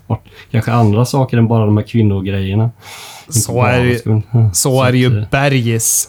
Kanske 0.51 0.73
andra 0.73 1.05
saker 1.05 1.37
än 1.37 1.49
bara 1.49 1.67
de 1.67 1.77
här 1.77 1.85
kvinnogrejerna. 1.85 2.71
Så 3.29 3.63
är, 3.63 3.85
det, 3.85 3.99
så, 3.99 4.23
så 4.53 4.83
är 4.83 4.93
det 4.93 4.99
ju 4.99 5.19
eh, 5.19 5.29
bergis. 5.31 6.09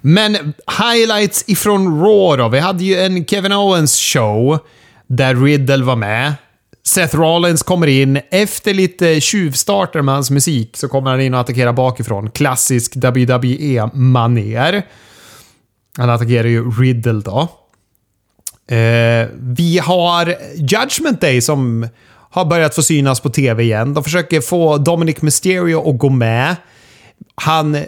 Men 0.00 0.54
highlights 0.80 1.44
ifrån 1.46 2.00
Raw 2.00 2.42
då. 2.42 2.48
Vi 2.48 2.58
hade 2.58 2.84
ju 2.84 2.96
en 2.96 3.24
Kevin 3.24 3.52
Owens 3.52 4.00
show 4.00 4.58
där 5.06 5.34
Riddle 5.34 5.84
var 5.84 5.96
med. 5.96 6.34
Seth 6.86 7.16
Rollins 7.16 7.62
kommer 7.62 7.86
in. 7.86 8.20
Efter 8.30 8.74
lite 8.74 9.20
tjuvstarter 9.20 10.02
med 10.02 10.14
hans 10.14 10.30
musik 10.30 10.76
så 10.76 10.88
kommer 10.88 11.10
han 11.10 11.20
in 11.20 11.34
och 11.34 11.40
attackerar 11.40 11.72
bakifrån. 11.72 12.30
Klassisk 12.30 12.96
WWE-manér. 12.96 14.82
Han 15.98 16.10
attackerar 16.10 16.48
ju 16.48 16.70
Riddle 16.70 17.20
då. 17.20 17.48
Eh, 18.76 19.28
vi 19.38 19.78
har 19.78 20.36
Judgment 20.54 21.20
Day 21.20 21.40
som 21.40 21.88
har 22.30 22.44
börjat 22.44 22.74
få 22.74 22.82
synas 22.82 23.20
på 23.20 23.30
TV 23.30 23.62
igen. 23.62 23.94
De 23.94 24.04
försöker 24.04 24.40
få 24.40 24.78
Dominic 24.78 25.22
Mysterio 25.22 25.90
att 25.90 25.98
gå 25.98 26.08
med. 26.08 26.56
Han 27.34 27.84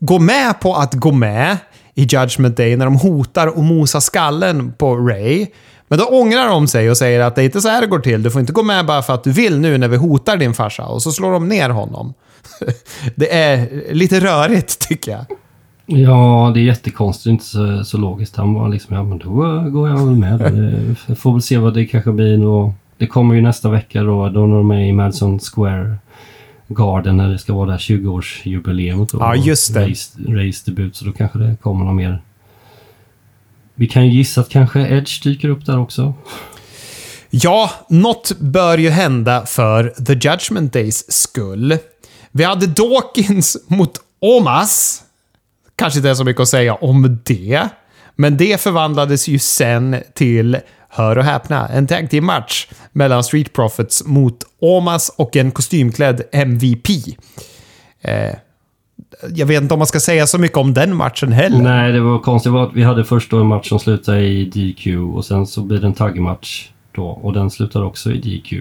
går 0.00 0.18
med 0.18 0.60
på 0.60 0.74
att 0.74 0.94
gå 0.94 1.12
med 1.12 1.56
i 1.94 2.02
Judgment 2.02 2.56
Day 2.56 2.76
när 2.76 2.84
de 2.84 2.96
hotar 2.96 3.46
och 3.46 3.64
mosar 3.64 4.00
skallen 4.00 4.72
på 4.72 4.96
Ray. 4.96 5.46
Men 5.88 5.98
då 5.98 6.04
ångrar 6.04 6.48
de 6.48 6.68
sig 6.68 6.90
och 6.90 6.96
säger 6.96 7.20
att 7.20 7.34
det 7.34 7.42
är 7.42 7.44
inte 7.44 7.60
så 7.60 7.68
här 7.68 7.80
det 7.80 7.86
går 7.86 7.98
till. 7.98 8.22
Du 8.22 8.30
får 8.30 8.40
inte 8.40 8.52
gå 8.52 8.62
med 8.62 8.86
bara 8.86 9.02
för 9.02 9.14
att 9.14 9.24
du 9.24 9.32
vill 9.32 9.58
nu 9.60 9.78
när 9.78 9.88
vi 9.88 9.96
hotar 9.96 10.36
din 10.36 10.54
farsa. 10.54 10.86
Och 10.86 11.02
så 11.02 11.12
slår 11.12 11.32
de 11.32 11.48
ner 11.48 11.70
honom. 11.70 12.14
det 13.14 13.34
är 13.34 13.82
lite 13.94 14.20
rörigt 14.20 14.88
tycker 14.88 15.12
jag. 15.12 15.24
Ja, 15.92 16.50
det 16.54 16.60
är 16.60 16.64
jättekonstigt. 16.64 17.26
Inte 17.26 17.44
så, 17.44 17.84
så 17.84 17.98
logiskt. 17.98 18.36
Han 18.36 18.54
var 18.54 18.68
liksom, 18.68 18.96
ja 18.96 19.02
men 19.02 19.18
då 19.18 19.30
går 19.70 19.88
jag 19.88 20.06
väl 20.06 20.16
med. 20.16 20.96
Får 21.18 21.32
väl 21.32 21.42
se 21.42 21.58
vad 21.58 21.74
det 21.74 21.86
kanske 21.86 22.12
blir 22.12 22.38
då. 22.38 22.74
Det 22.96 23.06
kommer 23.06 23.34
ju 23.34 23.42
nästa 23.42 23.70
vecka 23.70 24.02
då, 24.02 24.28
då 24.28 24.46
när 24.46 24.56
de 24.56 24.70
är 24.70 24.80
i 24.80 24.92
Madison 24.92 25.38
Square 25.38 25.96
Garden 26.68 27.16
när 27.16 27.28
det 27.28 27.38
ska 27.38 27.54
vara 27.54 27.66
det 27.66 27.72
här 27.72 27.78
20-årsjubileet. 27.78 29.08
Ja, 29.12 29.34
just 29.34 29.74
det. 29.74 29.88
Race, 29.88 30.18
race 30.28 30.62
debut, 30.66 30.96
så 30.96 31.04
då 31.04 31.12
kanske 31.12 31.38
det 31.38 31.56
kommer 31.62 31.84
något 31.84 31.96
mer. 31.96 32.22
Vi 33.74 33.88
kan 33.88 34.06
ju 34.06 34.12
gissa 34.12 34.40
att 34.40 34.48
kanske 34.48 34.80
Edge 34.80 35.22
dyker 35.22 35.48
upp 35.48 35.66
där 35.66 35.78
också. 35.78 36.14
Ja, 37.30 37.70
något 37.88 38.32
bör 38.38 38.78
ju 38.78 38.90
hända 38.90 39.46
för 39.46 39.88
The 40.06 40.12
Judgment 40.12 40.72
Days 40.72 41.12
skull. 41.12 41.78
Vi 42.32 42.44
hade 42.44 42.66
Dawkins 42.66 43.56
mot 43.66 43.92
Omas 44.20 45.02
kanske 45.80 45.98
inte 45.98 46.10
är 46.10 46.14
så 46.14 46.24
mycket 46.24 46.40
att 46.40 46.48
säga 46.48 46.74
om 46.74 47.18
det. 47.24 47.68
Men 48.16 48.36
det 48.36 48.60
förvandlades 48.60 49.28
ju 49.28 49.38
sen 49.38 49.96
till, 50.14 50.58
hör 50.88 51.18
och 51.18 51.24
häpna, 51.24 51.68
en 51.68 51.86
tag 51.86 52.10
team 52.10 52.24
match 52.24 52.66
mellan 52.92 53.24
Street 53.24 53.52
Profits 53.52 54.04
mot 54.06 54.36
Omas 54.58 55.14
och 55.16 55.36
en 55.36 55.50
kostymklädd 55.50 56.22
MVP. 56.32 56.88
Eh, 58.00 58.34
jag 59.34 59.46
vet 59.46 59.62
inte 59.62 59.74
om 59.74 59.78
man 59.78 59.86
ska 59.86 60.00
säga 60.00 60.26
så 60.26 60.38
mycket 60.38 60.56
om 60.56 60.74
den 60.74 60.96
matchen 60.96 61.32
heller. 61.32 61.58
Nej, 61.58 61.92
det 61.92 62.00
var 62.00 62.18
konstigt. 62.18 62.52
Vi 62.74 62.82
hade 62.82 63.04
först 63.04 63.32
en 63.32 63.46
match 63.46 63.68
som 63.68 63.78
slutade 63.78 64.20
i 64.20 64.44
DQ 64.44 64.86
och 65.14 65.24
sen 65.24 65.46
så 65.46 65.62
blir 65.62 65.78
det 65.78 65.86
en 65.86 65.94
taggmatch 65.94 66.68
då 66.92 67.06
och 67.06 67.32
den 67.32 67.50
slutar 67.50 67.84
också 67.84 68.10
i 68.12 68.16
DQ. 68.16 68.52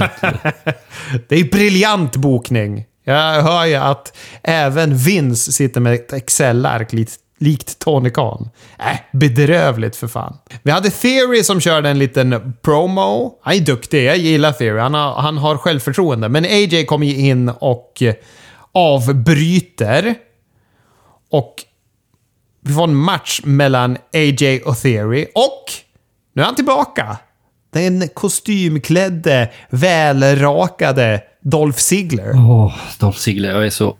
Att, 0.00 0.20
det 1.28 1.40
är 1.40 1.50
briljant 1.50 2.16
bokning. 2.16 2.84
Jag 3.04 3.42
hör 3.42 3.66
ju 3.66 3.74
att 3.74 4.16
även 4.42 4.96
Vince 4.96 5.52
sitter 5.52 5.80
med 5.80 5.94
ett 5.94 6.12
Excel-ark 6.12 6.92
likt, 6.92 7.14
likt 7.38 7.78
Tony 7.78 8.10
Khan. 8.10 8.50
Äh, 8.78 8.96
bedrövligt 9.12 9.96
för 9.96 10.08
fan. 10.08 10.36
Vi 10.62 10.70
hade 10.70 10.90
Theory 10.90 11.44
som 11.44 11.60
körde 11.60 11.88
en 11.88 11.98
liten 11.98 12.54
promo. 12.62 13.38
Han 13.42 13.54
är 13.54 13.60
duktig, 13.60 14.04
jag 14.04 14.16
gillar 14.16 14.52
Theory. 14.52 14.80
Han 14.80 14.94
har, 14.94 15.14
han 15.14 15.38
har 15.38 15.56
självförtroende. 15.56 16.28
Men 16.28 16.44
AJ 16.44 16.86
kommer 16.86 17.06
ju 17.06 17.16
in 17.16 17.48
och 17.48 18.02
avbryter. 18.72 20.14
Och 21.30 21.54
vi 22.60 22.74
får 22.74 22.84
en 22.84 22.94
match 22.94 23.40
mellan 23.44 23.98
AJ 24.14 24.62
och 24.62 24.78
Theory. 24.78 25.26
Och 25.34 25.64
nu 26.32 26.42
är 26.42 26.46
han 26.46 26.54
tillbaka. 26.54 27.16
Den 27.72 28.08
kostymklädde, 28.08 29.50
välrakade 29.70 31.22
Dolph 31.40 31.78
Ziggler. 31.78 32.32
Åh, 32.34 32.66
oh, 32.66 32.74
Dolph 32.98 33.18
Ziggler. 33.18 33.50
Jag 33.50 33.66
är 33.66 33.70
så... 33.70 33.96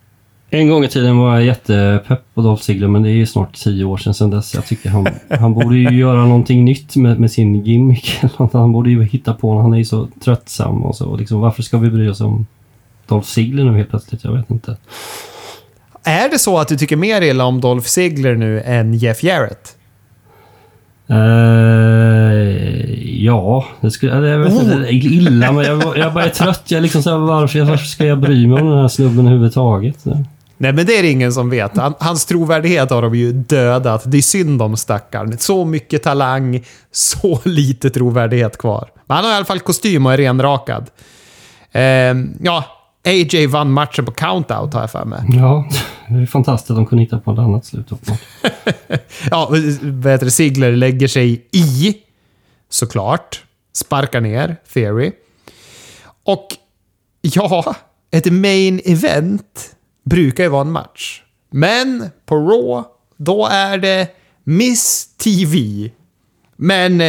En 0.53 0.69
gång 0.69 0.85
i 0.85 0.89
tiden 0.89 1.19
var 1.19 1.35
jag 1.35 1.45
jättepepp 1.45 2.35
på 2.35 2.43
Dolph 2.43 2.63
Ziggler, 2.63 2.89
men 2.89 3.03
det 3.03 3.11
är 3.11 3.15
ju 3.15 3.27
snart 3.27 3.55
tio 3.55 3.85
år 3.85 3.97
sedan, 3.97 4.15
sedan 4.15 4.31
dess. 4.31 4.55
Jag 4.55 4.67
tycker 4.67 4.91
han, 4.91 5.07
han 5.41 5.55
borde 5.55 5.77
ju 5.77 5.99
göra 5.99 6.25
någonting 6.25 6.65
nytt 6.65 6.97
med, 6.97 7.21
med 7.21 7.33
sin 7.33 7.65
gimmick. 7.65 8.21
Han 8.53 8.73
borde 8.73 8.91
ju 8.91 9.05
hitta 9.05 9.35
på 9.35 9.59
Han 9.59 9.73
är 9.73 9.79
ju 9.79 9.85
så 9.85 10.09
tröttsam 10.25 10.83
och 10.83 10.97
så. 10.97 11.17
Liksom, 11.17 11.41
varför 11.41 11.63
ska 11.63 11.79
vi 11.79 11.91
bry 11.91 12.09
oss 12.09 12.21
om 12.21 12.47
Dolph 13.07 13.29
Ziggler 13.29 13.65
nu 13.65 13.77
helt 13.77 13.91
plötsligt? 13.91 14.25
Jag 14.25 14.33
vet 14.33 14.51
inte. 14.51 14.77
Är 16.05 16.29
det 16.29 16.39
så 16.39 16.59
att 16.59 16.69
du 16.69 16.77
tycker 16.77 16.97
mer 16.97 17.23
illa 17.23 17.45
om 17.45 17.61
Dolph 17.61 17.87
Ziggler 17.87 18.35
nu 18.35 18.61
än 18.61 18.95
Jeff 18.95 19.23
Jarrett? 19.23 19.77
Uh, 21.11 22.61
ja, 23.25 23.65
det 23.81 23.91
skulle, 23.91 24.29
jag 24.29 24.39
vet 24.39 24.53
inte, 24.53 24.75
oh. 24.75 24.95
illa 24.95 25.53
men 25.53 25.65
jag, 25.65 25.99
jag 25.99 26.13
bara 26.13 26.25
är 26.25 26.31
trött. 26.31 26.63
Jag 26.67 26.83
liksom 26.83 27.03
så 27.03 27.11
här, 27.11 27.19
varför, 27.19 27.61
varför 27.61 27.87
ska 27.87 28.05
jag 28.05 28.19
bry 28.19 28.47
mig 28.47 28.63
om 28.63 28.71
den 28.71 28.79
här 28.79 28.89
snubben 28.89 29.27
överhuvudtaget? 29.27 30.05
Nej, 30.57 30.73
men 30.73 30.87
det 30.87 30.99
är 30.99 31.03
det 31.03 31.11
ingen 31.11 31.33
som 31.33 31.51
vet. 31.51 31.73
hans 31.99 32.25
trovärdighet 32.27 32.91
har 32.91 33.03
de 33.03 33.15
ju 33.15 33.33
dödat. 33.33 34.03
Det 34.07 34.19
är 34.19 34.23
synd 34.23 34.63
om 34.63 34.77
stackaren. 34.77 35.39
Så 35.39 35.65
mycket 35.65 36.03
talang, 36.03 36.65
så 36.93 37.41
lite 37.45 37.91
trovärdighet 37.91 38.59
kvar. 38.59 38.89
Men 39.07 39.17
han 39.17 39.25
har 39.25 39.33
i 39.33 39.37
alla 39.37 39.45
fall 39.45 39.61
kostym 39.61 40.07
och 40.07 40.13
är 40.13 40.17
renrakad. 40.17 40.91
Uh, 41.77 41.81
ja, 42.43 42.65
AJ 43.05 43.47
vann 43.47 43.73
matchen 43.73 44.05
på 44.05 44.13
countout 44.13 44.75
har 44.75 44.81
jag 44.81 44.91
för 44.91 45.05
mig. 45.05 45.23
Ja, 45.29 45.69
det 46.09 46.15
är 46.15 46.27
fantastiskt 46.27 46.77
de 46.77 46.87
kunde 46.87 47.05
hitta 47.05 47.19
på 47.19 47.33
ett 47.33 47.39
annat 47.39 47.65
slut. 47.65 47.87
ja, 49.31 49.49
vad 49.83 50.13
heter 50.13 50.25
det? 50.25 50.31
Ziggler 50.31 50.73
lägger 50.73 51.09
sig 51.09 51.49
i, 51.53 51.97
såklart. 52.69 53.45
Sparkar 53.73 54.21
ner 54.21 54.57
Theory. 54.73 55.13
Och 56.25 56.47
ja, 57.21 57.75
ett 58.11 58.33
main 58.33 58.81
event 58.85 59.77
brukar 60.05 60.45
ju 60.45 60.51
vara 60.51 60.61
en 60.61 60.73
match. 60.73 61.23
Men 61.51 62.11
på 62.27 62.37
Raw, 62.37 62.89
då 63.17 63.47
är 63.47 63.79
det 63.79 64.09
Miss 64.45 65.17
TV. 65.17 65.91
Men 66.57 67.03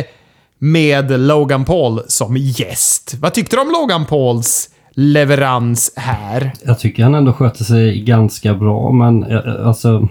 med 0.60 1.20
Logan 1.20 1.66
Paul 1.66 2.02
som 2.08 2.38
gäst. 2.38 3.14
Vad 3.20 3.34
tyckte 3.34 3.56
du 3.56 3.62
om 3.62 3.72
Logan 3.72 4.06
Pauls 4.06 4.70
leverans 4.94 5.94
här? 5.96 6.52
Jag 6.66 6.80
tycker 6.80 7.04
han 7.04 7.16
ändå 7.16 7.34
sköter 7.34 7.64
sig 7.64 8.02
ganska 8.02 8.54
bra, 8.54 8.92
men 8.92 9.24
eh, 9.24 9.38
eh, 9.38 9.68
alltså... 9.68 10.08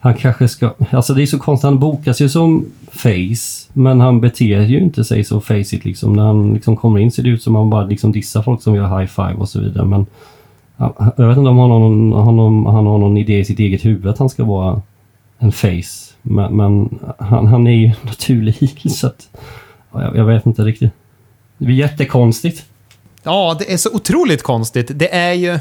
Han 0.00 0.14
kanske 0.14 0.48
ska... 0.48 0.74
Alltså 0.90 1.14
det 1.14 1.22
är 1.22 1.26
så 1.26 1.38
konstigt, 1.38 1.64
han 1.64 1.78
bokas 1.78 2.20
ju 2.20 2.28
som 2.28 2.64
face, 2.90 3.70
men 3.72 4.00
han 4.00 4.20
beter 4.20 4.62
ju 4.62 4.80
inte 4.80 5.04
sig 5.04 5.24
så 5.24 5.40
faceigt 5.40 5.84
liksom. 5.84 6.12
När 6.12 6.22
han 6.22 6.54
liksom 6.54 6.76
kommer 6.76 7.00
in 7.00 7.10
ser 7.10 7.22
det 7.22 7.28
ut 7.28 7.42
som 7.42 7.56
att 7.56 7.60
han 7.60 7.70
bara 7.70 7.84
liksom 7.84 8.12
dissar 8.12 8.42
folk 8.42 8.62
som 8.62 8.74
gör 8.74 8.98
high 8.98 9.10
five 9.10 9.34
och 9.34 9.48
så 9.48 9.60
vidare, 9.60 9.86
men... 9.86 10.06
Jag 11.16 11.28
vet 11.28 11.38
inte 11.38 11.50
om 11.50 11.58
han 11.58 11.70
har 11.70 11.78
någon, 11.78 12.12
han 12.12 12.38
har, 12.38 12.72
han 12.72 12.86
har 12.86 12.98
någon 12.98 13.16
idé 13.16 13.38
i 13.38 13.44
sitt 13.44 13.58
eget 13.58 13.84
huvud 13.84 14.06
att 14.06 14.18
han 14.18 14.28
ska 14.28 14.44
vara 14.44 14.82
en 15.38 15.52
face. 15.52 16.14
Men, 16.22 16.56
men 16.56 16.98
han, 17.18 17.46
han, 17.46 17.66
är 17.66 17.70
ju 17.70 17.92
naturlig 18.02 18.80
så 18.90 19.06
att... 19.06 19.28
Jag, 19.92 20.16
jag 20.16 20.24
vet 20.24 20.46
inte 20.46 20.62
riktigt. 20.62 20.92
Det 21.58 21.64
blir 21.64 21.76
jättekonstigt. 21.76 22.64
Ja, 23.22 23.56
det 23.58 23.72
är 23.72 23.76
så 23.76 23.90
otroligt 23.94 24.42
konstigt. 24.42 24.86
Det 24.94 25.14
är 25.14 25.32
ju... 25.32 25.58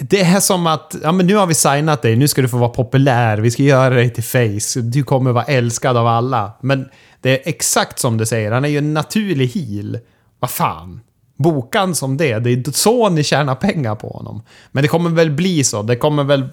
Det 0.00 0.20
är 0.20 0.40
som 0.40 0.66
att, 0.66 0.96
ja 1.02 1.12
men 1.12 1.26
nu 1.26 1.34
har 1.34 1.46
vi 1.46 1.54
signat 1.54 2.02
dig, 2.02 2.16
nu 2.16 2.28
ska 2.28 2.42
du 2.42 2.48
få 2.48 2.56
vara 2.58 2.68
populär, 2.68 3.38
vi 3.38 3.50
ska 3.50 3.62
göra 3.62 3.94
dig 3.94 4.10
till 4.10 4.24
face, 4.24 4.80
du 4.80 5.04
kommer 5.04 5.32
vara 5.32 5.44
älskad 5.44 5.96
av 5.96 6.06
alla. 6.06 6.52
Men 6.60 6.88
det 7.20 7.30
är 7.30 7.48
exakt 7.48 7.98
som 7.98 8.18
du 8.18 8.26
säger, 8.26 8.52
han 8.52 8.64
är 8.64 8.68
ju 8.68 8.78
en 8.78 8.94
naturlig 8.94 9.48
heel. 9.48 9.98
Vad 10.38 10.50
fan. 10.50 11.00
Bokan 11.36 11.94
som 11.94 12.16
det, 12.16 12.38
det 12.38 12.50
är 12.50 12.72
så 12.72 13.08
ni 13.08 13.24
tjänar 13.24 13.54
pengar 13.54 13.94
på 13.94 14.08
honom. 14.08 14.42
Men 14.72 14.82
det 14.82 14.88
kommer 14.88 15.10
väl 15.10 15.30
bli 15.30 15.64
så, 15.64 15.82
det 15.82 15.96
kommer 15.96 16.24
väl... 16.24 16.48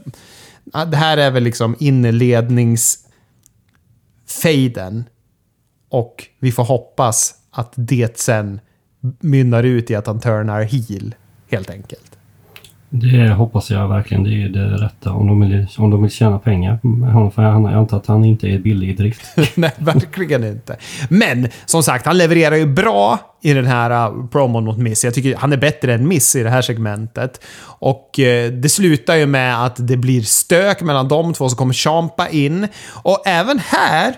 Det 0.88 0.98
här 0.98 1.18
är 1.18 1.32
väl 1.32 1.44
liksom 1.44 1.76
inlednings... 1.80 2.98
fejden. 4.28 5.04
Och 5.90 6.28
vi 6.40 6.52
får 6.52 6.64
hoppas 6.64 7.36
att 7.52 7.74
det 7.76 8.20
sen 8.20 8.60
mynnar 9.20 9.64
ut 9.64 9.92
i 9.92 9.96
att 9.96 10.08
han 10.08 10.20
turnar 10.20 10.62
heel, 10.62 11.16
helt 11.50 11.70
enkelt. 11.70 12.18
Det 12.94 13.30
hoppas 13.30 13.72
jag 13.72 13.88
verkligen. 13.88 14.24
Det 14.24 14.44
är 14.44 14.50
det 14.50 14.86
rätta 14.86 15.12
om 15.12 15.28
de 15.28 15.42
vill, 15.42 15.68
om 15.78 15.90
de 15.90 16.02
vill 16.02 16.12
tjäna 16.12 16.40
pengar 16.40 16.80
med 16.82 17.14
honom. 17.14 17.32
För 17.32 17.44
jag 17.44 17.66
antar 17.66 17.98
att 17.98 18.08
han 18.08 18.26
inte 18.26 18.48
är 18.48 18.60
billig 18.60 18.90
i 18.90 18.94
drift. 18.94 19.22
Nej, 19.56 19.72
verkligen 19.78 20.44
inte. 20.44 20.78
Men 21.10 21.48
som 21.66 21.84
sagt, 21.84 22.06
han 22.06 22.18
levererar 22.18 22.56
ju 22.56 22.66
bra 22.66 23.20
i 23.42 23.54
den 23.54 23.66
här 23.66 24.10
uh, 24.10 24.28
promon 24.28 24.66
mot 24.66 24.78
Miss. 24.78 25.04
Jag 25.04 25.14
tycker 25.14 25.36
han 25.36 25.54
är 25.54 25.58
bättre 25.58 25.94
än 25.94 26.08
Miss 26.08 26.36
i 26.36 26.44
det 26.44 26.50
här 26.50 26.62
segmentet. 26.62 27.46
Och 27.64 28.20
uh, 28.20 28.52
det 28.52 28.70
slutar 28.70 29.16
ju 29.16 29.26
med 29.26 29.66
att 29.66 29.88
det 29.88 29.98
blir 29.98 30.22
stök 30.22 30.82
mellan 30.82 31.08
de 31.08 31.34
två 31.34 31.50
som 31.50 31.58
kommer 31.58 31.74
champa 31.74 32.30
in. 32.30 32.68
Och 33.04 33.28
även 33.28 33.60
här 33.60 34.16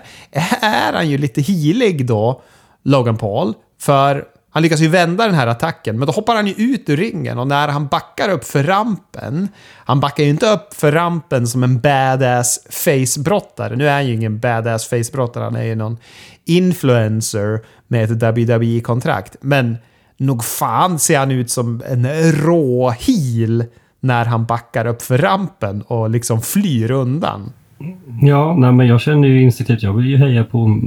är 0.60 0.92
han 0.92 1.10
ju 1.10 1.18
lite 1.18 1.40
healig 1.42 2.06
då, 2.06 2.42
Logan 2.84 3.16
Paul. 3.16 3.54
För 3.80 4.24
han 4.54 4.62
lyckas 4.62 4.80
ju 4.80 4.88
vända 4.88 5.26
den 5.26 5.34
här 5.34 5.46
attacken, 5.46 5.98
men 5.98 6.06
då 6.06 6.12
hoppar 6.12 6.34
han 6.34 6.46
ju 6.46 6.52
ut 6.52 6.88
ur 6.88 6.96
ringen 6.96 7.38
och 7.38 7.46
när 7.46 7.68
han 7.68 7.86
backar 7.86 8.28
upp 8.28 8.44
för 8.44 8.64
rampen, 8.64 9.48
han 9.76 10.00
backar 10.00 10.24
ju 10.24 10.30
inte 10.30 10.46
upp 10.46 10.74
för 10.74 10.92
rampen 10.92 11.46
som 11.46 11.62
en 11.62 11.80
badass 11.80 12.66
facebrottare. 12.70 13.76
Nu 13.76 13.88
är 13.88 13.92
han 13.92 14.06
ju 14.06 14.14
ingen 14.14 14.38
badass 14.38 14.88
facebrottare, 14.88 15.44
han 15.44 15.56
är 15.56 15.64
ju 15.64 15.74
någon 15.74 15.96
influencer 16.44 17.60
med 17.88 18.04
ett 18.04 18.22
WWE-kontrakt. 18.22 19.36
Men 19.40 19.76
nog 20.16 20.44
fan 20.44 20.98
ser 20.98 21.18
han 21.18 21.30
ut 21.30 21.50
som 21.50 21.82
en 21.88 22.32
rå 22.32 22.90
heel 22.90 23.64
när 24.00 24.24
han 24.24 24.44
backar 24.44 24.86
upp 24.86 25.02
för 25.02 25.18
rampen 25.18 25.82
och 25.82 26.10
liksom 26.10 26.42
flyr 26.42 26.90
undan. 26.90 27.52
Ja, 28.22 28.56
nej 28.58 28.72
men 28.72 28.86
jag 28.86 29.00
känner 29.00 29.28
ju 29.28 29.42
instinktivt, 29.42 29.82
jag 29.82 29.92
vill 29.92 30.06
ju 30.06 30.16
heja 30.16 30.44
på, 30.44 30.80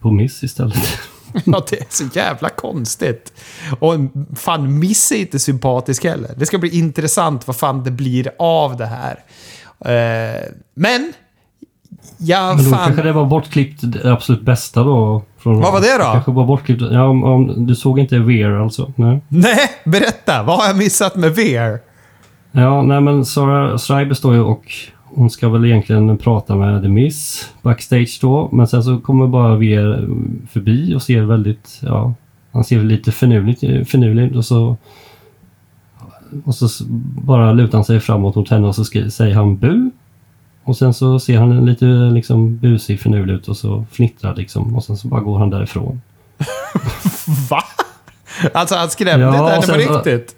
på 0.00 0.10
Miss 0.10 0.42
istället. 0.42 0.98
Ja, 1.44 1.64
det 1.70 1.80
är 1.80 1.86
så 1.88 2.04
jävla 2.12 2.48
konstigt. 2.48 3.32
Och 3.80 3.94
fan, 4.36 4.78
Miss 4.78 5.12
är 5.12 5.16
inte 5.16 5.38
sympatisk 5.38 6.04
heller. 6.04 6.30
Det 6.36 6.46
ska 6.46 6.58
bli 6.58 6.78
intressant 6.78 7.46
vad 7.46 7.56
fan 7.56 7.84
det 7.84 7.90
blir 7.90 8.30
av 8.38 8.76
det 8.76 8.86
här. 8.86 9.18
Uh, 9.86 10.40
men... 10.74 11.12
Ja, 12.18 12.54
men 12.54 12.64
då 12.64 12.70
fan... 12.70 12.86
kanske 12.86 13.02
det 13.02 13.12
var 13.12 13.26
bortklippt 13.26 13.80
det 13.82 14.12
absolut 14.12 14.42
bästa 14.42 14.82
då. 14.82 15.22
Från 15.38 15.60
vad 15.60 15.72
var 15.72 15.80
det 15.80 15.98
då? 15.98 16.12
Kanske 16.12 16.30
var 16.30 16.44
bortklippt. 16.44 16.82
Ja, 16.82 17.04
om, 17.04 17.24
om, 17.24 17.66
du 17.66 17.74
såg 17.74 17.98
inte 17.98 18.18
Veer 18.18 18.50
alltså? 18.50 18.92
Nej. 18.96 19.20
Nej, 19.28 19.70
berätta! 19.84 20.42
Vad 20.42 20.58
har 20.58 20.66
jag 20.66 20.76
missat 20.76 21.16
med 21.16 21.34
Veer? 21.34 21.80
Ja, 22.52 22.82
nej 22.82 23.00
men 23.00 23.24
Sara 23.24 23.78
Schreiber 23.78 24.14
står 24.14 24.34
ju 24.34 24.40
och 24.40 24.64
hon 25.14 25.30
ska 25.30 25.48
väl 25.48 25.64
egentligen 25.64 26.18
prata 26.18 26.56
med 26.56 26.82
The 26.82 26.88
Miss 26.88 27.50
backstage 27.62 28.18
då. 28.20 28.48
Men 28.52 28.68
sen 28.68 28.82
så 28.82 28.98
kommer 28.98 29.26
bara 29.26 29.56
Ver 29.56 30.08
förbi 30.50 30.94
och 30.94 31.02
ser 31.02 31.22
väldigt, 31.22 31.80
ja, 31.82 32.14
han 32.52 32.64
ser 32.64 32.84
lite 32.84 33.12
finurligt, 33.12 33.88
finurlig 33.88 34.36
och 34.36 34.44
så 34.44 34.76
och 36.44 36.54
så 36.54 36.84
bara 37.24 37.52
lutar 37.52 37.78
han 37.78 37.84
sig 37.84 38.00
framåt 38.00 38.34
mot 38.34 38.50
henne 38.50 38.68
och 38.68 38.74
så 38.74 38.84
säger 38.84 39.34
han 39.34 39.56
bu. 39.56 39.90
Och 40.64 40.76
sen 40.76 40.94
så 40.94 41.20
ser 41.20 41.38
han 41.38 41.66
lite 41.66 41.84
liksom 41.84 42.58
busig 42.58 43.00
finurlig 43.00 43.34
ut 43.34 43.48
och 43.48 43.56
så 43.56 43.84
fnittrar 43.90 44.36
liksom 44.36 44.76
och 44.76 44.84
sen 44.84 44.96
så 44.96 45.08
bara 45.08 45.20
går 45.20 45.38
han 45.38 45.50
därifrån. 45.50 46.00
Va? 47.50 47.62
Alltså 48.54 48.74
han 48.74 48.90
skrämde 48.90 49.26
ja, 49.26 49.48
henne 49.48 49.66
på 49.66 49.94
riktigt? 49.94 50.36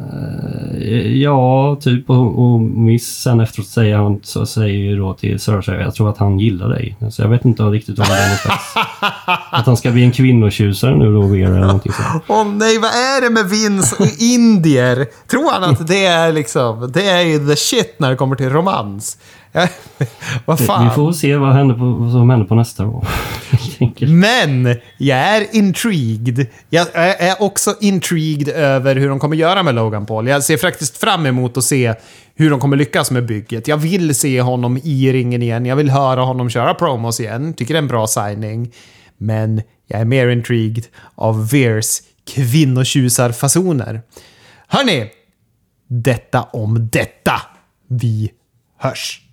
Eh, 0.00 1.16
ja, 1.16 1.76
typ. 1.80 2.10
Och, 2.10 2.38
och 2.44 2.60
Miss 2.60 3.06
sen 3.06 3.40
efteråt 3.40 3.66
säger 3.66 3.96
han 3.96 4.20
så 4.22 4.46
säger 4.46 4.78
ju 4.78 4.96
då 4.96 5.14
till 5.14 5.40
Cersei 5.40 5.80
jag 5.80 5.94
tror 5.94 6.10
att 6.10 6.18
han 6.18 6.38
gillar 6.38 6.68
dig. 6.68 6.96
Så 7.10 7.22
jag 7.22 7.28
vet 7.28 7.44
inte 7.44 7.62
riktigt 7.62 7.98
om 7.98 8.04
det 8.08 8.14
är 8.14 8.40
Att 9.50 9.66
han 9.66 9.76
ska 9.76 9.90
bli 9.90 10.04
en 10.04 10.12
kvinnotjusare 10.12 10.96
nu 10.96 11.14
då, 11.14 11.20
Vera 11.20 11.48
eller 11.48 11.60
någonting 11.60 11.92
sånt. 11.92 12.24
Åh 12.26 12.42
oh, 12.42 12.46
nej, 12.46 12.78
vad 12.78 12.90
är 12.90 13.20
det 13.20 13.30
med 13.30 13.48
Vince 13.48 13.96
och 13.98 14.08
indier? 14.18 15.06
Tror 15.30 15.50
han 15.50 15.64
att 15.64 15.86
det 15.86 16.06
är 16.06 16.32
liksom, 16.32 16.92
det 16.92 17.06
är 17.06 17.20
ju 17.20 17.48
the 17.48 17.56
shit 17.56 17.94
när 17.98 18.10
det 18.10 18.16
kommer 18.16 18.36
till 18.36 18.50
romans? 18.50 19.16
vad 20.44 20.60
fan? 20.60 20.84
Vi 20.84 20.90
får 20.94 21.12
se 21.12 21.36
vad, 21.36 21.52
händer 21.52 21.74
på, 21.74 21.84
vad 21.84 22.12
som 22.12 22.30
händer 22.30 22.46
på 22.46 22.54
nästa 22.54 22.86
år. 22.86 23.08
Men 24.06 24.76
jag 24.98 25.18
är 25.18 25.56
intrigued. 25.56 26.46
Jag 26.70 26.86
är 26.94 27.42
också 27.42 27.74
intrigued 27.80 28.48
över 28.48 28.96
hur 28.96 29.08
de 29.08 29.18
kommer 29.18 29.36
göra 29.36 29.62
med 29.62 29.74
Logan 29.74 30.06
Paul. 30.06 30.28
Jag 30.28 30.42
ser 30.42 30.56
faktiskt 30.56 30.96
fram 30.96 31.26
emot 31.26 31.56
att 31.56 31.64
se 31.64 31.94
hur 32.34 32.50
de 32.50 32.60
kommer 32.60 32.76
lyckas 32.76 33.10
med 33.10 33.26
bygget. 33.26 33.68
Jag 33.68 33.76
vill 33.76 34.14
se 34.14 34.40
honom 34.40 34.80
i 34.84 35.12
ringen 35.12 35.42
igen. 35.42 35.66
Jag 35.66 35.76
vill 35.76 35.90
höra 35.90 36.20
honom 36.20 36.50
köra 36.50 36.74
promos 36.74 37.20
igen. 37.20 37.54
Tycker 37.54 37.74
det 37.74 37.78
är 37.78 37.82
en 37.82 37.88
bra 37.88 38.06
signing. 38.06 38.72
Men 39.18 39.62
jag 39.86 40.00
är 40.00 40.04
mer 40.04 40.28
intrigued 40.28 40.84
av 41.14 41.50
Veers 41.50 42.00
kvinnotjusarfasoner. 42.34 44.02
Hörni! 44.66 45.10
Detta 45.86 46.42
om 46.42 46.88
detta. 46.92 47.32
Vi 47.88 48.30
hörs! 48.78 49.29